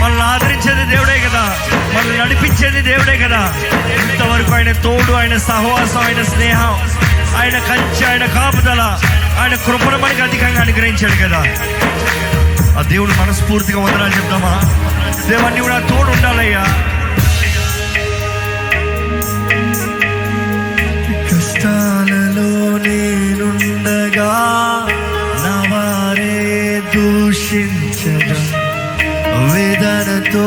[0.00, 1.42] మనల్ని ఆదరించేది దేవుడే కదా.
[1.96, 3.40] మనల్ని నడిపించేది దేవుడే కదా.
[4.04, 6.74] ఇంతవరకు ఆయన తోడు ఆయన సహవాసం ఆయన స్నేహం
[7.40, 8.82] ఆయన కంచి ఆయన కాపుదల
[9.40, 11.40] ఆయన కృపణ మనకి అధికంగా అనుగ్రహించాడు కదా.
[12.78, 14.54] ఆ దేవుడు మనస్ఫూర్తిగా వందనాలు చెప్తామా
[15.28, 16.64] దేవాన్ని కూడా తోడు ఉండాలయ్యా.
[22.84, 24.32] నేనుండగా
[25.44, 28.38] నవారే వారే దూషించగా
[29.46, 30.46] వేదనతో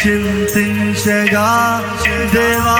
[0.00, 1.48] చింతించగా
[2.34, 2.78] దేవా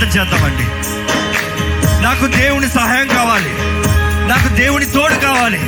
[0.00, 0.64] ప్రార్థన చేద్దామండి.
[2.02, 3.50] నాకు దేవుని సహాయం కావాలి.
[4.28, 5.58] నాకు దేవుని తోడు కావాలి.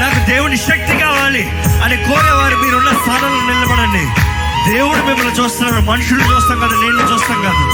[0.00, 1.48] నాకు దేవుని శక్తి కావాలి
[1.84, 4.04] అని కోరేవారు మీరున్న స్థానంలో నిలబడండి.
[4.72, 5.84] దేవుడు మిమ్మల్ని చూస్తున్నాడు.
[5.84, 7.70] మనుషులు చూస్తాం కాదు నేను చూస్తాం కాదు.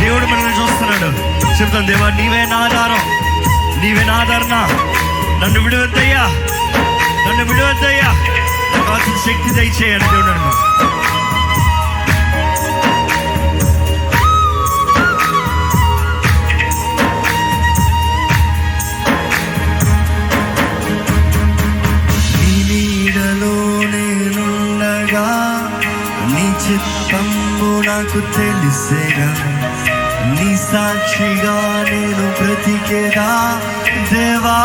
[0.00, 1.06] దేవుడు మిమ్మల్ని చూస్తున్నాడు.
[1.62, 3.02] చెప్తాను దేవా నీవే నా ఆధారం.
[3.82, 4.68] నీవే నా ఆధారణ
[5.44, 6.22] నన్ను విడవద్దయ్యా.
[7.28, 8.26] నన్ను విడువద్దయ్యా.
[9.26, 11.03] శక్తి దయచేయండి దేవుడు
[28.06, 29.28] నాకు తెలిసేగా
[30.30, 31.54] నీ సాక్షిగా
[31.88, 33.28] నేను బ్రతికేదా
[34.10, 34.58] దేవా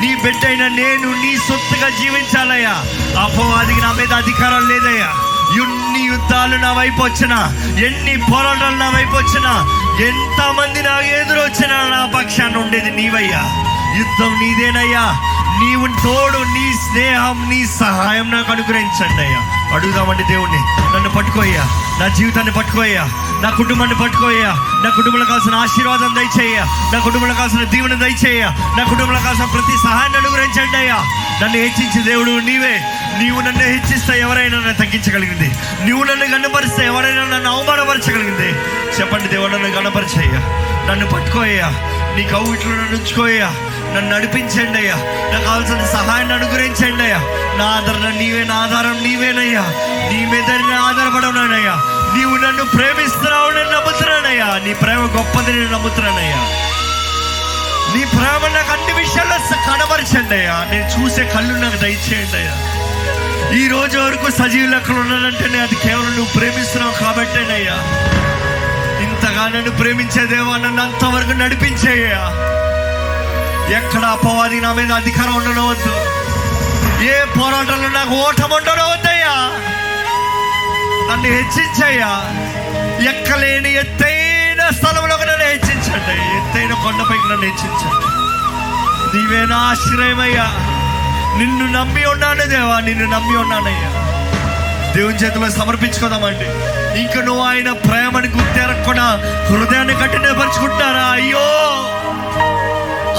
[0.00, 2.74] నీ బిడ్డైన నేను నీ సొత్తుగా జీవించాలయ్యా.
[3.24, 5.08] అపవాదికి నా మీద అధికారం లేదయ్యా.
[5.62, 7.38] ఎన్ని యుద్ధాలు నా వైపు వచ్చినా
[7.86, 9.52] ఎన్ని పోరాటాలు నా వైపు వచ్చినా
[10.08, 13.42] ఎంతమంది నా ఎదురు వచ్చినా నా పక్షాన్ని ఉండేది నీవయ్యా.
[13.98, 15.04] యుద్ధం నీదేనయ్యా.
[15.60, 19.59] నీవు తోడు నీ స్నేహం నీ సహాయం నాకు అనుగ్రహించండి అయ్యా.
[19.74, 20.58] అడుగుదామండి దేవుణ్ణి.
[20.94, 21.62] నన్ను పట్టుకోయ్యా.
[22.00, 23.04] నా జీవితాన్ని పట్టుకోయ్యా.
[23.42, 24.48] నా కుటుంబాన్ని పట్టుకోయ్యా.
[24.84, 26.58] నా కుటుంబంలో కావాల్సిన ఆశీర్వాదం దయచేయ
[26.92, 28.42] నా కుటుంబంలో కావాల్సిన దీవెన దయచేయ
[28.78, 30.94] నా కుటుంబంలో కావాల్సిన ప్రతి సహాయాన్ని అనుగ్రహించండి అయ్యా.
[31.42, 32.80] నన్ను హెచ్చించే దేవుడు నీవే.
[33.18, 35.50] నీవు నన్ను హెచ్చిస్తే ఎవరైనా నన్ను తగ్గించగలిగింది.
[35.84, 38.48] నీవు నన్ను గణపరిస్తే ఎవరైనా నన్ను అవమానపరచగలిగింది.
[39.00, 40.38] చెప్పండి దేవుడు నన్ను గణపరిచయ్యా.
[40.90, 41.68] నన్ను పట్టుకోయ్యా.
[42.16, 43.52] నీ కౌగిట్లో నన్ను ఉంచుకోయ్యా.
[43.94, 44.96] నన్ను నడిపించండి అయ్యా.
[45.32, 47.20] నాకు కావాల్సిన సహాయాన్ని అనుగ్రహించండి అయ్యా.
[47.58, 49.62] నా ఆధారణ నీవే నా ఆధారం నీవేనయ్యా.
[50.12, 51.74] నీ మీద నేను ఆధారపడవునానయ్యా.
[52.16, 54.60] నీవు నన్ను ప్రేమిస్తున్నావు నేను నమ్ముతున్నానయ్యా.
[54.64, 56.40] నీ ప్రేమ గొప్పది నేను నమ్ముతున్నానయ్యా.
[57.94, 59.38] నీ ప్రేమ నాకు అన్ని విషయాల్లో
[59.72, 60.66] కనబరచండి అయ్యా.
[60.70, 62.54] నేను చూసే కళ్ళు నాకు దయచేయండి అయ్యా.
[63.54, 67.76] ఈ రోజు వరకు సజీవ లెక్కలు ఉన్నానంటేనే అది కేవలం నువ్వు ప్రేమిస్తున్నావు కాబట్టేనయ్యా
[69.04, 72.20] ఇంతగా నన్ను ప్రేమించేదేవా నన్ను అంతవరకు నడిపించేయ్యా
[73.76, 75.92] ఎక్కడ అపవాది నా మీద అధికారం ఉండనవద్దు
[77.04, 79.34] ఏ పోరాటంలో నాకు ఓటం ఉండనవద్దయ్యా
[81.10, 82.10] నన్ను హెచ్చించయ్యా.
[83.10, 86.38] ఎక్కలేని ఎత్తైన స్థలంలోకి నన్ను హెచ్చించండి.
[86.38, 88.06] ఎత్తైన కొండపైకి నన్ను హెచ్చించండి.
[89.14, 90.46] నీవే నా ఆశ్రయమయ్యా.
[91.38, 93.90] నిన్ను నమ్మి ఉన్నాను దేవా నిన్ను నమ్మి ఉన్నానయ్యా.
[94.94, 96.48] దేవుని చేతిలో సమర్పించుకోదామండి.
[97.00, 99.06] ఇంక నువ్వు ఆయన ప్రేమని గుర్తెరగకుండా
[99.50, 101.46] హృదయాన్ని కఠినపరుచుకుంటారా అయ్యో!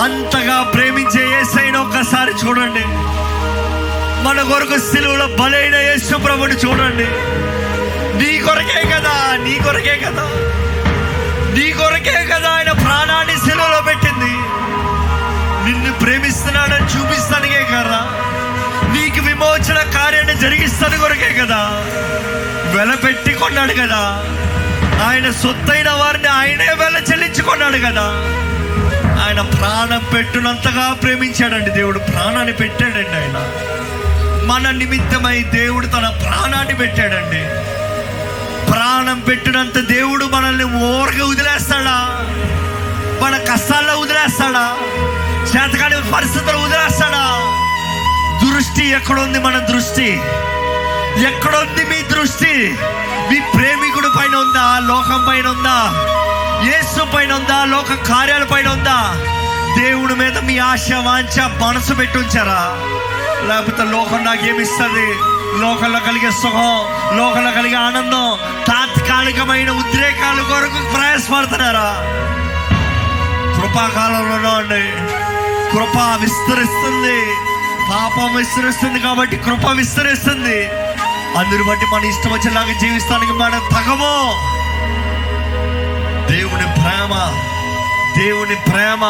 [0.02, 2.84] అంతగా ప్రేమించే యేసైన ఒక్కసారి చూడండి.
[4.24, 7.08] మన కొరకు సిలువలో బలైన యేసు ప్రభుని చూడండి.
[8.18, 10.24] నీ కొరకే కదా నీ కొరకే కదా.
[11.54, 14.34] నీ కొరకే కదా ఆయన ప్రాణాన్ని సెలవులో పెట్టింది.
[15.66, 18.08] నిన్ను ప్రేమిస్తున్నాడని చూపిస్తానికే కదా.
[18.94, 21.58] నీకు విమోచన కార్యాన్ని జరిగిస్తాను కొరకే కదా.
[22.78, 24.24] వెలపెట్టి కొన్నాడు కదా.
[25.08, 28.38] ఆయన సొత్తైన వారిని ఆయనే వెల చెల్లించుకున్నాడు కదా.
[29.32, 32.00] ఆయన ప్రాణం పెట్టునంతగా ప్రేమించాడండి దేవుడు.
[32.00, 33.52] ప్రాణాన్ని పెట్టాడండి ఆయన.
[34.46, 37.44] మన నిమిత్తమై దేవుడు తన ప్రాణాన్ని పెట్టాడండి.
[38.72, 42.08] ప్రాణం పెట్టినంత దేవుడు మనల్ని ఓరగా వదిలేస్తాడా?
[43.22, 44.78] మన కష్టాల్లో వదిలేస్తాడా?
[45.56, 47.28] చేతకాని పరిస్థితులు వదిలేస్తాడా?
[48.48, 50.14] దృష్టి ఎక్కడుంది మన దృష్టి?
[51.28, 52.76] ఎక్కడుంది మీ దృష్టి?
[53.32, 54.80] మీ ప్రేమికుడు పైన ఉందా?
[54.80, 56.08] లోకం పైన ఉందా?
[56.64, 57.66] యేసు పైన ఉందా?
[57.66, 59.14] లోక కార్యాల పైన ఉందా?
[59.82, 62.62] దేవుడి మీద మీ ఆశ వాంఛ మనసు పెట్టి ఉంచారా?
[63.48, 65.08] లేకపోతే లోకం నాకేమిస్తుంది
[65.62, 66.78] లోకంలో కలిగే సుఖం
[67.18, 71.90] లోకంలో కలిగే ఆనందం తాత్కాలికమైన ఉద్రేకాల కొరకు ప్రయాసపడుతున్నారా?
[73.58, 74.84] కృపాకాలంలో అండి
[75.72, 77.20] కృప విస్తరిస్తుంది.
[77.92, 80.68] పాపం విస్తరిస్తుంది కాబట్టి కృప విస్తరిస్తుంది.
[81.38, 84.16] అందుని బట్టి మన ఇష్టం వచ్చేలాగా జీవిస్తానికి మనం తగమో.
[86.32, 87.14] దేవుని ప్రేమ
[88.18, 89.04] దేవుని ప్రేమ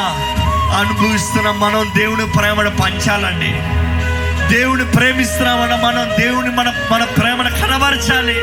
[0.77, 3.51] అనుభవిస్తున్న మనం దేవుని ప్రేమను పంచాలండి.
[4.55, 8.33] దేవుని ప్రేమిస్తున్నామన్న మనం దేవుని మన మన ప్రేమను కనబరచాలి.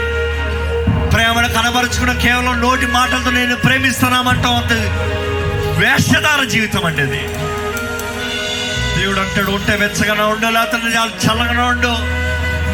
[1.10, 4.72] ప్రేమను కనబరుచుకున్న కేవలం నోటి మాటలతో నేను ప్రేమిస్తున్నామంటాం అంత
[5.78, 7.06] వేషధార జీవితం అంటే
[8.98, 11.92] దేవుడు అంటాడు ఉంటే వెచ్చగానే ఉండు లేకపోతే చాలా చల్లగానే ఉండు.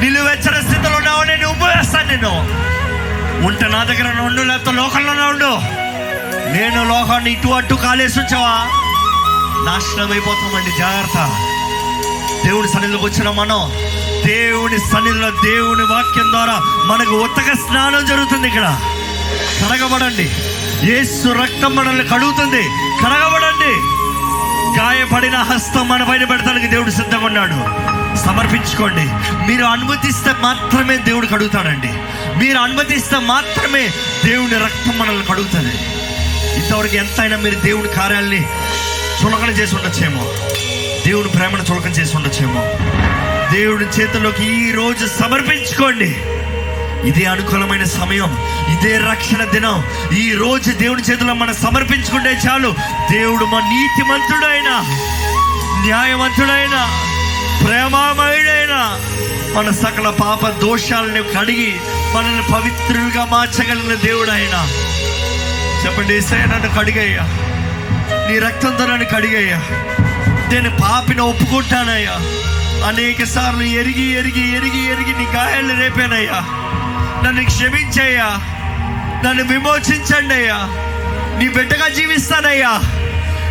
[0.05, 2.65] నిలువెచ్చని స్థితిలో ఉన్నావు నేను ఉపయోగిస్తాను నేను.
[3.47, 5.84] ఉంటే నా దగ్గర ఉండు లేకపోతే లోకంలోనే ఉండు.
[6.55, 8.69] నేను లోకాన్ని ఇటు అటు కాలేసి వచ్చావా?
[9.67, 11.17] నాశనం అయిపోతామండి జాగ్రత్త.
[12.47, 13.71] దేవుని సన్నిధిలోకి వచ్చిన మనం
[14.27, 18.81] దేవుని సన్నిధిలో దేవుని వాక్యం ద్వారా మనకు ఉత్తక స్నానం జరుగుతుంది ఇక్కడ.
[19.63, 20.31] కడగబడండి.
[20.93, 22.63] ఏసు రక్తం మనల్ని కడుగుతుంది.
[23.05, 23.75] కడగబడండి.
[24.81, 27.85] గాయపడిన హస్తం మన పైన పెడతానికి దేవుడు సిద్ధంగా ఉన్నాడు.
[28.17, 29.05] సమర్పించుకోండి.
[29.47, 31.93] మీరు అనుమతిస్తే మాత్రమే దేవుడు కడుగుతాడండి.
[32.39, 33.91] మీరు అనుమతిస్తే మాత్రమే
[34.25, 35.94] దేవుని రక్తం మనల్ని కడుగుతుంది
[36.57, 38.43] ఇంతవరకు ఎంతైనా మీరు దేవుని కార్యాలని
[39.25, 40.25] చులకన చేసి ఉండొచ్చేమో.
[41.07, 42.61] దేవుని ప్రేమను చులకన చేసి ఉండొచ్చేమో.
[43.53, 46.17] దేవుడి చేతుల్లోకి ఈ రోజు సమర్పించుకోండి.
[47.09, 48.39] ఇదే అనుకూలమైన సమయం
[48.73, 49.85] ఇదే రక్షణ దినం.
[50.17, 52.75] ఈ రోజు దేవుని చేతిలో మనం సమర్పించుకుంటే చాలు.
[53.13, 54.71] దేవుడు మా నీతిమంతుడైన
[55.87, 56.77] న్యాయవంతుడైన
[57.67, 59.01] ప్రేమామయుడైన
[59.57, 61.77] మన సకల పాప దోషాలను కడిగి
[62.15, 64.69] మనల్ని పవిత్రులుగా మార్చగలిగిన దేవుడు ఆయన
[65.95, 67.23] చెప్పండి ఏసయ్య నన్ను కడిగయ్యా.
[68.29, 69.57] నీ రక్తంతో నన్ను కడిగయ్యా.
[70.53, 72.13] నేను పాపిన ఒప్పుకుంటానయ్యా.
[72.89, 76.41] అనేక సార్లు ఎరిగి ఎరిగి ఎరిగి ఎరిగి నీ గాయాలు రేపానయ్యా.
[77.27, 78.27] నన్ను క్షమించయ్యా.
[79.25, 80.57] నన్ను విమోచించండి అయ్యా
[81.39, 82.81] నీ బిడ్డగా జీవిస్తానయ్యా.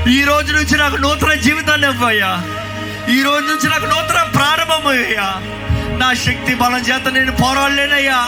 [0.08, 2.42] ఈ రోజు నుంచి నాకు నూతన జీవితాన్ని ఇవ్వయ్యా.
[3.10, 5.34] ఈ రోజు నుంచి నాకు నూతన ప్రారంభమయ్యా
[5.98, 8.28] నా శక్తి బలం చేత నేను పోరాడలేనయ్యా.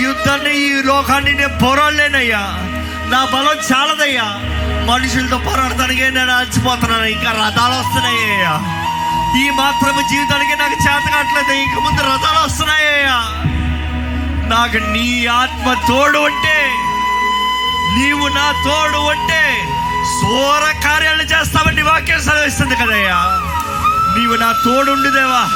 [0.00, 2.72] యుద్ధాన్ని ఈ లోకాన్ని నేను పోరాడలేనయ్యా.
[3.10, 4.24] నా బలం చాలదయ్యా.
[4.92, 7.04] మనుషులతో పోరాడటానికే నేను అలసిపోతున్నాను.
[7.04, 8.52] ఇంకా రథాలు వస్తున్నాయ్యా.
[9.40, 11.52] ఈ మాత్రమే జీవితానికి నాకు చేత కావట్లేదు.
[11.52, 13.18] ఇంక ముందు రథాలు వస్తున్నాయ్యా.
[14.48, 16.70] నాకు నీ ఆత్మ తోడు ఉంటే
[17.98, 19.68] నీవు నా తోడు ఉంటే
[20.20, 23.18] సోర కార్యాలు చేస్తావని వాక్యం చదివిస్తుంది కదయ్యా.
[24.18, 25.48] నీవు నా తోడుండు దేవా.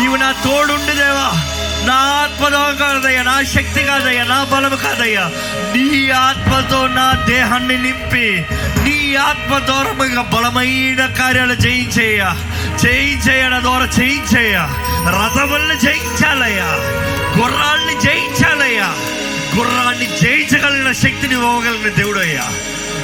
[0.00, 1.55] నీవు నా తోడుండు దేవా.
[1.86, 5.30] నా ఆత్మతో కాదయ్యా నా శక్తి కాదయ్యా నా బలము కాదయ్యా.
[5.76, 8.44] నీ ఆత్మతో నా దేహాన్ని నింపి
[8.84, 12.22] నీ ఆత్మ దూరముగా బలమైన కార్యాలు చేయించేయ
[12.84, 14.56] చేయించేయ నా ద్వారా చేయించేయ
[15.08, 16.68] రథములను జయించాలయ్యా.
[17.40, 18.88] గుర్రాల్ని జయించాలయ్యా.
[19.56, 22.44] గుర్రాన్ని జయించగలిగిన శక్తిని ఇవ్వగలిగిన దేవుడయ్యా.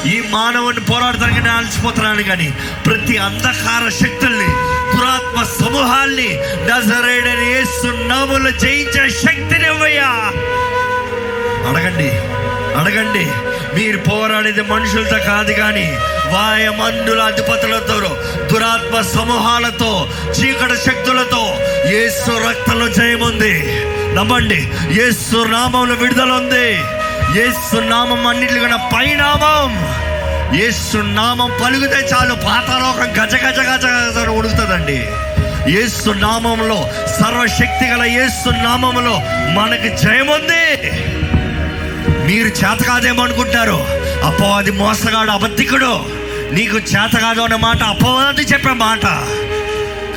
[0.07, 2.53] ఈ మానవుని పోరాడతానికి నేను అలసిపోతున్నాను కానీ
[2.87, 6.39] ప్రతి అంధకార శక్తుల్ని దురాత్మ సమూహాల్ని
[6.71, 7.53] నజరేడని
[8.09, 10.11] నామములు జయించే శక్తిని ఇవ్వయ్యా.
[11.69, 12.11] అడగండి
[12.79, 13.27] అడగండి.
[13.77, 15.99] మీరు పోరాడేది మనుషులతో కాదు కానీ
[16.33, 18.17] వాయమందుల అధిపతులతో
[18.53, 23.55] దురాత్మ సమూహాలతో చీకటి శక్తులతో యేసు రక్తంలో జయముంది
[24.15, 24.71] నమ్మండి
[25.03, 26.69] ఏసు నామంలో విడుదల ఉంది.
[27.39, 29.73] యేసు నామం అన్నిటికన్నా పైనామం.
[30.55, 34.99] యేసు నామం పలుకుతే చాలు పాతాలోకం గజ గజ గజ గజ ఉడుకుతుందండి.
[35.73, 39.15] యేసు నామంలో సర్వశక్తి గల యేసు నామంలో
[39.53, 40.65] మనకి జయముంది
[42.27, 43.79] మీరు చేత కాదేమో అనుకుంటారు
[44.23, 45.93] అపవాది మోసగాడు అబద్ధికుడు.
[46.53, 49.07] నీకు చేత కాదు అనే మాట అపవాది చెప్పే మాట.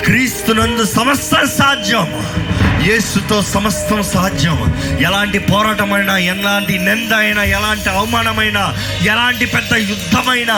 [0.06, 2.08] క్రీస్తునందు సమస్త సాధ్యం.
[2.86, 4.58] యేసుతో సమస్తం సాధ్యం
[5.06, 10.58] ఎలాంటి పోరాటమైనా ఎలాంటి నింద అయినా ఎలాంటి అవమానమైనా ఎలాంటి పెద్ద యుద్ధమైనా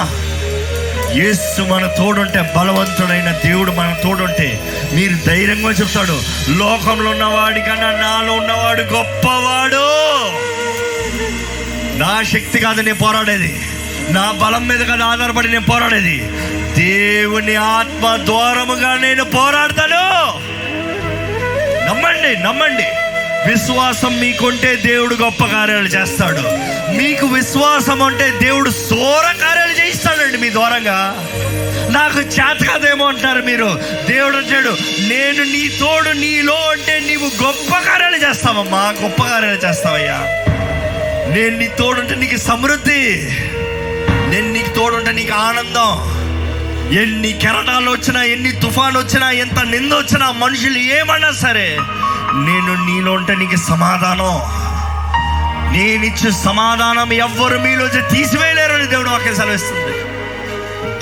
[1.16, 4.62] యేసు మన తోడుంటే బలవంతుడైన దేవుడు మన తోడుంటే
[4.94, 9.86] మీరు ధైర్యంగా చెప్తాడు లోకంలో ఉన్నవాడి కన్నా నాలో ఉన్నవాడు గొప్పవాడు.
[11.98, 13.62] నా శక్తి కాదు నేను పోరాడేది.
[14.10, 16.18] నా బలం మీద కాదు ఆధారపడి నేను పోరాడేది.
[16.78, 20.04] దేవుని ఆత్మ ద్వారముగా నేను పోరాడతాను.
[21.88, 22.86] నమ్మండి నమ్మండి.
[23.50, 26.42] విశ్వాసం మీకుంటే దేవుడు గొప్ప కార్యాలు చేస్తాడు.
[26.98, 31.28] మీకు విశ్వాసం ఉంటే దేవుడు సోర కార్యాలు చేయిస్తాడండి మీ ద్వారంగా.
[31.92, 33.82] నాకు చేత కాదేమో అంటారు మీరు.
[34.10, 34.70] దేవుడు అంటాడు
[35.10, 40.18] నేను నీ తోడు నీలో అంటే నీవు గొప్ప కార్యాలు చేస్తావమ్మా గొప్ప కార్యాలు చేస్తావయ్యా.
[41.36, 43.30] నేను నీ తోడుంటే నీకు సమృద్ధి.
[44.30, 46.18] నేను నీకు తోడుంటే నీకు ఆనందం.
[46.92, 51.78] ఎన్ని కెరటాలు వచ్చినా ఎన్ని తుఫాన్ వచ్చినా ఎంత నింద వచ్చినా మనుషులు ఏమన్నా సరే
[52.34, 54.58] నేను నీలో ఉంటే నీకు సమాధానం.
[55.74, 59.98] నేనిచ్చే సమాధానం ఎవ్వరు మీలో తీసివేయలేరని దేవుడు వాక్యం సెలవిస్తుంది.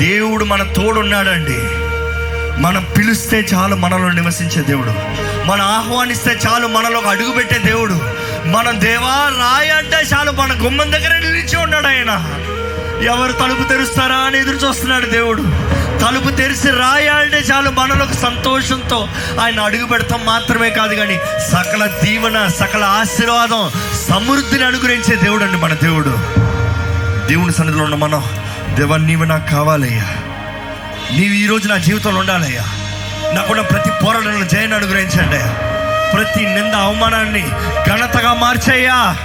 [0.08, 1.58] దేవుడు మన తోడున్నాడండి.
[2.62, 4.94] మనం పిలిస్తే చాలు మనలో నివసించే దేవుడు.
[5.48, 8.00] మనం ఆహ్వానిస్తే చాలు మనలో అడుగుపెట్టే దేవుడు.
[8.48, 12.42] మన దేవా రాయ అంటే చాలు మన గుమ్మం దగ్గర నిలిచి ఉన్నాడు ఆయన.
[13.04, 15.42] ఎవరు తలుపు తెరుస్తారా అని ఎదురు చూస్తున్నాడు దేవుడు.
[16.00, 19.10] తలుపు తెరిచి రాయాలంటే చాలు మనలోకి సంతోషంతో
[19.42, 21.20] ఆయన అడుగు పెడతాం మాత్రమే కాదు కానీ
[21.52, 23.72] సకల దీవెన సకల ఆశీర్వాదం
[24.10, 26.10] సమృద్ధిని అనుగ్రహించే దేవుడు అండి మన దేవుడు.
[27.28, 28.24] దేవుని సన్నిధిలో ఉన్న మనం
[28.76, 30.06] దేవా నీవు నాకు కావాలయ్యా.
[31.12, 32.64] నీవు ఈరోజు నా జీవితంలో ఉండాలయ్యా.
[33.34, 35.54] నాకున్న ప్రతి పోరాటంలో జయాన్ని అనుగ్రహించండి అయ్యా.
[36.14, 37.48] ప్రతి నింద అవమానాన్ని
[37.88, 39.18] ఘనతగా మార్చేయ్యా.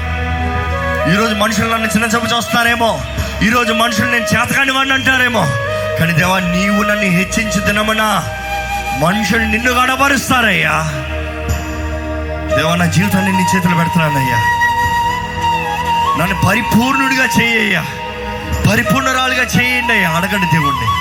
[1.13, 3.01] ఈరోజు మనుషులు నన్ను చిన్న చూపు చూస్తారేమో
[3.43, 5.47] ఈరోజు మనుషులు నేను చేతకాని వాడిని అంటారేమో.
[5.99, 8.25] కానీ దేవా నీవు నన్ను హెచ్చించి దినమనా
[8.99, 10.75] మనుషులు నిన్ను గడపరుస్తారయ్యా.
[12.57, 14.39] దేవా నా జీవితాన్ని నీ చేతులు పెడుతున్నానయ్యా.
[16.21, 17.85] నన్ను పరిపూర్ణుడిగా చేయ్యా
[18.71, 20.11] పరిపూర్ణరాలుగా చేయండి అయ్యా.
[20.11, 21.00] అడగండి దేవుణ్ణి.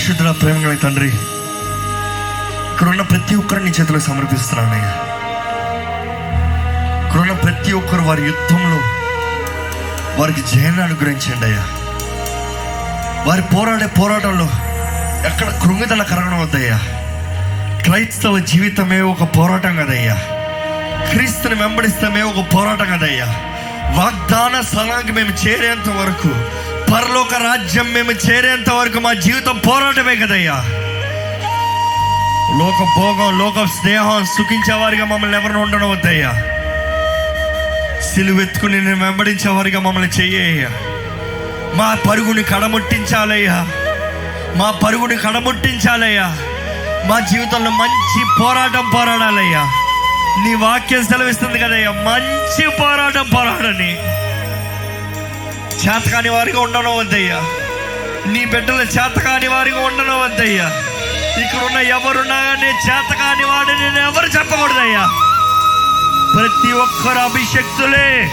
[0.00, 1.08] పరిశుద్ధ ప్రేమ తండ్రి
[2.72, 4.92] ఇక్కడున్న ప్రతి ఒక్కరిని నీ చేతిలో సమర్పిస్తున్నానయ్యా
[7.06, 8.78] ఇక్కడున్న ప్రతి ఒక్కరు వారి యుద్ధంలో
[10.22, 11.64] వారికి జయాన్ని అనుగ్రహించండి అయ్యా.
[13.26, 14.44] వారి పోరాడే పోరాటంలో
[15.26, 16.78] ఎక్కడ కృంగిదల కరగడం వద్దయ్యా.
[17.82, 20.14] క్రైస్తవ జీవితమే ఒక పోరాటం కదయ్యా.
[21.12, 23.26] క్రీస్తుని వెంబడిస్తమే ఒక పోరాటం కదయ్యా.
[23.96, 26.59] వాగ్దాన స్థలానికి మేము చేరేంత వరకు
[26.92, 30.52] పరలోక రాజ్యం మేము చేరేంత వరకు మా జీవితం పోరాటమే కదయ్యా.
[32.58, 36.32] లోక భోగం లోక స్నేహం సుఖించేవారిగా మమ్మల్ని ఎవరిని ఉండనవద్దయ్యా
[38.14, 40.68] సిలువెత్తుకుని నేను వెంబడించేవారిగా మమ్మల్ని చెయ్యయ్యా.
[41.74, 43.66] మా పరుగుని కడముట్టించాలయ్యా.
[44.56, 46.26] మా పరుగుని కడముట్టించాలయ్యా.
[47.08, 49.62] మా జీవితంలో మంచి పోరాటం పోరాడాలయ్యా.
[50.44, 51.90] నీ వాక్యం సెలవిస్తుంది కదయ్యా.
[51.90, 53.98] మంచి పోరాటం పోరాడని
[55.86, 57.36] చేతకాని వారిగా ఉండను వద్దయ్యా.
[58.32, 60.64] నీ బిడ్డలు చేతకాని వారిగా ఉండను వద్దయ్యా.
[61.40, 65.08] ఇక్కడ ఉన్న ఎవరున్నా కానీ చేతకాని వాడు నేను ఎవరు చెప్పకూడదయ్యా.
[66.36, 68.30] ప్రతి ఒక్కరు అభిషక్తులే.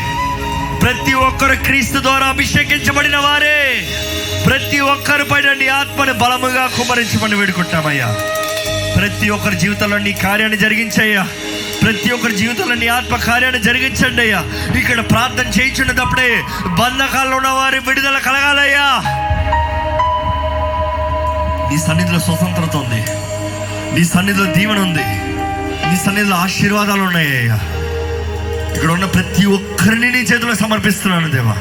[0.82, 3.88] ప్రతి ఒక్కరు క్రీస్తు ద్వారా అభిషేకించబడిన వారే.
[4.45, 8.18] ప్రతి ఒక్కరు పడండి ఆత్మని బలముగా కుమరించమని వేడుకుంటామయ్యా.
[8.98, 11.28] ప్రతి ఒక్కరి జీవితంలో నీ కార్యాన్ని జరిగించయ్యా.
[11.88, 14.43] ప్రతి ఒక్కరి జీవితంలో నీ ఆత్మ కార్యాన్ని జరిగించండి అయ్యా.
[14.80, 19.01] ఇక్కడ ప్రార్థన చేయించున్నప్పుడే బంధకాల్లో ఉన్న వారి విడుదల కలగాలయ్యా.
[21.72, 23.01] నీ సన్నిధిలో స్వతంత్రత ఉంది.
[23.99, 25.03] నీ సన్నిధిలో దీవెన ఉంది.
[25.88, 27.55] నీ సన్నిధిలో ఆశీర్వాదాలు ఉన్నాయ్యా
[28.76, 31.57] ఇక్కడ ఉన్న ప్రతి ఒక్కరిని నీ చేతిలో సమర్పిస్తున్నాను దేవా.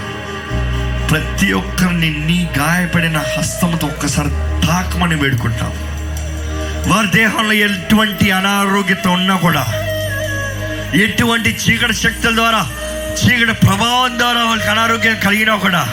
[1.11, 4.31] ప్రతి ఒక్కరిని నీ గాయపడిన హస్తంతో ఒక్కసారి
[4.66, 5.73] తాకమని వేడుకుంటాం.
[6.93, 9.86] వారి దేహంలో ఎటువంటి అనారోగ్యత ఉన్నా కూడా
[10.95, 12.71] ఎటువంటి చీకటి శక్తుల ద్వారా
[13.13, 15.89] చీకటి ప్రభావం ద్వారా వాళ్ళకి అనారోగ్యం కలిగినా కూడా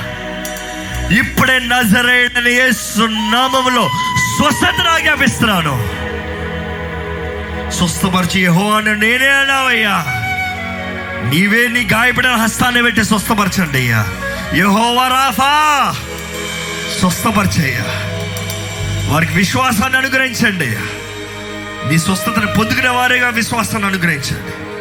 [1.20, 3.90] ఇప్పుడే నజరైన సున్నామంలో నామములో
[4.38, 6.04] స్వస్థపరిచి ఆజ్ఞాపిస్తున్నాను.
[7.72, 8.48] స్వస్థపరిచి
[8.94, 10.06] నేనే అన్నావయ్యా.
[11.30, 14.06] నీవే నీ గాయపడిన హస్తాన్ని పెట్టి స్వస్థపరచండి అయ్యా.
[14.56, 15.96] యహోవా రాఫా
[17.00, 17.84] స్వస్థపరిచయ్యా.
[19.14, 20.80] వారికి విశ్వాసాన్ని అనుగ్రహించండి అయ్యా.
[21.90, 24.73] నీ స్వస్థతను పొందుకునే వారిగా విశ్వాసాన్ని అనుగ్రహించండి.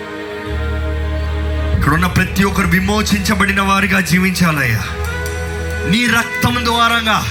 [1.82, 4.82] ఇక్కడ ఉన్న ప్రతి ఒక్కరు విమోచించబడిన వారిగా జీవించాలయ్యా.
[5.90, 7.22] నీ రక్తం ద్వారా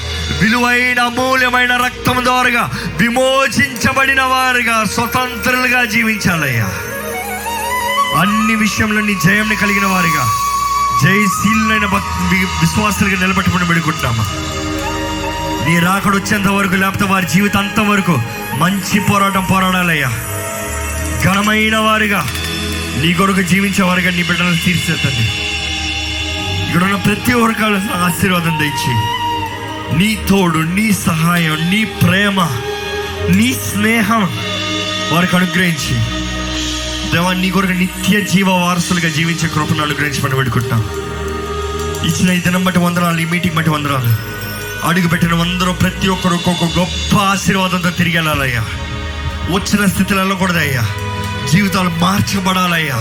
[0.41, 6.65] విలువైన అమూల్యమైన రక్తం ద్వారాగా విమోచించబడిన వారిగా స్వతంత్రులుగా జీవించాలయ్యా.
[8.21, 10.23] అన్ని విషయంలో నీ జయంని కలిగిన వారిగా
[11.03, 11.85] జయశీలైన
[12.61, 14.25] విశ్వాసులుగా నిలబెట్టుకుని పెడుకుంటున్నామా
[15.65, 18.21] నీ రాకడ వచ్చేంత వరకు లేకపోతే వారి జీవితం అంతవరకు
[18.57, 20.09] మంచి పోరాటం పోరాడాలయ్యా.
[21.23, 22.25] ఘనమైన వారిగా
[22.99, 25.25] నీ కొరకు జీవించే వారిగా నీ బిడ్డలను తీర్చేతండి
[26.67, 28.93] ఇక్కడ ఉన్న ప్రతి వర్గాల ఆశీర్వాదం తెచ్చి
[29.97, 32.39] నీ తోడు నీ సహాయం నీ ప్రేమ
[33.29, 34.23] నీ స్నేహం
[35.13, 35.95] వారికి అనుగ్రహించి.
[37.13, 40.83] దేవా నీ కొరకు నిత్య జీవ వారసులుగా జీవించే కృపను మనం పెట్టుకుంటాం
[42.05, 44.11] ఇచ్చిన ఈ దినం బట్టి వందరాలు ఈ మీటింగ్ బట్టి వందరాలు
[44.87, 48.63] అడుగు పెట్టిన అందరూ ప్రతి ఒక్కరు ఒక్కొక్క గొప్ప ఆశీర్వాదంతో తిరిగి వెళ్ళాలయ్యా.
[49.51, 50.85] వచ్చిన స్థితిలో కూడా అయ్యా
[51.49, 52.95] జీవితాలు మార్చబడాలయ్యా.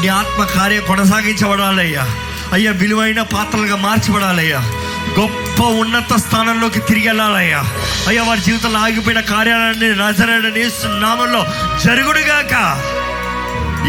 [0.00, 2.06] నీ ఆత్మ కార్యం కొనసాగించబడాలయ్యా.
[2.52, 4.58] అయ్యా విలువైన పాత్రలుగా మార్చబడాలయ్యా.
[5.20, 7.64] గొప్ప ఉన్నత స్థానంలోకి తిరిగి వెళ్ళాలయ్యా.
[8.08, 10.64] అయ్యా వారి జీవితంలో ఆగిపోయిన కార్యాలన్నీ నజరడని
[11.00, 11.46] నామంలో
[11.84, 12.82] జరుగుడుగాక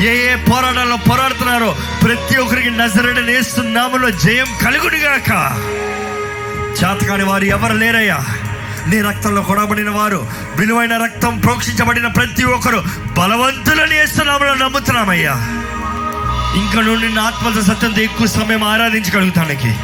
[0.03, 3.33] ఏ ఏ పోరాటాల్లో పోరాడుతున్నారో ప్రతి ఒక్కరికి నజరడని
[3.73, 5.57] నామంలో జయం కలుగుడుగాక
[6.71, 8.25] చేతకాని వారు ఎవరు లేరయ్యా?
[8.87, 12.83] నీ రక్తంలో కొడబడిన వారు విలువైన రక్తం ప్రోక్షించబడిన ప్రతి ఒక్కరు
[13.17, 15.33] బలవంతులని వేస్తున్నామని నమ్ముతున్నామయ్యా.
[16.55, 19.75] ఇంకా నుండి నా ఆత్మత సత్యంతో ఎక్కువ సమయం ఆరాధించగలుగుతానికి.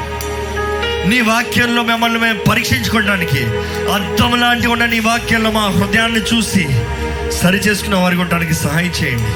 [1.09, 3.45] నీ వాక్యంలో మిమ్మల్ని మేము పరీక్షించుకోవడానికి
[3.93, 6.67] అర్థం లాంటి ఉన్న నీ వాక్యంలో మా హృదయాన్ని చూసి
[7.31, 9.31] సరి చేసుకున్న వారికి ఉండడానికి సహాయం చేయండి.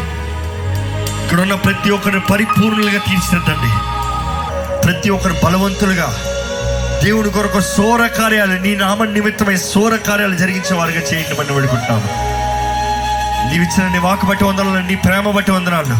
[1.23, 4.01] ఇక్కడ ఉన్న ప్రతి ఒక్కరిని పరిపూర్ణులుగా తీర్చిదిద్దండి.
[4.85, 6.15] ప్రతి ఒక్కరు బలవంతులుగా
[7.03, 12.01] దేవుడి కొరకు సోర కార్యాలు నీ నామ నిమిత్తమై సోర కార్యాలు జరిగించే వారిగా చేయండి మనం
[13.49, 15.95] నీ ఇచ్చిన నీ వాకు బట్టి వందనాలు నీ ప్రేమ బట్టి వందనాలు.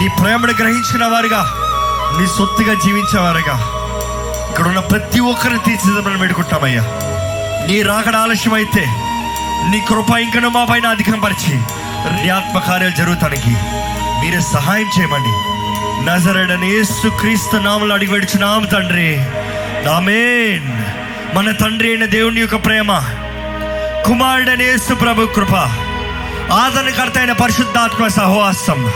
[0.00, 1.42] నీ ప్రేమను గ్రహించిన వారుగా
[2.18, 3.54] నీ సొత్తుగా జీవించేవారుగా
[4.50, 6.82] ఇక్కడ ఉన్న ప్రతి ఒక్కరిని తీర్చిదిద్దమని వేడుకుంటామయ్యా
[7.68, 8.84] నీ రాకడ ఆలస్యం అయితే
[9.70, 11.54] నీ కృప ఇంకను మా పైన అధికం పరిచి
[12.22, 13.50] నీ ఆత్మ కార్యాలు జరుగుతానికి
[14.20, 15.32] మీరే సహాయం చేయమండి
[16.04, 16.84] నజరడని
[17.18, 18.12] క్రీస్తు నామలు అడిగి
[18.66, 19.18] తండ్రి.
[19.88, 20.68] ఆమెన్.
[21.34, 22.90] మన తండ్రి అయిన దేవుని యొక్క ప్రేమ
[24.04, 25.54] కుమారుడని యేసు ప్రభు కృప
[26.52, 28.90] ఆదరణకర్త అయిన పరిశుద్ధాత్మ సహవాసం.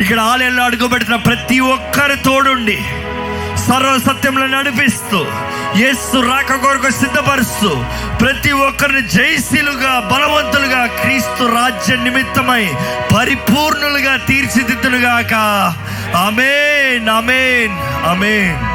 [0.00, 2.78] ఇక్కడ ఆలయంలో అడుగుపెడుతున్న ప్రతి ఒక్కరి తోడుండి
[3.68, 5.26] సర్వ సత్యంలో నడిపిస్తూ
[5.76, 7.70] యేసు రాక కొరకు సిద్ధపరుస్తూ
[8.20, 12.64] ప్రతి ఒక్కరిని జయశీలుగా బలవంతులుగా క్రీస్తు రాజ్య నిమిత్తమై
[13.14, 15.34] పరిపూర్ణులుగా తీర్చిదిద్దులుగాక
[16.16, 18.69] అమేన్ అమేన్ అమేన్